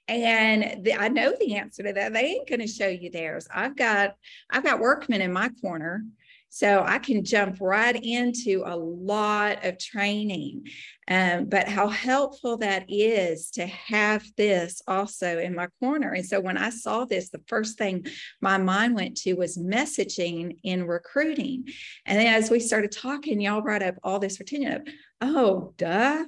And 0.07 0.84
the, 0.84 0.93
I 0.93 1.09
know 1.09 1.34
the 1.39 1.55
answer 1.55 1.84
to 1.84 1.93
that. 1.93 2.13
They 2.13 2.26
ain't 2.26 2.47
going 2.47 2.61
to 2.61 2.68
show 2.68 2.88
you 2.88 3.09
theirs. 3.11 3.47
I've 3.53 3.76
got 3.76 4.16
I've 4.49 4.63
got 4.63 4.80
Workman 4.80 5.22
in 5.22 5.34
my 5.34 5.49
corner 5.61 6.03
so 6.49 6.86
I 6.88 6.99
can 6.99 7.26
jump 7.26 7.57
right 7.59 8.01
into 8.01 8.63
a 8.66 8.78
lot 8.78 9.66
of 9.66 9.78
training. 9.78 10.68
Um, 11.09 11.49
but 11.49 11.68
how 11.68 11.89
helpful 11.89 12.55
that 12.59 12.86
is 12.88 13.51
to 13.51 13.66
have 13.66 14.24
this 14.38 14.82
also 14.88 15.38
in 15.38 15.53
my 15.53 15.68
corner. 15.82 16.13
And 16.13 16.26
so 16.26 16.39
when 16.39 16.57
I 16.57 16.70
saw 16.70 17.03
this, 17.03 17.30
the 17.30 17.41
first 17.47 17.78
thing 17.78 18.05
my 18.39 18.57
mind 18.57 18.95
went 18.95 19.18
to 19.18 19.34
was 19.34 19.57
messaging 19.57 20.57
in 20.63 20.88
recruiting. 20.88 21.66
And 22.05 22.18
then 22.18 22.34
as 22.34 22.49
we 22.49 22.61
started 22.61 22.93
talking, 22.93 23.41
y'all 23.41 23.59
brought 23.59 23.84
up 23.84 23.95
all 24.01 24.20
this 24.20 24.39
retention 24.39 24.72
of, 24.72 24.88
oh, 25.20 25.74
duh. 25.76 26.24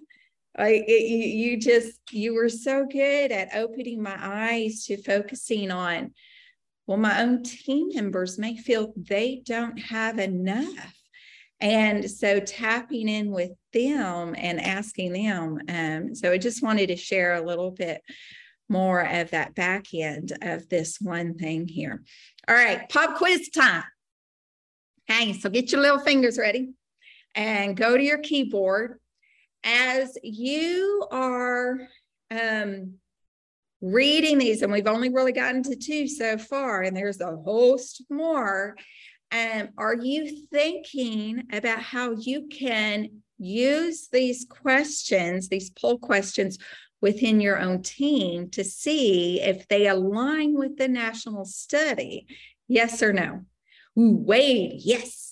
I, 0.58 0.84
it, 0.88 1.10
you, 1.10 1.58
just 1.58 2.00
you 2.12 2.34
were 2.34 2.50
so 2.50 2.86
good 2.86 3.32
at 3.32 3.56
opening 3.56 4.02
my 4.02 4.18
eyes 4.20 4.86
to 4.86 5.02
focusing 5.02 5.72
on 5.72 6.14
well, 6.88 6.98
my 6.98 7.22
own 7.22 7.44
team 7.44 7.90
members 7.94 8.40
may 8.40 8.56
feel 8.56 8.94
they 8.96 9.42
don't 9.46 9.78
have 9.78 10.20
enough. 10.20 10.96
And 11.60 12.10
so 12.10 12.40
tapping 12.40 13.10
in 13.10 13.32
with 13.32 13.52
them 13.74 14.36
and 14.38 14.62
asking 14.62 15.12
them. 15.12 15.60
Um, 15.68 16.16
so 16.16 16.32
I 16.32 16.38
just 16.38 16.64
wanted 16.64 16.88
to 16.88 16.96
share 16.96 17.36
a 17.36 17.46
little 17.46 17.72
bit 17.72 18.02
more 18.70 19.02
of 19.02 19.32
that 19.32 19.54
back 19.54 19.88
end 19.94 20.38
of 20.42 20.70
this 20.70 20.98
one 21.02 21.38
thing 21.38 21.68
here. 21.68 22.04
All 22.48 22.56
right, 22.56 22.88
pop 22.88 23.18
quiz 23.18 23.50
time. 23.50 23.84
Okay, 25.10 25.34
so 25.34 25.50
get 25.50 25.72
your 25.72 25.82
little 25.82 26.00
fingers 26.00 26.38
ready 26.38 26.70
and 27.36 27.76
go 27.76 27.98
to 27.98 28.04
your 28.04 28.20
keyboard. 28.20 29.00
As 29.70 30.18
you 30.24 31.06
are 31.12 31.78
um, 32.32 32.94
reading 33.82 34.38
these, 34.38 34.62
and 34.62 34.72
we've 34.72 34.88
only 34.88 35.10
really 35.10 35.34
gotten 35.34 35.62
to 35.64 35.76
two 35.76 36.08
so 36.08 36.38
far, 36.38 36.84
and 36.84 36.96
there's 36.96 37.20
a 37.20 37.36
host 37.36 38.02
more. 38.10 38.78
Um, 39.30 39.68
are 39.78 39.94
you 39.94 40.48
thinking 40.54 41.44
about 41.52 41.82
how 41.82 42.12
you 42.12 42.48
can 42.48 43.10
use 43.38 44.08
these 44.10 44.46
questions, 44.50 45.50
these 45.50 45.70
poll 45.70 45.98
questions 45.98 46.58
within 47.02 47.42
your 47.42 47.60
own 47.60 47.82
team 47.82 48.50
to 48.52 48.64
see 48.64 49.42
if 49.42 49.68
they 49.68 49.88
align 49.88 50.58
with 50.58 50.78
the 50.78 50.88
national 50.88 51.44
study? 51.44 52.26
Yes 52.70 53.04
or 53.04 53.12
no? 53.12 53.42
Wade, 53.98 54.76
yes, 54.78 55.27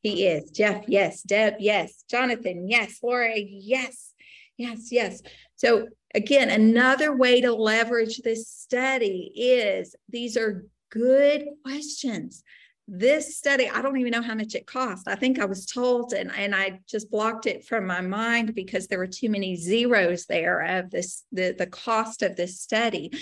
he 0.00 0.26
is. 0.26 0.50
Jeff, 0.50 0.84
yes. 0.86 1.22
Deb, 1.22 1.54
yes. 1.58 2.04
Jonathan, 2.10 2.68
yes. 2.68 2.98
Laura, 3.02 3.34
yes. 3.36 4.14
Yes, 4.56 4.90
yes. 4.90 5.22
So 5.56 5.88
again, 6.14 6.50
another 6.50 7.16
way 7.16 7.40
to 7.40 7.52
leverage 7.52 8.18
this 8.18 8.48
study 8.48 9.32
is 9.34 9.94
these 10.08 10.36
are 10.36 10.64
good 10.90 11.46
questions. 11.64 12.42
This 12.90 13.36
study, 13.36 13.68
I 13.68 13.82
don't 13.82 13.98
even 13.98 14.12
know 14.12 14.22
how 14.22 14.34
much 14.34 14.54
it 14.54 14.66
cost. 14.66 15.08
I 15.08 15.14
think 15.14 15.38
I 15.38 15.44
was 15.44 15.66
told, 15.66 16.14
and, 16.14 16.32
and 16.34 16.54
I 16.54 16.80
just 16.88 17.10
blocked 17.10 17.44
it 17.44 17.66
from 17.66 17.86
my 17.86 18.00
mind 18.00 18.54
because 18.54 18.86
there 18.86 18.98
were 18.98 19.06
too 19.06 19.28
many 19.28 19.56
zeros 19.56 20.24
there 20.24 20.60
of 20.62 20.90
this 20.90 21.24
the, 21.30 21.54
the 21.56 21.66
cost 21.66 22.22
of 22.22 22.36
this 22.36 22.60
study. 22.60 23.12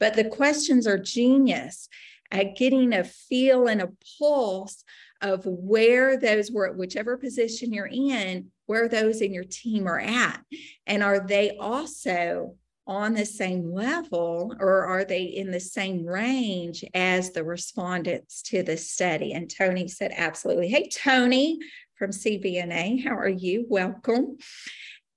But 0.00 0.14
the 0.14 0.24
questions 0.24 0.88
are 0.88 0.98
genius 0.98 1.88
at 2.32 2.56
getting 2.56 2.92
a 2.92 3.04
feel 3.04 3.68
and 3.68 3.80
a 3.80 3.92
pulse 4.18 4.82
of 5.22 5.46
where 5.46 6.16
those 6.16 6.50
were, 6.50 6.72
whichever 6.72 7.16
position 7.16 7.72
you're 7.72 7.88
in, 7.90 8.48
where 8.66 8.88
those 8.88 9.20
in 9.20 9.32
your 9.32 9.44
team 9.44 9.86
are 9.86 10.00
at. 10.00 10.42
And 10.86 11.02
are 11.02 11.26
they 11.26 11.56
also 11.56 12.56
on 12.86 13.14
the 13.14 13.24
same 13.24 13.72
level 13.72 14.54
or 14.58 14.84
are 14.86 15.04
they 15.04 15.22
in 15.22 15.50
the 15.50 15.60
same 15.60 16.04
range 16.04 16.84
as 16.94 17.30
the 17.30 17.44
respondents 17.44 18.42
to 18.42 18.62
the 18.62 18.76
study? 18.76 19.32
And 19.32 19.48
Tony 19.48 19.88
said, 19.88 20.12
absolutely. 20.16 20.68
Hey, 20.68 20.88
Tony 20.88 21.58
from 21.94 22.10
CVNA, 22.10 23.04
how 23.04 23.16
are 23.16 23.28
you? 23.28 23.64
Welcome. 23.68 24.38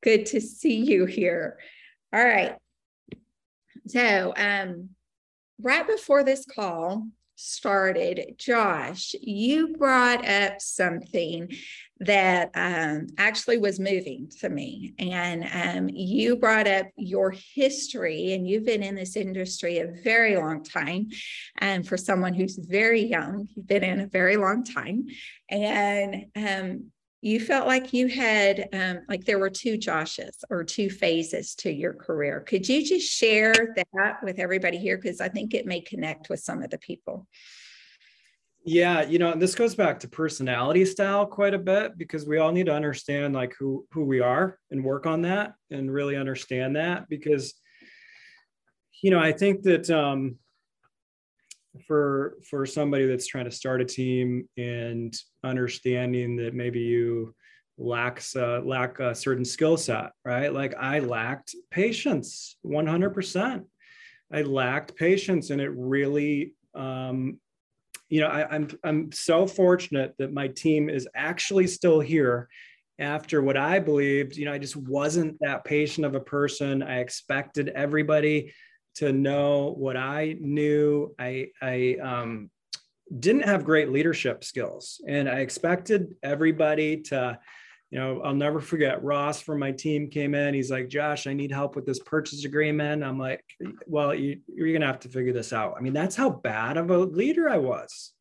Good 0.04 0.28
to 0.28 0.42
see 0.42 0.84
you 0.84 1.06
here. 1.06 1.58
All 2.14 2.24
right. 2.24 2.56
So, 3.88 4.34
um, 4.38 4.90
right 5.60 5.88
before 5.88 6.24
this 6.24 6.46
call, 6.46 7.08
started, 7.36 8.36
Josh, 8.38 9.14
you 9.22 9.76
brought 9.78 10.28
up 10.28 10.62
something 10.62 11.52
that 12.00 12.52
um, 12.56 13.08
actually 13.18 13.58
was 13.58 13.80
moving 13.80 14.30
to 14.40 14.50
me. 14.50 14.94
And 15.00 15.46
um, 15.54 15.90
you 15.90 16.36
brought 16.36 16.68
up 16.68 16.88
your 16.98 17.34
history, 17.54 18.34
and 18.34 18.48
you've 18.48 18.66
been 18.66 18.84
in 18.84 18.96
this 18.96 19.16
industry 19.16 19.80
a 19.80 19.92
very 20.04 20.36
long 20.36 20.64
time. 20.64 21.08
And 21.60 21.88
for 21.88 21.98
someone 21.98 22.34
who's 22.34 22.58
very 22.58 23.04
young, 23.04 23.48
you've 23.56 23.68
been 23.68 23.84
in 23.84 24.02
a 24.02 24.08
very 24.08 24.38
long 24.38 24.64
time. 24.64 25.06
And 25.50 26.26
um, 26.36 26.92
you 27.26 27.40
felt 27.40 27.66
like 27.66 27.92
you 27.92 28.08
had 28.08 28.70
um, 28.72 29.00
like 29.10 29.26
there 29.26 29.40
were 29.40 29.50
two 29.50 29.80
joshes 29.80 30.44
or 30.52 30.64
two 30.64 30.92
phases 30.92 31.56
to 31.56 31.72
your 31.72 31.92
career. 31.92 32.42
Could 32.42 32.70
you 32.70 32.86
just 32.86 33.12
share 33.12 33.74
that 33.96 34.18
with 34.22 34.38
everybody 34.38 34.78
here? 34.78 34.96
Because 34.96 35.20
i 35.20 35.28
think 35.28 35.56
it 35.56 35.66
may 35.66 35.82
connect 35.82 36.30
with 36.30 36.40
some 36.40 36.62
of 36.62 36.70
the 36.70 36.78
people. 36.78 37.28
Yeah 38.64 39.02
you 39.02 39.18
know 39.18 39.34
this 39.34 39.56
goes 39.56 39.74
back 39.74 40.00
to 40.02 40.08
personality 40.08 40.86
style 40.86 41.26
quite 41.26 41.56
a 41.56 41.60
bit 41.60 41.98
because 41.98 42.28
we 42.28 42.38
all 42.38 42.52
need 42.52 42.68
to 42.68 42.76
understand 42.76 43.34
like 43.34 43.56
who 43.58 43.88
who 43.92 44.06
we 44.06 44.20
are 44.20 44.60
and 44.70 44.84
work 44.84 45.08
on 45.08 45.24
that 45.24 45.56
and 45.72 45.92
really 45.92 46.16
understand 46.16 46.76
that 46.76 47.10
because 47.10 47.56
you 49.02 49.12
know 49.12 49.20
i 49.20 49.32
think 49.32 49.62
that 49.64 49.90
um 49.90 50.38
for 51.88 52.38
for 52.50 52.66
somebody 52.66 53.06
that's 53.06 53.28
trying 53.28 53.46
to 53.46 53.52
start 53.52 53.82
a 53.82 53.86
team 53.86 54.48
and 54.58 55.16
understanding 55.44 56.36
that 56.36 56.54
maybe 56.54 56.80
you 56.80 57.34
lacks 57.78 58.36
uh, 58.36 58.62
lack 58.64 59.00
a 59.00 59.14
certain 59.14 59.46
skill 59.46 59.78
set 59.78 60.12
right? 60.24 60.54
Like 60.54 60.76
i 60.76 61.00
lacked 61.00 61.56
patience 61.72 62.58
100% 62.66 63.64
i 64.34 64.42
lacked 64.42 64.96
patience 64.96 65.50
and 65.50 65.62
it 65.62 65.72
really 65.76 66.54
um, 66.74 67.40
you 68.10 68.22
know 68.22 68.28
I, 68.28 68.48
i'm 68.54 68.70
i'm 68.84 69.12
so 69.12 69.48
fortunate 69.48 70.14
that 70.20 70.34
my 70.34 70.48
team 70.48 70.90
is 70.90 71.08
actually 71.16 71.68
still 71.68 72.00
here 72.00 72.48
after 73.00 73.42
what 73.42 73.58
i 73.58 73.80
believed 73.80 74.38
you 74.38 74.46
know 74.46 74.54
i 74.54 74.58
just 74.60 74.76
wasn't 74.76 75.38
that 75.42 75.66
patient 75.66 76.06
of 76.06 76.16
a 76.16 76.20
person. 76.20 76.84
I 76.84 77.00
expected 77.00 77.70
everybody 77.70 78.54
to 78.96 79.12
know 79.12 79.74
what 79.78 79.98
I 79.98 80.36
knew. 80.40 81.14
I, 81.20 81.48
I 81.62 81.98
um, 82.02 82.50
didn't 83.20 83.44
have 83.44 83.66
great 83.66 83.92
leadership 83.92 84.44
skills, 84.44 85.02
and 85.08 85.30
I 85.30 85.40
expected 85.40 86.16
everybody 86.24 87.02
to, 87.04 87.38
you 87.92 88.00
know, 88.00 88.22
I'll 88.22 88.34
never 88.34 88.60
forget 88.60 89.04
Ross 89.04 89.42
from 89.42 89.60
my 89.60 89.72
team 89.72 90.10
came 90.10 90.34
in. 90.34 90.54
He's 90.54 90.72
like, 90.72 90.90
Josh, 90.90 91.28
I 91.28 91.34
need 91.34 91.52
help 91.52 91.76
with 91.76 91.86
this 91.86 92.00
purchase 92.00 92.46
agreement. 92.46 93.04
I'm 93.04 93.20
like, 93.20 93.44
well, 93.86 94.14
you, 94.14 94.40
you're 94.48 94.70
going 94.70 94.82
to 94.82 94.88
have 94.88 95.02
to 95.02 95.10
figure 95.10 95.34
this 95.34 95.54
out. 95.54 95.76
I 95.78 95.82
mean, 95.82 95.94
that's 95.94 96.16
how 96.16 96.30
bad 96.30 96.78
of 96.78 96.90
a 96.90 96.98
leader 96.98 97.50
I 97.50 97.58
was. 97.58 98.12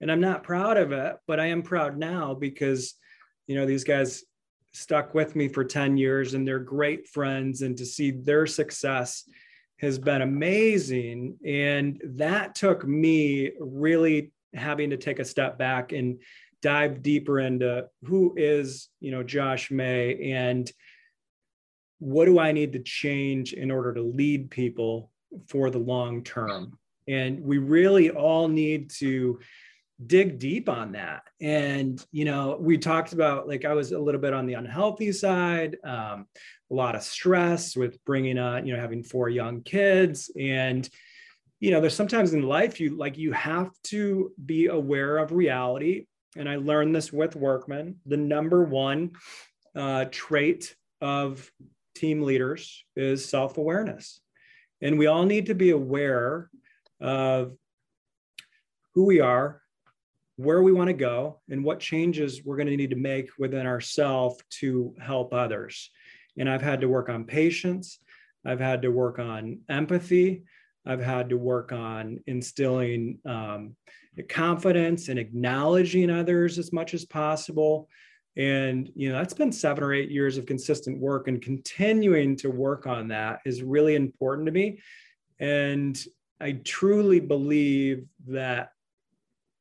And 0.00 0.12
I'm 0.12 0.20
not 0.20 0.44
proud 0.44 0.76
of 0.76 0.92
it, 0.92 1.16
but 1.26 1.40
I 1.40 1.46
am 1.46 1.62
proud 1.62 1.98
now 1.98 2.34
because, 2.34 2.94
you 3.46 3.56
know, 3.56 3.66
these 3.66 3.84
guys 3.84 4.24
stuck 4.72 5.14
with 5.14 5.34
me 5.34 5.48
for 5.48 5.64
10 5.64 5.96
years 5.96 6.34
and 6.34 6.46
they're 6.46 6.58
great 6.58 7.08
friends 7.08 7.62
and 7.62 7.76
to 7.78 7.86
see 7.86 8.10
their 8.10 8.46
success 8.46 9.24
has 9.80 9.98
been 9.98 10.22
amazing. 10.22 11.38
And 11.44 12.00
that 12.16 12.54
took 12.54 12.86
me 12.86 13.52
really 13.60 14.32
having 14.54 14.90
to 14.90 14.96
take 14.96 15.18
a 15.18 15.24
step 15.24 15.58
back 15.58 15.92
and 15.92 16.20
dive 16.62 17.02
deeper 17.02 17.40
into 17.40 17.86
who 18.04 18.34
is, 18.36 18.88
you 19.00 19.10
know, 19.10 19.22
Josh 19.22 19.70
May 19.70 20.32
and 20.32 20.70
what 22.00 22.26
do 22.26 22.38
I 22.38 22.52
need 22.52 22.72
to 22.72 22.80
change 22.80 23.52
in 23.52 23.70
order 23.70 23.92
to 23.94 24.02
lead 24.02 24.50
people 24.50 25.10
for 25.48 25.70
the 25.70 25.78
long 25.78 26.22
term? 26.22 26.78
And 27.06 27.40
we 27.40 27.58
really 27.58 28.10
all 28.10 28.48
need 28.48 28.90
to 28.98 29.40
dig 30.06 30.38
deep 30.38 30.68
on 30.68 30.92
that. 30.92 31.22
And, 31.40 32.04
you 32.12 32.24
know, 32.24 32.56
we 32.60 32.78
talked 32.78 33.12
about 33.12 33.48
like 33.48 33.64
I 33.64 33.72
was 33.72 33.92
a 33.92 33.98
little 33.98 34.20
bit 34.20 34.32
on 34.32 34.46
the 34.46 34.54
unhealthy 34.54 35.12
side, 35.12 35.76
um, 35.84 36.26
a 36.70 36.74
lot 36.74 36.94
of 36.94 37.02
stress 37.02 37.76
with 37.76 38.02
bringing 38.04 38.38
on, 38.38 38.66
you 38.66 38.74
know, 38.74 38.80
having 38.80 39.02
four 39.02 39.28
young 39.28 39.62
kids. 39.62 40.30
And, 40.38 40.88
you 41.60 41.72
know, 41.72 41.80
there's 41.80 41.96
sometimes 41.96 42.32
in 42.32 42.42
life 42.42 42.78
you 42.80 42.96
like 42.96 43.18
you 43.18 43.32
have 43.32 43.70
to 43.84 44.32
be 44.44 44.66
aware 44.66 45.18
of 45.18 45.32
reality. 45.32 46.06
And 46.36 46.48
I 46.48 46.56
learned 46.56 46.94
this 46.94 47.12
with 47.12 47.34
Workman. 47.34 47.96
The 48.06 48.16
number 48.16 48.62
one 48.62 49.12
uh, 49.74 50.04
trait 50.10 50.76
of 51.00 51.50
team 51.96 52.22
leaders 52.22 52.84
is 52.94 53.28
self 53.28 53.58
awareness. 53.58 54.20
And 54.80 54.98
we 54.98 55.06
all 55.06 55.24
need 55.24 55.46
to 55.46 55.54
be 55.54 55.70
aware 55.70 56.50
of 57.00 57.56
who 58.94 59.06
we 59.06 59.20
are, 59.20 59.60
where 60.38 60.62
we 60.62 60.70
want 60.70 60.86
to 60.86 60.94
go 60.94 61.40
and 61.50 61.64
what 61.64 61.80
changes 61.80 62.44
we're 62.44 62.56
going 62.56 62.68
to 62.68 62.76
need 62.76 62.90
to 62.90 62.96
make 62.96 63.28
within 63.40 63.66
ourselves 63.66 64.38
to 64.48 64.94
help 65.00 65.34
others. 65.34 65.90
And 66.38 66.48
I've 66.48 66.62
had 66.62 66.80
to 66.82 66.88
work 66.88 67.08
on 67.08 67.24
patience. 67.24 67.98
I've 68.46 68.60
had 68.60 68.82
to 68.82 68.92
work 68.92 69.18
on 69.18 69.62
empathy. 69.68 70.44
I've 70.86 71.02
had 71.02 71.30
to 71.30 71.36
work 71.36 71.72
on 71.72 72.20
instilling 72.28 73.18
um, 73.26 73.74
confidence 74.28 75.08
and 75.08 75.18
acknowledging 75.18 76.08
others 76.08 76.56
as 76.56 76.72
much 76.72 76.94
as 76.94 77.04
possible. 77.04 77.88
And 78.36 78.88
you 78.94 79.10
know 79.10 79.18
that's 79.18 79.34
been 79.34 79.50
seven 79.50 79.82
or 79.82 79.92
eight 79.92 80.12
years 80.12 80.38
of 80.38 80.46
consistent 80.46 81.00
work, 81.00 81.26
and 81.26 81.42
continuing 81.42 82.36
to 82.36 82.48
work 82.48 82.86
on 82.86 83.08
that 83.08 83.40
is 83.44 83.64
really 83.64 83.96
important 83.96 84.46
to 84.46 84.52
me. 84.52 84.78
And 85.40 86.00
I 86.40 86.52
truly 86.52 87.18
believe 87.18 88.06
that 88.28 88.70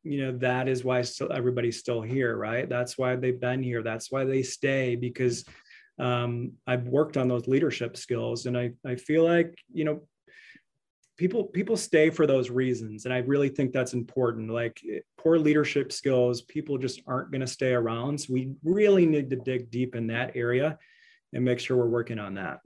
you 0.08 0.26
know 0.26 0.38
that 0.38 0.68
is 0.68 0.84
why 0.84 1.02
still 1.02 1.32
everybody's 1.32 1.80
still 1.80 2.02
here 2.02 2.36
right? 2.38 2.68
That's 2.70 2.98
why 2.98 3.16
they've 3.16 3.40
been 3.40 3.62
here. 3.62 3.84
That's 3.84 4.12
why 4.12 4.24
they 4.24 4.44
stay 4.44 4.96
because 4.96 5.46
um, 6.00 6.52
i've 6.68 6.88
worked 6.88 7.18
on 7.18 7.28
those 7.28 7.48
leadership 7.48 7.98
skills 7.98 8.46
and 8.46 8.56
i 8.56 8.72
i 8.86 8.96
feel 8.96 9.26
like 9.26 9.58
you 9.74 9.84
know 9.84 10.02
people 11.18 11.44
people 11.46 11.76
stay 11.76 12.12
for 12.12 12.28
those 12.28 12.52
reasons 12.52 13.06
and 13.06 13.14
i 13.14 13.18
really 13.18 13.50
think 13.50 13.72
that's 13.72 13.94
important. 13.94 14.52
Like 14.52 14.80
poor 15.18 15.40
leadership 15.40 15.92
skills 15.92 16.44
people 16.44 16.78
just 16.78 17.02
aren't 17.08 17.32
going 17.32 17.42
to 17.42 17.48
stay 17.48 17.74
around. 17.74 18.20
So 18.22 18.34
we 18.34 18.52
really 18.64 19.06
need 19.06 19.30
to 19.32 19.36
dig 19.36 19.72
deep 19.72 19.96
in 19.96 20.08
that 20.08 20.36
area 20.36 20.78
and 21.34 21.44
make 21.44 21.60
sure 21.60 21.76
we're 21.76 21.88
working 21.88 22.20
on 22.20 22.36
that 22.36 22.60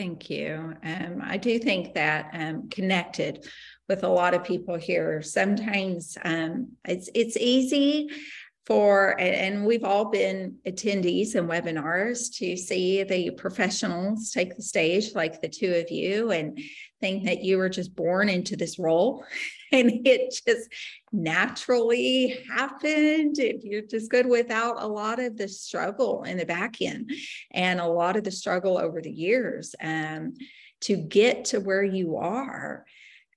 Thank 0.00 0.30
you. 0.30 0.72
Um, 0.82 1.20
I 1.22 1.36
do 1.36 1.58
think 1.58 1.92
that 1.92 2.30
um, 2.32 2.70
connected 2.70 3.44
with 3.86 4.02
a 4.02 4.08
lot 4.08 4.32
of 4.32 4.42
people 4.42 4.76
here. 4.76 5.20
Sometimes 5.20 6.16
um, 6.24 6.68
it's 6.86 7.10
it's 7.14 7.36
easy 7.36 8.08
for, 8.64 9.20
and 9.20 9.66
we've 9.66 9.84
all 9.84 10.06
been 10.06 10.56
attendees 10.66 11.34
and 11.34 11.50
webinars 11.50 12.34
to 12.38 12.56
see 12.56 13.02
the 13.02 13.32
professionals 13.32 14.30
take 14.30 14.56
the 14.56 14.62
stage, 14.62 15.14
like 15.14 15.42
the 15.42 15.50
two 15.50 15.74
of 15.74 15.90
you, 15.90 16.30
and 16.30 16.58
think 17.00 17.24
that 17.24 17.42
you 17.42 17.58
were 17.58 17.68
just 17.68 17.94
born 17.94 18.28
into 18.28 18.56
this 18.56 18.78
role 18.78 19.24
and 19.72 20.06
it 20.06 20.34
just 20.46 20.68
naturally 21.12 22.38
happened. 22.54 23.38
If 23.38 23.64
you're 23.64 23.82
just 23.82 24.10
good 24.10 24.26
without 24.26 24.82
a 24.82 24.86
lot 24.86 25.18
of 25.18 25.36
the 25.36 25.48
struggle 25.48 26.24
in 26.24 26.36
the 26.36 26.46
back 26.46 26.80
end 26.80 27.10
and 27.50 27.80
a 27.80 27.86
lot 27.86 28.16
of 28.16 28.24
the 28.24 28.30
struggle 28.30 28.78
over 28.78 29.00
the 29.00 29.10
years 29.10 29.74
um, 29.82 30.34
to 30.82 30.96
get 30.96 31.46
to 31.46 31.60
where 31.60 31.84
you 31.84 32.16
are. 32.16 32.84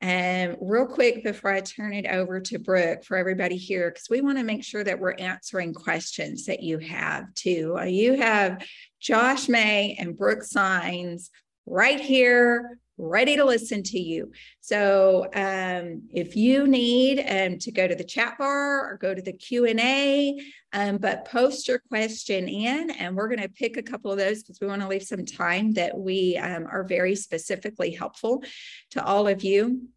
And 0.01 0.57
real 0.59 0.85
quick 0.85 1.23
before 1.23 1.53
I 1.53 1.61
turn 1.61 1.93
it 1.93 2.05
over 2.05 2.41
to 2.41 2.59
Brooke 2.59 3.05
for 3.05 3.15
everybody 3.15 3.55
here, 3.55 3.89
because 3.89 4.09
we 4.09 4.19
want 4.19 4.37
to 4.37 4.43
make 4.43 4.61
sure 4.65 4.83
that 4.83 4.99
we're 4.99 5.13
answering 5.13 5.73
questions 5.73 6.45
that 6.47 6.61
you 6.61 6.77
have 6.79 7.33
too. 7.35 7.77
Uh, 7.79 7.83
you 7.83 8.17
have 8.17 8.65
Josh 8.99 9.47
May 9.47 9.95
and 9.97 10.17
Brooke 10.17 10.43
Signs 10.43 11.29
right 11.65 12.01
here 12.01 12.79
ready 12.97 13.35
to 13.35 13.45
listen 13.45 13.81
to 13.83 13.99
you. 13.99 14.31
So 14.61 15.27
um, 15.33 16.03
if 16.13 16.35
you 16.35 16.67
need 16.67 17.19
um, 17.27 17.57
to 17.59 17.71
go 17.71 17.87
to 17.87 17.95
the 17.95 18.03
chat 18.03 18.37
bar 18.37 18.89
or 18.89 18.97
go 18.97 19.13
to 19.13 19.21
the 19.21 19.33
Q&A, 19.33 20.39
um, 20.73 20.97
but 20.97 21.25
post 21.25 21.67
your 21.67 21.79
question 21.79 22.47
in 22.47 22.91
and 22.91 23.15
we're 23.15 23.27
going 23.27 23.41
to 23.41 23.49
pick 23.49 23.77
a 23.77 23.83
couple 23.83 24.11
of 24.11 24.17
those 24.17 24.43
because 24.43 24.59
we 24.61 24.67
want 24.67 24.81
to 24.81 24.87
leave 24.87 25.03
some 25.03 25.25
time 25.25 25.73
that 25.73 25.97
we 25.97 26.37
um, 26.37 26.67
are 26.67 26.83
very 26.83 27.15
specifically 27.15 27.91
helpful 27.91 28.43
to 28.91 29.03
all 29.03 29.27
of 29.27 29.43
you. 29.43 29.87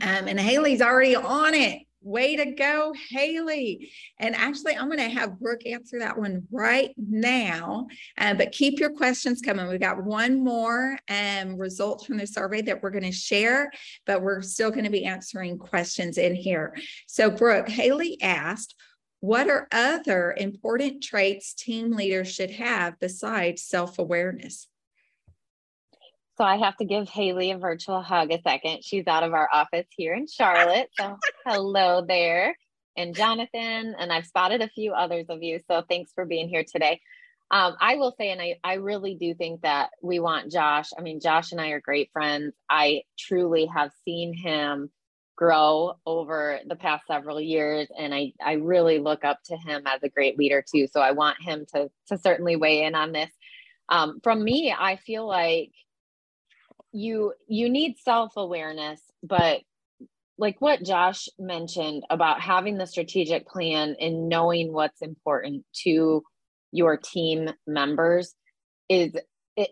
Um, 0.00 0.28
and 0.28 0.40
Haley's 0.40 0.80
already 0.80 1.14
on 1.14 1.54
it. 1.54 1.82
Way 2.04 2.36
to 2.36 2.52
go, 2.52 2.92
Haley. 3.08 3.90
And 4.18 4.34
actually, 4.36 4.76
I'm 4.76 4.88
going 4.88 4.98
to 4.98 5.08
have 5.08 5.40
Brooke 5.40 5.66
answer 5.66 5.98
that 6.00 6.18
one 6.18 6.46
right 6.52 6.94
now. 6.98 7.86
Uh, 8.18 8.34
but 8.34 8.52
keep 8.52 8.78
your 8.78 8.90
questions 8.90 9.40
coming. 9.40 9.66
We've 9.66 9.80
got 9.80 10.04
one 10.04 10.44
more 10.44 10.98
um, 11.08 11.56
results 11.56 12.04
from 12.04 12.18
the 12.18 12.26
survey 12.26 12.60
that 12.60 12.82
we're 12.82 12.90
going 12.90 13.04
to 13.04 13.12
share, 13.12 13.70
but 14.04 14.20
we're 14.20 14.42
still 14.42 14.70
going 14.70 14.84
to 14.84 14.90
be 14.90 15.06
answering 15.06 15.56
questions 15.56 16.18
in 16.18 16.34
here. 16.34 16.76
So, 17.06 17.30
Brooke, 17.30 17.70
Haley 17.70 18.20
asked, 18.20 18.74
what 19.20 19.48
are 19.48 19.66
other 19.72 20.34
important 20.36 21.02
traits 21.02 21.54
team 21.54 21.92
leaders 21.92 22.30
should 22.30 22.50
have 22.50 23.00
besides 23.00 23.62
self 23.62 23.98
awareness? 23.98 24.68
So 26.36 26.44
I 26.44 26.56
have 26.56 26.76
to 26.78 26.84
give 26.84 27.08
Haley 27.08 27.52
a 27.52 27.58
virtual 27.58 28.02
hug 28.02 28.32
a 28.32 28.40
second. 28.42 28.84
She's 28.84 29.06
out 29.06 29.22
of 29.22 29.32
our 29.32 29.48
office 29.52 29.86
here 29.96 30.14
in 30.14 30.26
Charlotte. 30.26 30.88
So 30.98 31.16
hello 31.44 32.04
there. 32.06 32.56
And 32.96 33.14
Jonathan, 33.14 33.94
and 33.98 34.12
I've 34.12 34.26
spotted 34.26 34.62
a 34.62 34.68
few 34.68 34.92
others 34.92 35.26
of 35.28 35.42
you. 35.42 35.60
So 35.68 35.82
thanks 35.88 36.12
for 36.14 36.24
being 36.24 36.48
here 36.48 36.64
today. 36.64 37.00
Um, 37.50 37.76
I 37.80 37.96
will 37.96 38.14
say, 38.18 38.30
and 38.30 38.40
I, 38.40 38.56
I 38.64 38.74
really 38.74 39.14
do 39.14 39.34
think 39.34 39.62
that 39.62 39.90
we 40.02 40.20
want 40.20 40.50
Josh. 40.50 40.88
I 40.96 41.02
mean, 41.02 41.20
Josh 41.20 41.52
and 41.52 41.60
I 41.60 41.68
are 41.70 41.80
great 41.80 42.10
friends. 42.12 42.54
I 42.70 43.02
truly 43.18 43.66
have 43.66 43.90
seen 44.04 44.32
him 44.32 44.90
grow 45.36 45.94
over 46.06 46.60
the 46.66 46.76
past 46.76 47.06
several 47.06 47.40
years 47.40 47.88
and 47.98 48.14
I, 48.14 48.32
I 48.44 48.52
really 48.52 49.00
look 49.00 49.24
up 49.24 49.40
to 49.46 49.56
him 49.56 49.82
as 49.84 50.00
a 50.04 50.08
great 50.08 50.38
leader 50.38 50.62
too 50.62 50.86
so 50.86 51.00
i 51.00 51.10
want 51.10 51.42
him 51.42 51.66
to, 51.74 51.90
to 52.06 52.18
certainly 52.18 52.54
weigh 52.54 52.84
in 52.84 52.94
on 52.94 53.10
this 53.10 53.30
um, 53.88 54.20
from 54.22 54.44
me 54.44 54.72
i 54.78 54.94
feel 54.94 55.26
like 55.26 55.72
you 56.92 57.32
you 57.48 57.68
need 57.68 57.98
self-awareness 57.98 59.00
but 59.24 59.62
like 60.36 60.60
what 60.60 60.82
josh 60.82 61.28
mentioned 61.38 62.04
about 62.10 62.40
having 62.40 62.76
the 62.76 62.86
strategic 62.86 63.46
plan 63.46 63.96
and 64.00 64.28
knowing 64.28 64.72
what's 64.72 65.02
important 65.02 65.64
to 65.72 66.22
your 66.72 66.96
team 66.96 67.50
members 67.66 68.34
is 68.88 69.14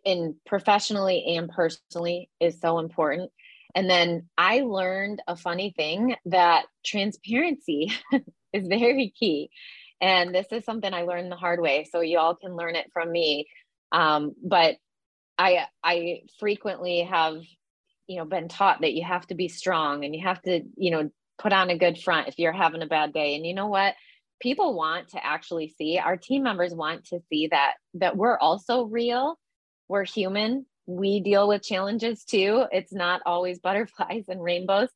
in 0.05 0.37
professionally 0.47 1.37
and 1.37 1.51
personally 1.51 2.31
is 2.41 2.61
so 2.61 2.79
important. 2.79 3.31
And 3.75 3.91
then 3.91 4.29
i 4.39 4.61
learned 4.61 5.21
a 5.27 5.37
funny 5.37 5.73
thing 5.77 6.15
that 6.27 6.67
transparency 6.85 7.93
is 8.53 8.67
very 8.67 9.13
key. 9.19 9.51
And 10.01 10.35
this 10.35 10.47
is 10.53 10.65
something 10.65 10.93
i 10.93 11.03
learned 11.03 11.33
the 11.33 11.37
hard 11.37 11.61
way 11.61 11.89
so 11.91 12.01
you 12.01 12.19
all 12.19 12.37
can 12.37 12.57
learn 12.57 12.77
it 12.77 12.91
from 12.93 13.11
me. 13.11 13.49
Um, 13.91 14.35
but 14.43 14.77
I 15.39 15.67
I 15.83 16.23
frequently 16.39 17.01
have 17.01 17.37
you 18.13 18.19
know 18.19 18.25
been 18.27 18.49
taught 18.49 18.83
that 18.83 18.93
you 18.93 19.05
have 19.05 19.27
to 19.29 19.35
be 19.35 19.49
strong 19.49 20.05
and 20.05 20.15
you 20.15 20.23
have 20.23 20.41
to 20.43 20.61
you 20.77 20.91
know 20.91 21.11
put 21.39 21.53
on 21.53 21.71
a 21.71 21.79
good 21.79 21.99
front 21.99 22.29
if 22.29 22.39
you're 22.39 22.53
having 22.53 22.83
a 22.83 22.87
bad 22.87 23.13
day. 23.13 23.35
And 23.35 23.47
you 23.47 23.55
know 23.55 23.67
what? 23.67 23.95
People 24.41 24.75
want 24.75 25.09
to 25.11 25.25
actually 25.25 25.75
see 25.77 25.99
our 25.99 26.17
team 26.17 26.43
members 26.43 26.75
want 26.75 27.07
to 27.07 27.21
see 27.29 27.49
that 27.51 27.75
that 27.95 28.17
we're 28.17 28.39
also 28.39 28.85
real. 28.85 29.39
We're 29.89 30.05
human. 30.05 30.67
We 30.87 31.21
deal 31.21 31.49
with 31.49 31.63
challenges 31.63 32.25
too. 32.25 32.65
It's 32.71 32.93
not 32.93 33.23
always 33.27 33.59
butterflies 33.63 34.25
and 34.29 34.43
rainbows. 34.43 34.89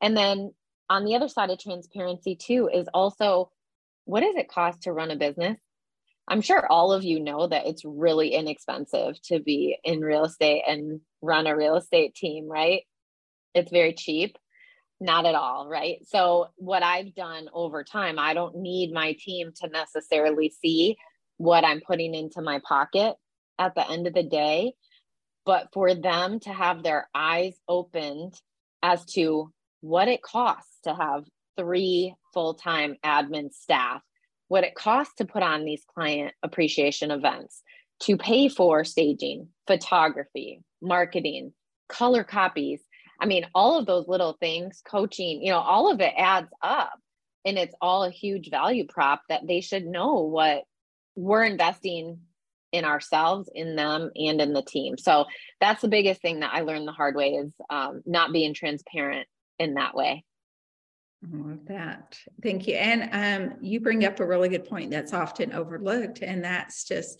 And 0.00 0.16
then 0.16 0.52
on 0.90 1.04
the 1.04 1.16
other 1.16 1.28
side 1.28 1.50
of 1.50 1.58
transparency 1.58 2.36
too 2.36 2.70
is 2.72 2.88
also 2.94 3.50
what 4.04 4.20
does 4.20 4.36
it 4.36 4.48
cost 4.48 4.82
to 4.82 4.92
run 4.92 5.10
a 5.10 5.16
business? 5.16 5.58
I'm 6.26 6.40
sure 6.42 6.66
all 6.70 6.92
of 6.92 7.04
you 7.04 7.20
know 7.20 7.46
that 7.46 7.66
it's 7.66 7.84
really 7.84 8.34
inexpensive 8.34 9.20
to 9.24 9.40
be 9.40 9.78
in 9.82 10.00
real 10.00 10.24
estate 10.24 10.62
and 10.66 11.00
run 11.22 11.46
a 11.46 11.56
real 11.56 11.76
estate 11.76 12.14
team, 12.14 12.48
right? 12.48 12.82
It's 13.54 13.70
very 13.70 13.94
cheap. 13.94 14.36
Not 15.00 15.26
at 15.26 15.34
all, 15.34 15.68
right? 15.68 15.98
So, 16.08 16.48
what 16.56 16.82
I've 16.82 17.14
done 17.14 17.48
over 17.52 17.84
time, 17.84 18.18
I 18.18 18.34
don't 18.34 18.56
need 18.56 18.92
my 18.92 19.16
team 19.18 19.52
to 19.60 19.68
necessarily 19.68 20.52
see 20.60 20.96
what 21.36 21.64
I'm 21.64 21.80
putting 21.80 22.14
into 22.14 22.42
my 22.42 22.60
pocket 22.66 23.14
at 23.60 23.76
the 23.76 23.88
end 23.88 24.08
of 24.08 24.14
the 24.14 24.24
day, 24.24 24.72
but 25.46 25.68
for 25.72 25.94
them 25.94 26.40
to 26.40 26.50
have 26.50 26.82
their 26.82 27.08
eyes 27.14 27.54
opened 27.68 28.34
as 28.82 29.04
to 29.12 29.52
what 29.80 30.08
it 30.08 30.20
costs 30.20 30.78
to 30.82 30.94
have 30.94 31.24
three 31.56 32.14
full 32.34 32.54
time 32.54 32.96
admin 33.04 33.52
staff 33.52 34.02
what 34.48 34.64
it 34.64 34.74
costs 34.74 35.14
to 35.16 35.26
put 35.26 35.42
on 35.42 35.64
these 35.64 35.84
client 35.94 36.34
appreciation 36.42 37.10
events, 37.10 37.62
to 38.00 38.16
pay 38.16 38.48
for 38.48 38.82
staging, 38.82 39.48
photography, 39.66 40.62
marketing, 40.80 41.52
color 41.88 42.24
copies. 42.24 42.80
I 43.20 43.26
mean, 43.26 43.46
all 43.54 43.78
of 43.78 43.86
those 43.86 44.06
little 44.06 44.36
things, 44.38 44.82
coaching, 44.88 45.42
you 45.42 45.50
know, 45.50 45.58
all 45.58 45.90
of 45.90 46.00
it 46.00 46.14
adds 46.16 46.50
up. 46.62 46.98
And 47.44 47.56
it's 47.56 47.74
all 47.80 48.04
a 48.04 48.10
huge 48.10 48.50
value 48.50 48.86
prop 48.86 49.22
that 49.28 49.46
they 49.46 49.60
should 49.60 49.86
know 49.86 50.22
what 50.22 50.64
we're 51.16 51.44
investing 51.44 52.20
in 52.72 52.84
ourselves, 52.84 53.48
in 53.54 53.76
them, 53.76 54.10
and 54.14 54.40
in 54.40 54.52
the 54.52 54.62
team. 54.62 54.98
So 54.98 55.26
that's 55.60 55.80
the 55.80 55.88
biggest 55.88 56.20
thing 56.20 56.40
that 56.40 56.52
I 56.52 56.60
learned 56.60 56.86
the 56.86 56.92
hard 56.92 57.16
way 57.16 57.30
is 57.30 57.52
um, 57.70 58.02
not 58.04 58.32
being 58.32 58.54
transparent 58.54 59.26
in 59.58 59.74
that 59.74 59.94
way. 59.94 60.24
I 61.24 61.36
love 61.36 61.66
that. 61.66 62.18
Thank 62.42 62.68
you. 62.68 62.74
And 62.74 63.52
um, 63.52 63.58
you 63.60 63.80
bring 63.80 64.04
up 64.04 64.20
a 64.20 64.26
really 64.26 64.48
good 64.48 64.66
point 64.68 64.90
that's 64.90 65.12
often 65.12 65.52
overlooked, 65.52 66.22
and 66.22 66.44
that's 66.44 66.84
just 66.84 67.18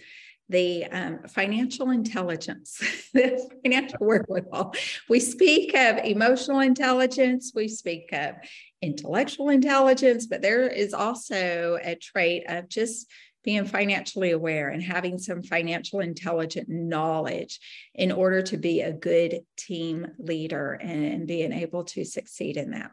the 0.48 0.86
um, 0.86 1.20
financial 1.28 1.90
intelligence, 1.90 2.78
the 3.14 3.38
financial 3.62 3.98
wherewithal. 4.00 4.74
We 5.08 5.20
speak 5.20 5.74
of 5.74 5.98
emotional 5.98 6.60
intelligence, 6.60 7.52
we 7.54 7.68
speak 7.68 8.10
of 8.12 8.36
intellectual 8.80 9.50
intelligence, 9.50 10.26
but 10.26 10.42
there 10.42 10.66
is 10.66 10.94
also 10.94 11.78
a 11.82 11.96
trait 11.96 12.44
of 12.48 12.68
just 12.68 13.10
being 13.44 13.64
financially 13.64 14.32
aware 14.32 14.68
and 14.68 14.82
having 14.82 15.18
some 15.18 15.42
financial 15.42 16.00
intelligent 16.00 16.68
knowledge 16.68 17.60
in 17.94 18.12
order 18.12 18.42
to 18.42 18.56
be 18.56 18.80
a 18.80 18.92
good 18.92 19.40
team 19.56 20.06
leader 20.18 20.72
and 20.72 21.26
being 21.26 21.52
able 21.52 21.84
to 21.84 22.04
succeed 22.04 22.56
in 22.56 22.72
that. 22.72 22.90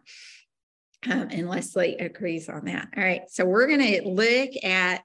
Um, 1.07 1.27
and 1.31 1.49
Leslie 1.49 1.97
agrees 1.97 2.49
on 2.49 2.65
that. 2.65 2.87
All 2.95 3.03
right, 3.03 3.23
so 3.29 3.45
we're 3.45 3.67
going 3.67 3.81
to 3.81 4.07
look 4.07 4.51
at 4.63 5.03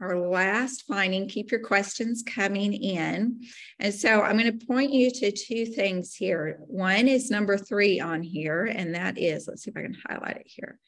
our 0.00 0.18
last 0.18 0.84
finding. 0.86 1.28
Keep 1.28 1.50
your 1.50 1.60
questions 1.60 2.22
coming 2.22 2.72
in. 2.72 3.40
And 3.78 3.94
so 3.94 4.22
I'm 4.22 4.38
going 4.38 4.58
to 4.58 4.66
point 4.66 4.92
you 4.92 5.10
to 5.10 5.32
two 5.32 5.66
things 5.66 6.14
here. 6.14 6.58
One 6.66 7.08
is 7.08 7.30
number 7.30 7.56
three 7.56 8.00
on 8.00 8.22
here, 8.22 8.64
and 8.64 8.94
that 8.94 9.18
is 9.18 9.48
let's 9.48 9.62
see 9.62 9.70
if 9.70 9.76
I 9.76 9.82
can 9.82 9.96
highlight 10.06 10.36
it 10.36 10.46
here. 10.46 10.78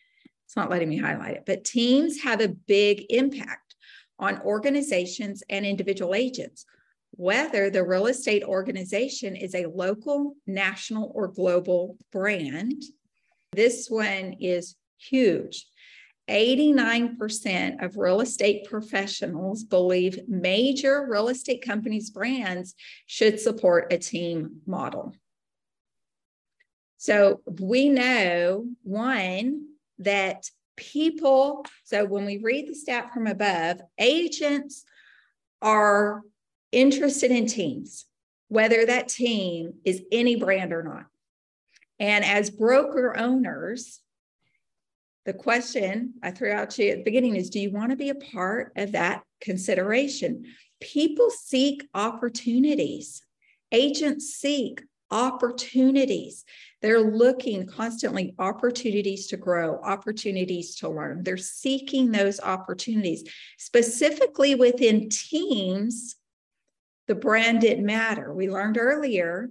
It's 0.46 0.56
not 0.56 0.70
letting 0.70 0.88
me 0.88 0.98
highlight 0.98 1.36
it, 1.36 1.44
but 1.46 1.64
teams 1.64 2.22
have 2.22 2.40
a 2.40 2.48
big 2.48 3.04
impact 3.10 3.74
on 4.18 4.40
organizations 4.42 5.42
and 5.48 5.64
individual 5.64 6.14
agents, 6.14 6.64
whether 7.12 7.70
the 7.70 7.84
real 7.84 8.06
estate 8.06 8.42
organization 8.42 9.36
is 9.36 9.54
a 9.54 9.66
local, 9.66 10.34
national, 10.46 11.12
or 11.14 11.28
global 11.28 11.96
brand. 12.12 12.82
This 13.52 13.88
one 13.88 14.36
is 14.40 14.74
huge. 14.98 15.66
89% 16.28 17.84
of 17.84 17.96
real 17.96 18.20
estate 18.20 18.64
professionals 18.68 19.64
believe 19.64 20.20
major 20.28 21.06
real 21.08 21.28
estate 21.28 21.62
companies' 21.64 22.10
brands 22.10 22.74
should 23.06 23.40
support 23.40 23.92
a 23.92 23.98
team 23.98 24.60
model. 24.66 25.14
So 26.98 27.40
we 27.46 27.88
know 27.88 28.66
one 28.82 29.68
that 29.98 30.50
people, 30.76 31.64
so 31.84 32.04
when 32.04 32.24
we 32.24 32.38
read 32.38 32.68
the 32.68 32.74
stat 32.74 33.12
from 33.12 33.26
above, 33.26 33.80
agents 33.98 34.84
are 35.62 36.22
interested 36.72 37.30
in 37.30 37.46
teams, 37.46 38.06
whether 38.48 38.84
that 38.86 39.08
team 39.08 39.74
is 39.84 40.02
any 40.12 40.36
brand 40.36 40.72
or 40.72 40.82
not. 40.82 41.06
And 41.98 42.24
as 42.24 42.50
broker 42.50 43.16
owners, 43.16 44.00
the 45.28 45.34
question 45.34 46.14
I 46.22 46.30
threw 46.30 46.50
out 46.50 46.70
to 46.70 46.82
you 46.82 46.92
at 46.92 46.96
the 46.96 47.04
beginning 47.04 47.36
is 47.36 47.50
Do 47.50 47.60
you 47.60 47.70
want 47.70 47.90
to 47.90 47.96
be 47.96 48.08
a 48.08 48.14
part 48.14 48.72
of 48.76 48.92
that 48.92 49.24
consideration? 49.42 50.46
People 50.80 51.28
seek 51.28 51.86
opportunities, 51.92 53.22
agents 53.70 54.36
seek 54.36 54.82
opportunities. 55.10 56.46
They're 56.80 57.02
looking 57.02 57.66
constantly 57.66 58.34
opportunities 58.38 59.26
to 59.26 59.36
grow, 59.36 59.78
opportunities 59.82 60.76
to 60.76 60.88
learn. 60.88 61.24
They're 61.24 61.36
seeking 61.36 62.10
those 62.10 62.40
opportunities. 62.40 63.28
Specifically 63.58 64.54
within 64.54 65.10
teams, 65.10 66.16
the 67.06 67.14
brand 67.14 67.60
didn't 67.60 67.84
matter. 67.84 68.32
We 68.32 68.48
learned 68.48 68.78
earlier 68.78 69.50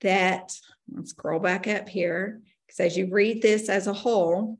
that, 0.00 0.52
let's 0.92 1.10
scroll 1.10 1.38
back 1.38 1.68
up 1.68 1.88
here, 1.88 2.40
because 2.66 2.80
as 2.80 2.96
you 2.96 3.08
read 3.08 3.40
this 3.40 3.68
as 3.68 3.86
a 3.86 3.92
whole, 3.92 4.58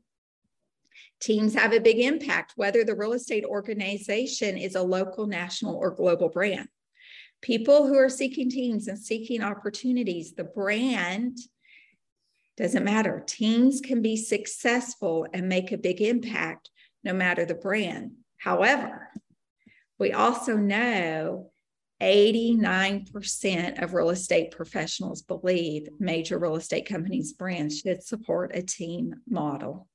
teams 1.23 1.53
have 1.53 1.71
a 1.71 1.79
big 1.79 1.99
impact, 1.99 2.53
whether 2.57 2.83
the 2.83 2.95
real 2.95 3.13
estate 3.13 3.45
organization 3.45 4.57
is 4.57 4.75
a 4.75 4.83
local, 4.83 5.25
national, 5.25 5.75
or 5.75 5.91
global 5.91 6.27
brand. 6.27 6.67
People 7.41 7.87
who 7.87 7.97
are 7.97 8.09
seeking 8.09 8.49
teams 8.49 8.87
and 8.87 8.99
seeking 8.99 9.41
opportunities, 9.41 10.33
the 10.33 10.43
brand 10.43 11.37
doesn't 12.57 12.83
matter. 12.83 13.23
Teams 13.25 13.79
can 13.81 14.01
be 14.01 14.17
successful 14.17 15.25
and 15.33 15.47
make 15.47 15.71
a 15.71 15.77
big 15.77 16.01
impact 16.01 16.69
no 17.03 17.13
matter 17.13 17.45
the 17.45 17.55
brand. 17.55 18.11
However, 18.37 19.09
we 19.97 20.11
also 20.11 20.57
know 20.57 21.51
89% 22.01 23.81
of 23.81 23.93
real 23.93 24.09
estate 24.09 24.51
professionals 24.51 25.21
believe 25.21 25.87
major 25.99 26.37
real 26.37 26.57
estate 26.57 26.85
companies' 26.85 27.31
brands 27.31 27.79
should 27.79 28.03
support 28.03 28.51
a 28.53 28.61
team 28.61 29.15
model. 29.27 29.87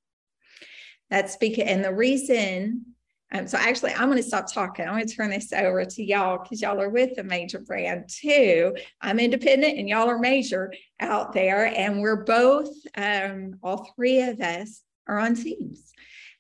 That's 1.10 1.36
because, 1.36 1.64
and 1.66 1.84
the 1.84 1.94
reason, 1.94 2.84
um, 3.32 3.46
so 3.46 3.58
actually, 3.58 3.92
I'm 3.92 4.08
going 4.08 4.16
to 4.16 4.22
stop 4.22 4.52
talking. 4.52 4.86
I'm 4.86 4.94
going 4.94 5.06
to 5.06 5.14
turn 5.14 5.30
this 5.30 5.52
over 5.52 5.84
to 5.84 6.02
y'all 6.02 6.38
because 6.42 6.62
y'all 6.62 6.80
are 6.80 6.88
with 6.88 7.18
a 7.18 7.22
major 7.22 7.58
brand 7.58 8.08
too. 8.08 8.74
I'm 9.00 9.18
independent 9.18 9.78
and 9.78 9.88
y'all 9.88 10.08
are 10.08 10.18
major 10.18 10.72
out 11.00 11.34
there. 11.34 11.66
And 11.66 12.00
we're 12.00 12.24
both, 12.24 12.70
um, 12.96 13.56
all 13.62 13.92
three 13.94 14.22
of 14.22 14.40
us 14.40 14.82
are 15.06 15.18
on 15.18 15.34
teams. 15.34 15.92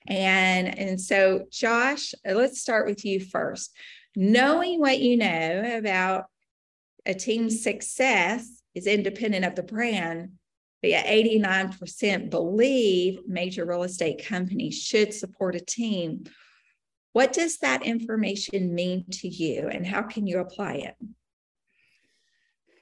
And, 0.06 0.78
and 0.78 0.98
so, 0.98 1.46
Josh, 1.50 2.14
let's 2.24 2.60
start 2.60 2.86
with 2.86 3.04
you 3.04 3.20
first. 3.20 3.76
Knowing 4.16 4.80
what 4.80 4.98
you 4.98 5.18
know 5.18 5.76
about 5.76 6.24
a 7.04 7.12
team's 7.12 7.62
success 7.62 8.62
is 8.74 8.86
independent 8.86 9.44
of 9.44 9.54
the 9.54 9.62
brand, 9.62 10.37
but 10.80 10.90
yet 10.90 11.06
89% 11.06 12.30
believe 12.30 13.20
major 13.26 13.64
real 13.64 13.82
estate 13.82 14.24
companies 14.24 14.80
should 14.80 15.12
support 15.12 15.56
a 15.56 15.60
team. 15.60 16.24
What 17.12 17.32
does 17.32 17.58
that 17.58 17.84
information 17.84 18.74
mean 18.74 19.04
to 19.12 19.28
you 19.28 19.68
and 19.68 19.86
how 19.86 20.02
can 20.02 20.26
you 20.26 20.38
apply 20.38 20.74
it? 20.74 20.94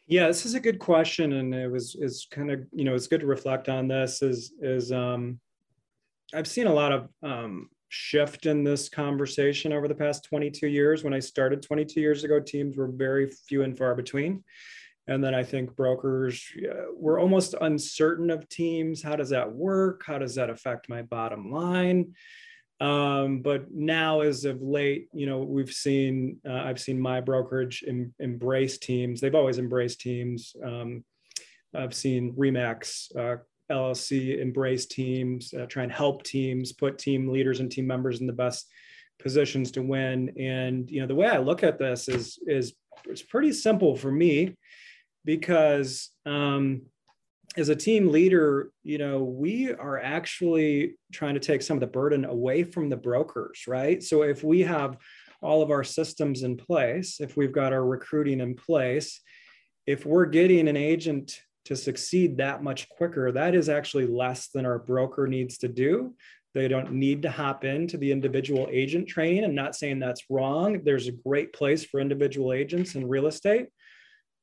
Yeah, 0.09 0.29
this 0.29 0.47
is 0.47 0.55
a 0.55 0.61
good 0.61 0.79
question, 0.79 1.33
and 1.33 1.53
it 1.53 1.69
was 1.69 1.97
is 1.97 2.29
kind 2.31 2.53
of 2.53 2.61
you 2.73 2.85
know 2.85 2.95
it's 2.95 3.09
good 3.09 3.21
to 3.21 3.27
reflect 3.27 3.69
on 3.69 3.89
this. 3.89 4.23
Is 4.23 4.53
is 4.61 4.93
um, 4.93 5.41
I've 6.33 6.47
seen 6.47 6.69
a 6.69 6.73
lot 6.73 6.93
of 6.93 7.09
um, 7.25 7.69
shift 7.89 8.47
in 8.47 8.63
this 8.63 8.89
conversation 8.89 9.73
over 9.73 9.89
the 9.89 9.95
past 9.97 10.25
22 10.25 10.69
years. 10.69 11.03
When 11.03 11.13
I 11.13 11.19
started 11.19 11.61
22 11.61 12.01
years 12.01 12.23
ago, 12.23 12.39
teams 12.39 12.77
were 12.77 12.87
very 12.87 13.31
few 13.49 13.63
and 13.63 13.77
far 13.77 13.97
between. 13.97 14.45
And 15.09 15.23
then 15.23 15.35
I 15.35 15.45
think 15.45 15.77
brokers 15.77 16.45
uh, 16.69 16.93
were 16.97 17.19
almost 17.19 17.55
uncertain 17.61 18.31
of 18.31 18.49
teams. 18.49 19.03
How 19.03 19.15
does 19.15 19.31
that 19.31 19.53
work? 19.53 20.03
How 20.05 20.19
does 20.19 20.35
that 20.35 20.51
affect 20.51 20.89
my 20.89 21.03
bottom 21.03 21.51
line? 21.51 22.15
Um, 22.81 23.41
but 23.41 23.71
now, 23.71 24.21
as 24.21 24.45
of 24.45 24.61
late, 24.61 25.09
you 25.13 25.27
know, 25.27 25.39
we've 25.39 25.73
seen, 25.73 26.39
uh, 26.47 26.53
I've 26.53 26.81
seen 26.81 27.01
my 27.01 27.21
brokerage 27.21 27.85
em- 27.87 28.13
embrace 28.19 28.79
teams. 28.79 29.21
They've 29.21 29.35
always 29.35 29.59
embraced 29.59 30.01
teams. 30.01 30.55
Um, 30.63 31.05
I've 31.75 31.95
seen 31.95 32.35
Remax 32.35 33.17
uh, 33.17 33.43
LLC 33.71 34.41
embrace 34.41 34.87
teams, 34.87 35.55
uh, 35.55 35.67
try 35.67 35.85
and 35.85 35.93
help 35.93 36.23
teams, 36.23 36.73
put 36.73 36.99
team 36.99 37.29
leaders 37.29 37.61
and 37.61 37.71
team 37.71 37.87
members 37.87 38.21
in 38.21 38.27
the 38.27 38.33
best 38.33 38.67
positions 39.19 39.71
to 39.73 39.83
win. 39.83 40.33
And 40.39 40.91
you 40.91 41.01
know, 41.01 41.07
the 41.07 41.15
way 41.15 41.29
I 41.29 41.39
look 41.39 41.63
at 41.63 41.79
this 41.79 42.09
is 42.09 42.39
is 42.47 42.75
it's 43.07 43.23
pretty 43.23 43.53
simple 43.53 43.97
for 43.97 44.11
me 44.11 44.57
because 45.27 46.11
um, 46.25 46.83
as 47.59 47.69
a 47.69 47.77
team 47.77 48.09
leader, 48.09 48.71
you 48.83 48.97
know, 48.97 49.23
we 49.23 49.73
are 49.73 49.99
actually 49.99 50.97
trying 51.13 51.35
to 51.35 51.41
take 51.41 51.61
some 51.61 51.77
of 51.77 51.83
the 51.83 51.87
burden 51.87 52.25
away 52.25 52.63
from 52.63 52.89
the 52.89 52.97
brokers, 52.97 53.65
right? 53.67 54.03
So 54.03 54.23
if 54.23 54.43
we 54.43 54.63
have 54.63 54.97
all 55.43 55.61
of 55.61 55.71
our 55.71 55.85
systems 55.85 56.43
in 56.43 56.57
place, 56.57 57.21
if 57.21 57.37
we've 57.37 57.53
got 57.53 57.75
our 57.75 57.85
recruiting 57.85 58.41
in 58.41 58.55
place, 58.55 59.21
if 59.87 60.07
we're 60.07 60.27
getting 60.27 60.69
an 60.69 60.77
agent 60.77 61.41
to 61.67 61.77
succeed 61.77 62.39
that 62.39 62.63
much 62.63 62.89
quicker, 62.89 63.33
that 63.33 63.55
is 63.55 63.69
actually 63.69 64.07
less 64.07 64.49
than 64.49 64.65
our 64.65 64.79
broker 64.79 65.27
needs 65.27 65.59
to 65.59 65.69
do. 65.69 66.15
They 66.55 66.69
don't 66.69 66.93
need 66.93 67.23
to 67.23 67.31
hop 67.31 67.65
into 67.65 67.99
the 67.99 68.13
individual 68.13 68.69
agent 68.71 69.09
training. 69.09 69.45
I'm 69.45 69.55
not 69.55 69.77
saying 69.77 69.99
that's 69.99 70.25
wrong. 70.31 70.83
There's 70.85 71.09
a 71.09 71.13
great 71.13 71.53
place 71.53 71.85
for 71.85 72.01
individual 72.01 72.53
agents 72.53 72.95
in 72.95 73.09
real 73.09 73.27
estate. 73.27 73.67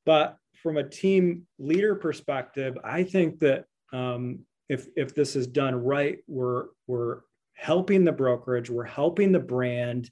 But 0.05 0.37
from 0.63 0.77
a 0.77 0.89
team 0.89 1.45
leader 1.59 1.93
perspective, 1.93 2.77
I 2.83 3.03
think 3.03 3.39
that 3.39 3.65
um, 3.91 4.39
if 4.69 4.87
if 4.95 5.13
this 5.13 5.35
is 5.35 5.45
done 5.45 5.75
right, 5.75 6.19
we're 6.27 6.67
we're 6.87 7.19
helping 7.53 8.05
the 8.05 8.13
brokerage, 8.13 8.69
we're 8.69 8.85
helping 8.85 9.33
the 9.33 9.39
brand, 9.39 10.09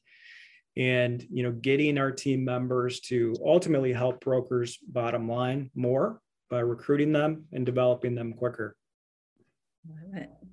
and 0.76 1.26
you 1.32 1.43
know 1.43 1.54
getting 1.54 1.97
our 1.97 2.12
team 2.12 2.43
members 2.43 2.99
to 3.02 3.34
ultimately 3.43 3.93
help 3.93 4.20
brokers 4.20 4.78
bottom 4.88 5.28
line 5.28 5.72
more 5.74 6.22
by 6.49 6.60
recruiting 6.60 7.14
them 7.14 7.45
and 7.54 7.66
developing 7.66 8.14
them 8.14 8.34
quicker. 8.34 8.76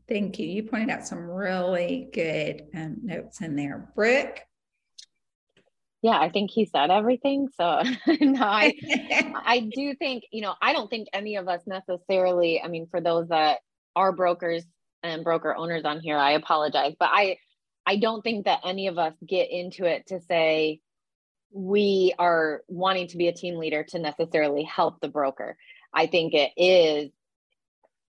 Thank 0.09 0.39
you. 0.39 0.47
You 0.47 0.63
pointed 0.63 0.91
out 0.91 1.07
some 1.07 1.29
really 1.29 2.09
good 2.15 2.67
um, 2.75 2.97
notes 3.03 3.43
in 3.43 3.57
there. 3.57 3.91
Brooke, 3.95 4.41
yeah 6.03 6.19
i 6.19 6.29
think 6.29 6.51
he 6.51 6.65
said 6.65 6.91
everything 6.91 7.49
so 7.57 7.83
no 8.21 8.43
i 8.43 8.75
i 9.45 9.69
do 9.75 9.95
think 9.95 10.25
you 10.33 10.43
know 10.43 10.55
i 10.63 10.73
don't 10.73 10.89
think 10.91 11.09
any 11.13 11.37
of 11.37 11.49
us 11.49 11.63
necessarily 11.67 12.61
i 12.63 12.69
mean 12.69 12.87
for 12.91 13.01
those 13.01 13.29
that 13.29 13.59
are 13.97 14.13
brokers 14.13 14.65
and 15.03 15.25
broker 15.25 15.55
owners 15.57 15.85
on 15.85 16.01
here 16.01 16.17
i 16.17 16.33
apologize 16.33 16.95
but 16.99 17.11
i 17.13 17.37
i 17.87 17.97
don't 17.97 18.23
think 18.23 18.45
that 18.45 18.61
any 18.65 18.87
of 18.87 18.99
us 18.99 19.15
get 19.27 19.51
into 19.51 19.85
it 19.85 20.07
to 20.07 20.21
say 20.21 20.81
we 21.51 22.15
are 22.19 22.63
wanting 22.69 23.09
to 23.09 23.17
be 23.17 23.29
a 23.29 23.33
team 23.33 23.57
leader 23.57 23.83
to 23.83 23.99
necessarily 23.99 24.63
help 24.65 25.01
the 25.01 25.09
broker. 25.09 25.57
I 25.93 26.07
think 26.07 26.35
it 26.35 26.53
is 26.57 27.11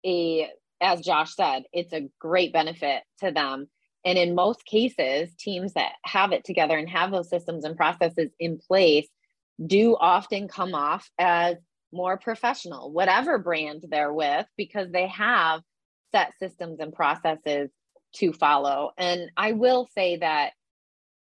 a 0.06 0.50
as 0.82 1.02
josh 1.02 1.36
said 1.36 1.64
it's 1.74 1.92
a 1.92 2.10
great 2.20 2.54
benefit 2.54 3.04
to 3.20 3.32
them 3.32 3.68
and 4.06 4.18
in 4.18 4.36
most 4.36 4.66
cases, 4.66 5.30
teams 5.38 5.74
that 5.74 5.94
have 6.04 6.32
it 6.32 6.46
together 6.46 6.78
and 6.78 6.90
have 6.90 7.12
those 7.12 7.30
systems 7.30 7.66
and 7.66 7.76
processes 7.76 8.30
in 8.40 8.58
place 8.58 9.08
do 9.66 9.98
often 10.00 10.48
come 10.48 10.74
off 10.74 11.10
as 11.20 11.58
more 11.92 12.18
professional, 12.18 12.92
whatever 12.92 13.38
brand 13.38 13.84
they're 13.90 14.14
with, 14.14 14.46
because 14.56 14.90
they 14.92 15.08
have 15.08 15.62
set 16.12 16.34
systems 16.40 16.80
and 16.80 16.94
processes 16.94 17.70
to 18.14 18.32
follow. 18.32 18.92
And 18.98 19.32
I 19.36 19.52
will 19.52 19.88
say 19.94 20.18
that 20.18 20.52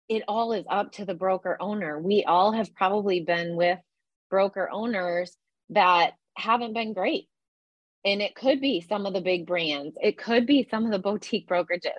it 0.09 0.23
all 0.27 0.53
is 0.53 0.65
up 0.69 0.93
to 0.93 1.05
the 1.05 1.15
broker 1.15 1.57
owner. 1.61 2.01
We 2.01 2.25
all 2.25 2.53
have 2.53 2.75
probably 2.75 3.21
been 3.21 3.57
with 3.57 3.79
broker 4.31 4.69
owners 4.71 5.37
that 5.71 6.13
haven't 6.37 6.75
been 6.75 6.93
great. 6.93 7.29
And 8.05 8.21
it 8.21 8.35
could 8.35 8.61
be 8.61 8.81
some 8.81 9.07
of 9.07 9.15
the 9.15 9.21
big 9.21 9.47
brands, 9.47 9.97
it 10.01 10.19
could 10.19 10.47
be 10.47 10.67
some 10.71 10.85
of 10.85 10.93
the 10.93 10.99
boutique 10.99 11.49
brokerages 11.49 11.91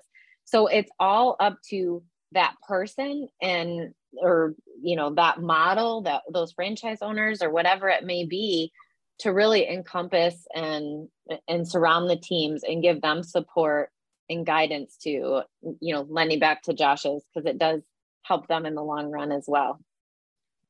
so 0.46 0.68
it's 0.68 0.92
all 1.00 1.36
up 1.40 1.58
to 1.70 2.02
that 2.32 2.56
person 2.68 3.28
and 3.42 3.94
or 4.22 4.56
you 4.82 4.96
know 4.96 5.14
that 5.14 5.42
model 5.42 6.02
that 6.02 6.22
those 6.32 6.54
franchise 6.54 7.00
owners 7.02 7.42
or 7.42 7.50
whatever 7.50 7.90
it 7.90 8.04
may 8.04 8.26
be 8.26 8.72
to 9.20 9.32
really 9.32 9.68
encompass 9.68 10.46
and 10.54 11.08
and 11.48 11.68
surround 11.68 12.10
the 12.10 12.16
teams 12.16 12.64
and 12.64 12.84
give 12.84 13.02
them 13.02 13.24
support 13.24 13.90
and 14.30 14.46
guidance 14.46 14.98
to 15.02 15.42
you 15.80 15.94
know 15.94 16.06
lending 16.10 16.40
back 16.40 16.62
to 16.62 16.74
josh's 16.74 17.24
because 17.34 17.50
it 17.50 17.58
does 17.58 17.82
help 18.24 18.48
them 18.48 18.66
in 18.66 18.76
the 18.76 18.84
long 18.84 19.10
run 19.12 19.32
as 19.32 19.46
well 19.48 19.80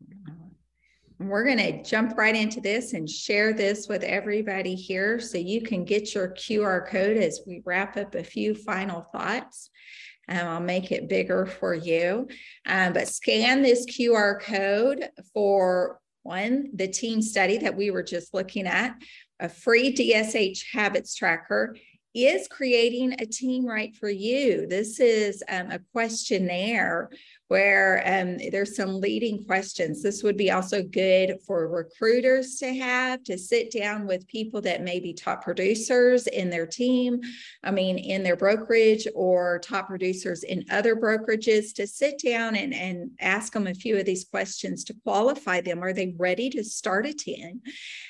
mm-hmm. 0.04 0.45
We're 1.20 1.45
going 1.45 1.59
to 1.59 1.84
jump 1.84 2.18
right 2.18 2.36
into 2.36 2.59
this 2.59 2.93
and 2.93 3.09
share 3.09 3.53
this 3.53 3.88
with 3.88 4.03
everybody 4.03 4.76
here 4.76 5.20
so 5.20 5.38
you 5.38 5.61
can 5.61 5.86
get 5.86 6.13
your 6.13 6.30
QR 6.30 6.88
code 6.88 7.18
as 7.18 7.39
we 7.47 7.61
wrap 7.66 7.95
up 7.95 8.16
a 8.16 8.24
few 8.24 8.53
final 8.53 9.01
thoughts. 9.13 9.70
Um, 10.28 10.47
I'll 10.47 10.59
make 10.59 10.91
it 10.91 11.07
bigger 11.07 11.45
for 11.45 11.74
you. 11.74 12.28
Um, 12.66 12.93
but 12.93 13.07
scan 13.07 13.61
this 13.61 13.86
QR 13.86 14.41
code 14.41 15.09
for 15.34 15.99
one, 16.24 16.72
the 16.74 16.88
team 16.88 17.22
study 17.22 17.59
that 17.59 17.78
we 17.78 17.91
were 17.91 18.03
just 18.03 18.34
looking 18.34 18.68
at, 18.68 18.95
a 19.39 19.47
free 19.47 19.93
DSH 19.93 20.66
habits 20.74 21.16
tracker 21.16 21.78
is 22.16 22.47
creating 22.47 23.13
a 23.20 23.26
team 23.26 23.66
right 23.66 23.93
for 23.95 24.09
you? 24.09 24.66
This 24.68 24.99
is 24.99 25.43
um, 25.49 25.70
a 25.70 25.80
questionnaire 25.91 27.09
where 27.48 28.02
um, 28.06 28.38
there's 28.52 28.76
some 28.76 29.00
leading 29.00 29.46
questions. 29.46 30.02
This 30.02 30.24
would 30.24 30.36
be 30.36 30.50
also 30.50 30.82
good 30.82 31.38
for 31.46 31.68
recruiters 31.68 32.56
to 32.56 32.74
have 32.74 33.24
to 33.26 33.38
sit 33.38 33.72
down 33.72 34.08
with 34.08 34.28
people 34.28 34.62
that 34.62 34.82
may 34.82 35.00
be 35.00 35.14
top 35.14 35.43
producers 35.43 36.26
in 36.28 36.50
their 36.50 36.66
team, 36.66 37.22
I 37.64 37.70
mean, 37.70 38.00
in 38.00 38.24
their 38.24 38.36
brokerage 38.36 39.08
or 39.14 39.60
top 39.60 39.88
producers 39.88 40.43
in 40.43 40.66
other 40.72 40.96
brokerages 40.96 41.74
to 41.76 41.86
sit 41.86 42.20
down 42.24 42.56
and, 42.56 42.74
and 42.74 43.12
ask 43.20 43.54
them 43.54 43.68
a 43.68 43.76
few 43.76 43.98
of 43.98 44.06
these 44.06 44.26
questions 44.26 44.84
to 44.86 44.96
qualify 45.04 45.62
them. 45.62 45.84
Are 45.84 45.93
they 45.93 46.16
ready 46.18 46.50
to 46.52 46.64
start 46.64 47.06
a 47.06 47.14
team? 47.14 47.62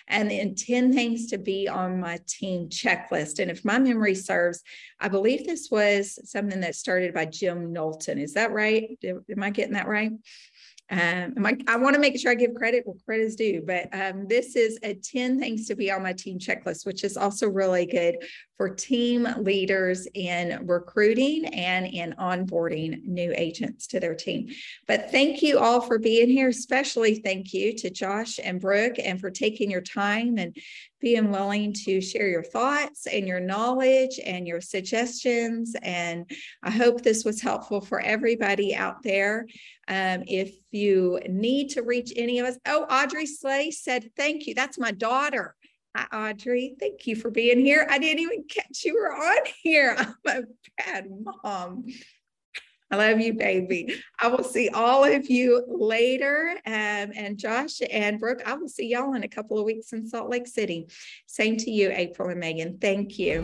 And 0.07 0.31
then 0.31 0.55
10 0.55 0.93
things 0.93 1.27
to 1.27 1.37
be 1.37 1.67
on 1.67 1.99
my 1.99 2.19
team 2.27 2.69
checklist. 2.69 3.39
And 3.39 3.51
if 3.51 3.65
my 3.65 3.79
memory 3.79 4.15
serves, 4.15 4.63
I 4.99 5.09
believe 5.09 5.45
this 5.45 5.69
was 5.69 6.19
something 6.29 6.61
that 6.61 6.75
started 6.75 7.13
by 7.13 7.25
Jim 7.25 7.73
Knowlton. 7.73 8.17
Is 8.17 8.33
that 8.33 8.51
right? 8.51 8.97
Am 9.29 9.43
I 9.43 9.49
getting 9.49 9.73
that 9.73 9.87
right? 9.87 10.11
Um, 10.91 11.43
I, 11.43 11.57
I 11.67 11.77
want 11.77 11.95
to 11.95 11.99
make 11.99 12.19
sure 12.19 12.31
I 12.31 12.35
give 12.35 12.53
credit 12.53 12.85
where 12.85 12.95
credit 13.05 13.23
is 13.23 13.35
due, 13.35 13.63
but 13.65 13.87
um, 13.91 14.27
this 14.27 14.55
is 14.55 14.77
a 14.83 14.93
10 14.93 15.39
things 15.39 15.67
to 15.67 15.75
be 15.75 15.91
on 15.91 16.03
my 16.03 16.13
team 16.13 16.37
checklist, 16.37 16.85
which 16.85 17.03
is 17.03 17.17
also 17.17 17.49
really 17.49 17.87
good 17.87 18.17
for 18.55 18.69
team 18.69 19.27
leaders 19.39 20.07
in 20.13 20.65
recruiting 20.67 21.45
and 21.47 21.87
in 21.87 22.13
onboarding 22.19 23.03
new 23.03 23.33
agents 23.35 23.87
to 23.87 23.99
their 23.99 24.15
team. 24.15 24.47
But 24.87 25.09
thank 25.11 25.41
you 25.41 25.59
all 25.59 25.81
for 25.81 25.97
being 25.97 26.29
here, 26.29 26.49
especially 26.49 27.15
thank 27.15 27.51
you 27.51 27.75
to 27.77 27.89
Josh 27.89 28.39
and 28.41 28.61
Brooke 28.61 28.95
and 29.03 29.19
for 29.19 29.31
taking 29.31 29.71
your 29.71 29.81
time 29.81 30.37
and 30.37 30.55
being 31.01 31.31
willing 31.31 31.71
to 31.71 32.01
share 32.01 32.27
your 32.27 32.43
thoughts 32.43 33.05
and 33.05 33.27
your 33.27 33.39
knowledge 33.39 34.19
and 34.25 34.47
your 34.47 34.61
suggestions. 34.61 35.75
And 35.83 36.29
I 36.63 36.71
hope 36.71 37.01
this 37.01 37.25
was 37.25 37.41
helpful 37.41 37.81
for 37.81 37.99
everybody 37.99 38.75
out 38.75 39.03
there. 39.03 39.45
Um, 39.87 40.23
if 40.27 40.55
you 40.71 41.19
need 41.29 41.69
to 41.71 41.83
reach 41.83 42.11
any 42.15 42.39
of 42.39 42.47
us, 42.47 42.57
oh, 42.65 42.83
Audrey 42.89 43.25
Slay 43.25 43.71
said, 43.71 44.09
thank 44.17 44.47
you. 44.47 44.55
That's 44.55 44.79
my 44.79 44.91
daughter. 44.91 45.55
Hi, 45.95 46.31
Audrey. 46.31 46.75
Thank 46.79 47.07
you 47.07 47.15
for 47.15 47.29
being 47.29 47.59
here. 47.59 47.87
I 47.89 47.99
didn't 47.99 48.19
even 48.19 48.43
catch 48.49 48.83
you 48.83 48.95
were 48.95 49.13
on 49.13 49.37
here. 49.63 49.95
I'm 49.97 50.15
a 50.27 50.41
bad 50.77 51.07
mom. 51.43 51.85
I 52.91 52.97
love 52.97 53.19
you, 53.19 53.33
baby. 53.33 53.95
I 54.19 54.27
will 54.27 54.43
see 54.43 54.69
all 54.69 55.03
of 55.03 55.29
you 55.29 55.63
later. 55.67 56.51
Um, 56.65 57.11
and 57.15 57.37
Josh 57.37 57.79
and 57.89 58.19
Brooke, 58.19 58.43
I 58.45 58.53
will 58.53 58.69
see 58.69 58.87
y'all 58.87 59.15
in 59.15 59.23
a 59.23 59.27
couple 59.27 59.57
of 59.57 59.65
weeks 59.65 59.91
in 59.93 60.07
Salt 60.07 60.29
Lake 60.29 60.47
City. 60.47 60.87
Same 61.25 61.57
to 61.57 61.71
you, 61.71 61.91
April 61.91 62.29
and 62.29 62.39
Megan. 62.39 62.77
Thank 62.79 63.17
you. 63.17 63.43